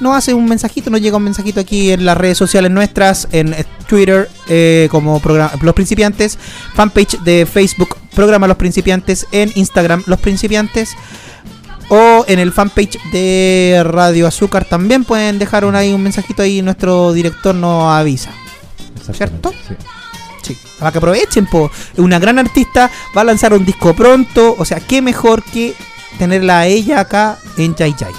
[0.00, 3.52] nos hace un mensajito, nos llega un mensajito aquí en las redes sociales nuestras, en
[3.52, 6.38] eh, Twitter eh, como programa Los Principiantes,
[6.74, 10.96] fanpage de Facebook Programa Los Principiantes, en Instagram Los Principiantes
[11.88, 16.62] o en el fanpage de Radio Azúcar también pueden dejar un, ahí un mensajito ahí,
[16.62, 18.30] nuestro director nos avisa.
[19.12, 19.52] ¿Cierto?
[19.68, 19.74] sí.
[20.44, 21.70] Sí, para que aprovechen, po.
[21.96, 24.54] Una gran artista va a lanzar un disco pronto.
[24.58, 25.74] O sea, qué mejor que
[26.18, 28.12] tenerla a ella acá en Jai Jai.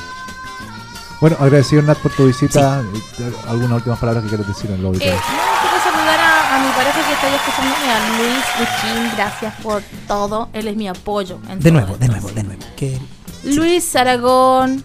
[1.22, 2.82] Bueno, agradecido Nat por tu visita.
[3.20, 6.60] Eh, ¿Algunas últimas palabras que quieres decir en el Eh, no, quiero saludar a, a
[6.60, 10.50] mi pareja que está ahí escuchándome, a Luis Luchín, gracias por todo.
[10.54, 11.40] Él es mi apoyo.
[11.50, 12.18] en De nuevo, de esto.
[12.18, 12.62] nuevo, de nuevo.
[12.76, 13.00] Que
[13.44, 14.84] Luis Aragón,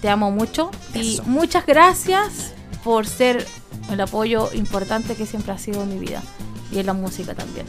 [0.00, 1.22] te amo mucho y Eso.
[1.24, 3.46] muchas gracias por ser
[3.90, 6.22] el apoyo importante que siempre ha sido en mi vida
[6.72, 7.66] y en la música también.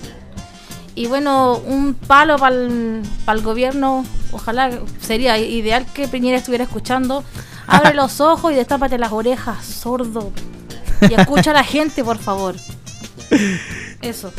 [0.94, 4.70] Y bueno, un palo para el gobierno, ojalá
[5.02, 7.24] sería ideal que Piñera estuviera escuchando.
[7.72, 10.32] Abre los ojos y destápate las orejas, sordo.
[11.10, 12.56] Y escucha a la gente, por favor.
[14.02, 14.34] Eso.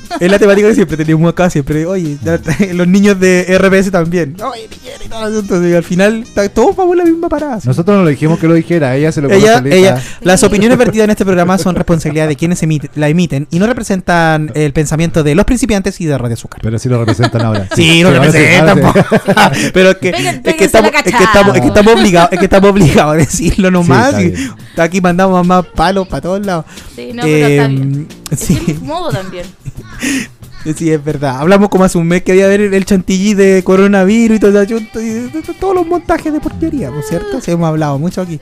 [0.20, 1.86] es la temática que siempre teníamos acá, siempre.
[1.86, 2.18] Oye,
[2.74, 4.36] los niños de RBS también.
[4.42, 4.68] Oye,
[5.04, 6.24] y todo y al final,
[6.54, 7.60] todos vamos en la misma parada.
[7.60, 7.68] sí.
[7.68, 11.04] Nosotros no le dijimos que lo dijera, ella se lo Ella, ella, las opiniones vertidas
[11.04, 15.22] en este programa son responsabilidad de quienes emite- la emiten y no representan el pensamiento
[15.22, 16.60] de los principiantes y de Radio Azúcar.
[16.62, 17.68] Pero sí lo representan ahora.
[17.74, 18.82] Sí, sí, representan, sí.
[18.82, 18.92] po.
[19.74, 20.16] pero es que, es,
[20.60, 24.14] estamos, es, que estamos, es que estamos obligados, es que estamos obligados a decirlo nomás.
[24.18, 26.64] está y aquí mandamos más palos para todos lados.
[26.94, 28.08] Sí, no, pero está bien.
[28.30, 29.46] Eh, modo también.
[30.76, 31.38] sí, es verdad.
[31.40, 35.42] Hablamos como hace un mes que había haber el chantilly de coronavirus y todo de-
[35.60, 37.38] todos los montajes de porquería, ¿no es cierto?
[37.46, 38.40] Hemos hablado mucho aquí.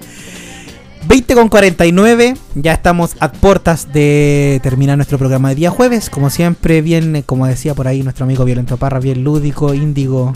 [1.06, 6.10] 20 con 49, ya estamos a puertas de terminar nuestro programa de día jueves.
[6.10, 10.34] Como siempre, bien, eh, como decía por ahí nuestro amigo Violento Parra, bien lúdico, índigo,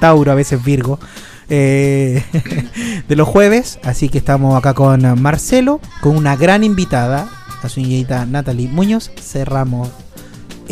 [0.00, 1.00] Tauro, a veces Virgo,
[1.50, 2.22] eh,
[3.08, 3.80] de los jueves.
[3.82, 7.28] Así que estamos acá con Marcelo, con una gran invitada,
[7.62, 9.10] la señorita Natalie Muñoz.
[9.20, 9.90] Cerramos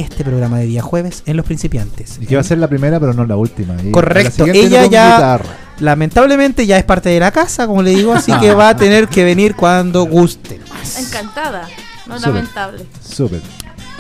[0.00, 2.18] este programa de día jueves en Los Principiantes.
[2.20, 3.76] Y que va a ser la primera, pero no la última.
[3.84, 5.56] Y Correcto, la ella ya- guitarra.
[5.78, 9.08] Lamentablemente ya es parte de la casa, como le digo, así que va a tener
[9.08, 10.60] que venir cuando guste.
[10.98, 11.68] Encantada.
[12.06, 12.34] No Súper.
[12.34, 12.84] lamentable.
[13.02, 13.40] Súper.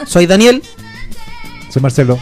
[0.06, 0.62] Soy Daniel,
[1.70, 2.18] Soy Marcelo.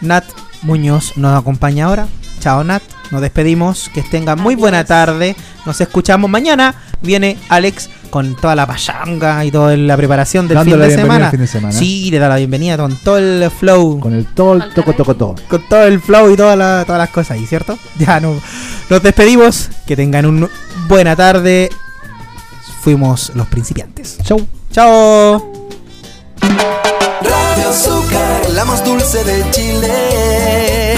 [0.00, 0.24] Nat
[0.62, 2.08] Muñoz nos acompaña ahora.
[2.40, 5.36] Chao Nat, nos despedimos, que tengan muy buena tarde.
[5.64, 6.74] Nos escuchamos mañana.
[7.02, 11.24] Viene Alex con toda la pachanga y toda la preparación del fin de, semana.
[11.26, 11.72] al fin de semana.
[11.72, 14.00] Sí, le da la bienvenida con todo el flow.
[14.00, 15.34] Con el todo, el toco, toco, todo.
[15.48, 17.78] con todo el flow y toda la- todas las cosas ahí, ¿cierto?
[17.98, 18.34] Ya no,
[18.90, 19.68] nos despedimos.
[19.86, 20.48] Que tengan una
[20.88, 21.70] buena tarde.
[22.82, 24.18] Fuimos los principiantes.
[24.22, 24.46] Chau.
[24.72, 25.52] Chao.
[26.40, 30.96] Radio Azúcar, la más dulce de Chile.